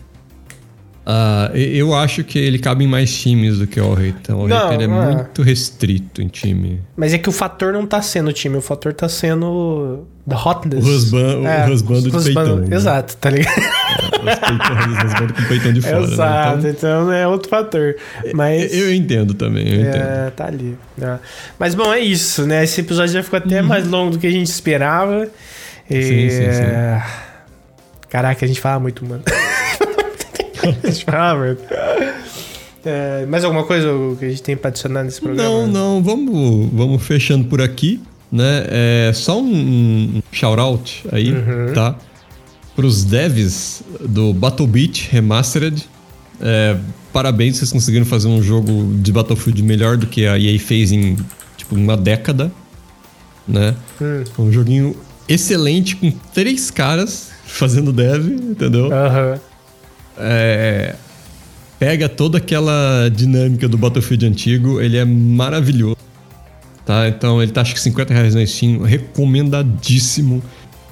E- 1.54 1.78
eu 1.78 1.94
acho 1.94 2.24
que 2.24 2.40
ele 2.40 2.58
cabe 2.58 2.84
em 2.84 2.88
mais 2.88 3.14
times 3.16 3.60
do 3.60 3.68
que 3.68 3.80
o 3.80 3.84
All 3.84 4.02
Então, 4.04 4.40
o 4.42 4.48
Não, 4.48 4.74
ele 4.74 4.84
é 4.84 4.86
é. 4.86 4.88
muito 4.90 5.42
restrito 5.44 6.22
em 6.22 6.28
time. 6.28 6.82
Mas 6.98 7.14
é 7.14 7.18
que 7.20 7.30
o 7.30 7.32
fator 7.32 7.72
não 7.74 7.86
tá 7.86 8.02
sendo 8.02 8.30
o 8.30 8.34
time, 8.34 8.58
o 8.58 8.62
fator 8.62 8.92
tá 8.94 9.08
sendo 9.08 10.08
the 10.28 10.36
hotness. 10.36 10.84
O 10.84 10.88
husband- 10.90 11.42
o 11.68 11.72
husband 11.72 12.02
de 12.02 12.12
peitão, 12.12 12.56
né? 12.58 12.76
Exato, 12.76 13.18
tá 13.18 13.30
ligado? 13.30 13.54
Os 13.56 14.40
peitões, 14.40 15.04
os 15.06 15.14
bandos 15.20 15.32
com 15.38 15.42
o 15.44 15.48
peitão 15.48 15.74
de 15.74 15.82
fora. 15.82 16.00
né? 16.00 16.14
Exato, 16.14 16.58
Então, 16.60 16.70
então 16.72 17.12
é 17.14 17.28
outro 17.28 17.50
fator. 17.50 17.96
Mas. 18.34 18.74
eu 18.74 18.92
entendo 18.94 19.36
também, 19.36 19.68
eu 19.68 19.82
entendo. 19.82 19.96
É, 20.04 20.32
tá 20.36 20.48
ali. 20.48 20.76
né? 20.98 21.20
Mas 21.60 21.76
bom, 21.76 21.94
é 21.94 22.00
isso, 22.00 22.48
né? 22.48 22.64
Esse 22.64 22.82
episódio 22.82 23.14
já 23.14 23.22
ficou 23.22 23.38
até 23.38 23.62
mais 23.62 23.88
longo 23.88 24.12
do 24.14 24.18
que 24.20 24.26
a 24.26 24.32
gente 24.32 24.48
esperava. 24.48 25.28
E, 25.88 25.96
Uhum. 25.96 26.02
Sim, 26.02 26.30
sim, 26.32 26.52
sim. 26.52 26.64
é, 26.64 27.04
Caraca, 28.10 28.44
a 28.44 28.48
gente 28.48 28.60
fala 28.60 28.80
muito, 28.80 29.06
mano. 29.06 29.22
Muito. 30.66 31.64
É, 32.86 33.26
mais 33.26 33.44
alguma 33.44 33.64
coisa 33.64 33.88
que 34.20 34.26
a 34.26 34.30
gente 34.30 34.44
tem 34.44 34.56
pra 34.56 34.70
adicionar 34.70 35.04
nesse 35.04 35.20
programa? 35.20 35.50
Não, 35.50 35.68
não, 35.68 36.04
vamos, 36.04 36.70
vamos 36.72 37.02
fechando 37.04 37.46
por 37.46 37.60
aqui, 37.62 38.00
né? 38.32 38.66
É, 38.68 39.12
só 39.14 39.42
um, 39.42 40.18
um 40.18 40.22
shout-out 40.32 41.04
aí, 41.12 41.32
Uhum. 41.32 41.74
tá? 41.74 41.96
Pros 42.76 43.04
devs 43.04 43.82
do 44.02 44.34
Battle 44.34 44.68
Beat 44.68 45.08
Remastered. 45.10 45.88
É, 46.40 46.76
parabéns, 47.12 47.58
vocês 47.58 47.72
conseguiram 47.72 48.06
fazer 48.06 48.28
um 48.28 48.44
jogo 48.44 48.94
de 49.02 49.12
Battlefield 49.12 49.64
melhor 49.64 49.98
do 49.98 50.06
que 50.06 50.28
a 50.28 50.38
EA 50.38 50.60
fez 50.60 50.92
em, 50.92 51.16
tipo, 51.58 51.74
uma 51.76 51.98
década, 51.98 52.52
né? 53.48 53.74
Hum. 54.00 54.24
Um 54.38 54.52
joguinho 54.52 54.96
excelente 55.28 55.96
com 55.96 56.12
três 56.34 56.70
caras 56.70 57.32
fazendo 57.48 57.92
dev, 57.92 58.28
entendeu? 58.28 58.94
Aham. 58.94 59.40
É, 60.18 60.96
pega 61.80 62.08
toda 62.08 62.38
aquela 62.38 63.10
dinâmica 63.10 63.68
do 63.68 63.78
Battlefield 63.78 64.26
antigo, 64.26 64.82
ele 64.82 64.98
é 64.98 65.06
maravilhoso. 65.06 65.98
Tá? 66.86 67.08
Então 67.08 67.42
ele 67.42 67.52
tá 67.52 67.62
acho 67.62 67.74
que 67.74 67.80
50 67.80 68.14
reais 68.14 68.36
na 68.36 68.46
Steam, 68.46 68.82
recomendadíssimo. 68.82 70.42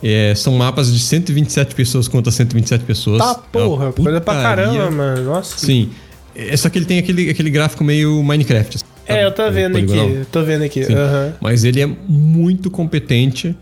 É, 0.02 0.34
são 0.36 0.54
mapas 0.58 0.92
de 0.92 1.00
127 1.00 1.76
pessoas 1.76 2.08
contra 2.08 2.32
127 2.32 2.84
pessoas. 2.84 3.20
Tá, 3.20 3.36
porra, 3.36 3.88
É 3.90 3.92
coisa 3.92 4.20
pra 4.20 4.34
caramba, 4.42 4.92
mano. 4.92 5.24
Nossa. 5.24 5.58
Sim. 5.58 5.92
É 6.36 6.58
só 6.58 6.70
que 6.70 6.78
ele 6.80 6.86
tem 6.86 6.98
aquele, 7.00 7.30
aquele 7.30 7.50
gráfico 7.50 7.84
meio 7.84 8.22
Minecraft. 8.22 8.80
sabe? 8.80 8.92
É, 9.06 9.24
eu 9.24 9.32
tô 9.32 9.50
vendo 9.52 9.74
poligonal. 9.74 10.08
aqui. 10.08 10.26
Tô 10.32 10.44
vendo 10.44 10.64
aqui. 10.64 10.82
Aham. 10.84 11.34
Mas 11.40 11.64
ele 11.64 11.80
é 11.82 11.86
muito 12.08 12.70
competente. 12.70 13.56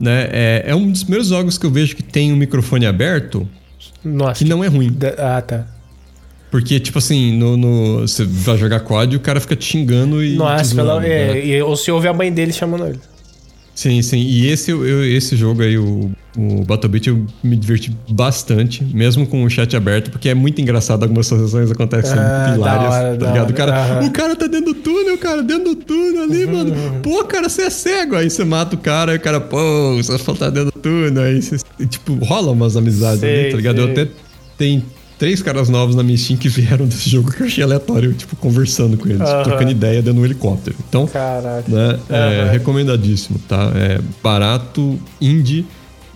Né? 0.00 0.28
É, 0.32 0.64
é 0.68 0.74
um 0.74 0.90
dos 0.90 1.02
primeiros 1.02 1.28
jogos 1.28 1.58
que 1.58 1.66
eu 1.66 1.70
vejo 1.70 1.94
que 1.94 2.02
tem 2.02 2.32
um 2.32 2.36
microfone 2.36 2.86
aberto 2.86 3.46
Nossa. 4.04 4.34
que 4.42 4.44
não 4.48 4.62
é 4.64 4.68
ruim. 4.68 4.92
Da- 4.92 5.14
Ah, 5.38 5.42
tá. 5.42 5.66
Porque, 6.50 6.78
tipo 6.78 6.98
assim, 6.98 7.36
no, 7.36 7.56
no- 7.56 8.00
você 8.06 8.24
vai 8.24 8.58
jogar 8.58 8.80
COD 8.80 9.14
e 9.14 9.16
o 9.16 9.20
cara 9.20 9.40
fica 9.40 9.56
te 9.56 9.64
xingando 9.64 10.22
e. 10.22 10.34
Nossa, 10.36 10.64
zoando, 10.74 11.00
pela, 11.00 11.06
é, 11.06 11.32
né? 11.34 11.46
e, 11.46 11.62
ou 11.62 11.74
se 11.76 11.90
ouve 11.90 12.06
a 12.08 12.12
mãe 12.12 12.30
dele 12.32 12.52
chamando 12.52 12.86
ele. 12.88 13.00
Sim, 13.74 14.02
sim. 14.02 14.18
E 14.18 14.46
esse, 14.48 14.70
eu- 14.70 15.04
esse 15.04 15.34
jogo 15.34 15.62
aí, 15.62 15.78
o, 15.78 16.10
o 16.36 16.62
Battlebeat, 16.64 17.08
eu 17.08 17.24
me 17.42 17.56
diverti 17.56 17.90
bastante, 18.10 18.84
mesmo 18.84 19.26
com 19.26 19.42
o 19.44 19.48
chat 19.50 19.74
aberto, 19.74 20.10
porque 20.10 20.28
é 20.28 20.34
muito 20.34 20.60
engraçado. 20.60 21.02
Algumas 21.04 21.26
situações 21.26 21.70
acontecem 21.70 22.14
muito 22.20 22.54
hilárias, 22.58 22.94
hora, 22.94 23.16
tá 23.16 23.26
ligado? 23.26 23.50
O 23.50 23.54
cara, 23.54 24.04
o 24.04 24.10
cara 24.10 24.36
tá 24.36 24.46
dentro 24.46 24.74
do 24.74 24.80
túnel, 24.80 25.16
cara, 25.16 25.42
dentro 25.42 25.74
do 25.74 25.76
túnel 25.76 26.22
ali, 26.24 26.44
Uhum. 26.44 26.52
mano. 26.52 27.00
Pô, 27.02 27.24
cara, 27.24 27.48
você 27.48 27.62
é 27.62 27.70
cego. 27.70 28.14
Aí 28.16 28.28
você 28.28 28.44
mata 28.44 28.76
o 28.76 28.78
cara, 28.78 29.12
aí 29.12 29.18
o 29.18 29.20
cara, 29.20 29.40
pô, 29.40 29.94
você 29.96 30.18
faltar 30.18 30.50
dentro 30.50 30.70
do 30.70 30.78
túnel. 30.78 31.22
Aí 31.22 31.40
você, 31.40 31.56
tipo, 31.88 32.14
rola 32.24 32.52
umas 32.52 32.76
amizades 32.76 33.20
Sei, 33.20 33.40
ali, 33.44 33.50
tá 33.52 33.56
ligado? 33.56 33.78
Eu 33.80 33.84
sei. 33.94 34.02
até 34.04 34.12
tenho 34.58 34.84
três 35.22 35.40
caras 35.40 35.68
novos 35.68 35.94
na 35.94 36.02
minha 36.02 36.18
Steam 36.18 36.36
que 36.36 36.48
vieram 36.48 36.84
desse 36.84 37.08
jogo 37.08 37.30
que 37.30 37.40
eu 37.44 37.46
achei 37.46 37.62
aleatório, 37.62 38.12
tipo, 38.12 38.34
conversando 38.34 38.98
com 38.98 39.08
eles, 39.08 39.20
Aham. 39.20 39.44
trocando 39.44 39.70
ideia 39.70 40.02
dentro 40.02 40.18
do 40.18 40.26
helicóptero. 40.26 40.74
Então, 40.88 41.06
Caraca. 41.06 41.62
né? 41.68 41.96
É 42.10 42.50
recomendadíssimo, 42.50 43.38
tá? 43.48 43.70
É 43.76 44.00
barato, 44.20 44.98
indie 45.20 45.64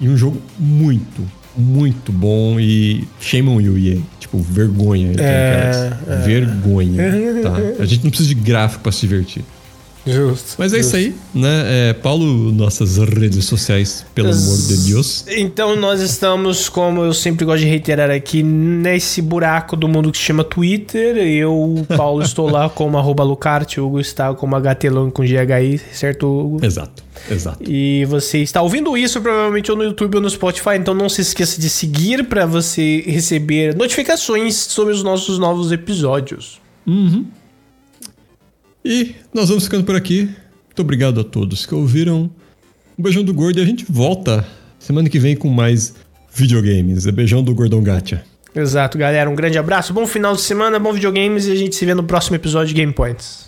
e 0.00 0.08
um 0.08 0.16
jogo 0.16 0.42
muito, 0.58 1.22
muito 1.56 2.10
bom 2.10 2.58
e 2.58 3.06
shame 3.20 3.48
on 3.48 3.60
you, 3.60 3.78
EA. 3.78 3.98
Tipo, 4.18 4.38
vergonha. 4.40 5.12
É, 5.20 5.92
Arts. 6.08 6.24
Vergonha, 6.26 6.96
tá? 7.44 7.82
A 7.82 7.86
gente 7.86 8.02
não 8.02 8.10
precisa 8.10 8.28
de 8.30 8.34
gráfico 8.34 8.82
pra 8.82 8.90
se 8.90 9.02
divertir. 9.02 9.44
Justo. 10.06 10.54
Mas 10.58 10.72
é 10.72 10.76
justo. 10.76 10.96
isso 10.96 10.96
aí, 10.96 11.14
né? 11.34 11.90
É, 11.90 11.92
Paulo, 11.92 12.52
nossas 12.52 12.96
redes 12.96 13.44
sociais, 13.44 14.06
pelo 14.14 14.28
amor 14.28 14.56
de 14.56 14.76
Deus. 14.88 15.24
Então 15.28 15.74
nós 15.74 16.00
estamos, 16.00 16.68
como 16.68 17.02
eu 17.02 17.12
sempre 17.12 17.44
gosto 17.44 17.60
de 17.60 17.66
reiterar 17.66 18.10
aqui, 18.10 18.42
nesse 18.42 19.20
buraco 19.20 19.76
do 19.76 19.88
mundo 19.88 20.12
que 20.12 20.18
se 20.18 20.24
chama 20.24 20.44
Twitter. 20.44 21.16
Eu, 21.16 21.84
Paulo, 21.96 22.22
estou 22.22 22.48
lá 22.48 22.68
como 22.68 22.96
arroba 22.96 23.24
Lucarte, 23.24 23.80
o 23.80 23.86
Hugo 23.86 24.00
está 24.00 24.32
como 24.34 24.54
HTLong 24.56 25.10
com 25.10 25.22
GHI, 25.22 25.80
certo, 25.92 26.26
Hugo? 26.26 26.64
Exato, 26.64 27.02
exato. 27.30 27.58
E 27.68 28.04
você 28.04 28.38
está 28.38 28.62
ouvindo 28.62 28.96
isso 28.96 29.20
provavelmente 29.20 29.70
ou 29.70 29.76
no 29.76 29.84
YouTube 29.84 30.16
ou 30.16 30.20
no 30.20 30.30
Spotify, 30.30 30.76
então 30.76 30.94
não 30.94 31.08
se 31.08 31.20
esqueça 31.20 31.60
de 31.60 31.68
seguir 31.68 32.24
para 32.28 32.46
você 32.46 33.02
receber 33.06 33.74
notificações 33.74 34.54
sobre 34.54 34.94
os 34.94 35.02
nossos 35.02 35.38
novos 35.38 35.72
episódios. 35.72 36.60
E 38.86 39.16
nós 39.34 39.48
vamos 39.48 39.64
ficando 39.64 39.82
por 39.82 39.96
aqui. 39.96 40.30
Muito 40.66 40.80
obrigado 40.80 41.20
a 41.20 41.24
todos 41.24 41.66
que 41.66 41.74
ouviram. 41.74 42.30
Um 42.96 43.02
beijão 43.02 43.24
do 43.24 43.34
gordo 43.34 43.58
e 43.58 43.62
a 43.62 43.64
gente 43.64 43.84
volta 43.88 44.46
semana 44.78 45.08
que 45.10 45.18
vem 45.18 45.34
com 45.34 45.48
mais 45.48 45.92
videogames. 46.32 47.04
É 47.04 47.10
beijão 47.10 47.42
do 47.42 47.52
Gordão 47.52 47.82
Gacha. 47.82 48.24
Exato, 48.54 48.96
galera. 48.96 49.28
Um 49.28 49.34
grande 49.34 49.58
abraço, 49.58 49.92
bom 49.92 50.06
final 50.06 50.36
de 50.36 50.40
semana, 50.40 50.78
bom 50.78 50.92
videogames 50.92 51.48
e 51.48 51.50
a 51.52 51.56
gente 51.56 51.74
se 51.74 51.84
vê 51.84 51.94
no 51.94 52.04
próximo 52.04 52.36
episódio 52.36 52.68
de 52.68 52.74
Game 52.74 52.92
Points. 52.92 53.45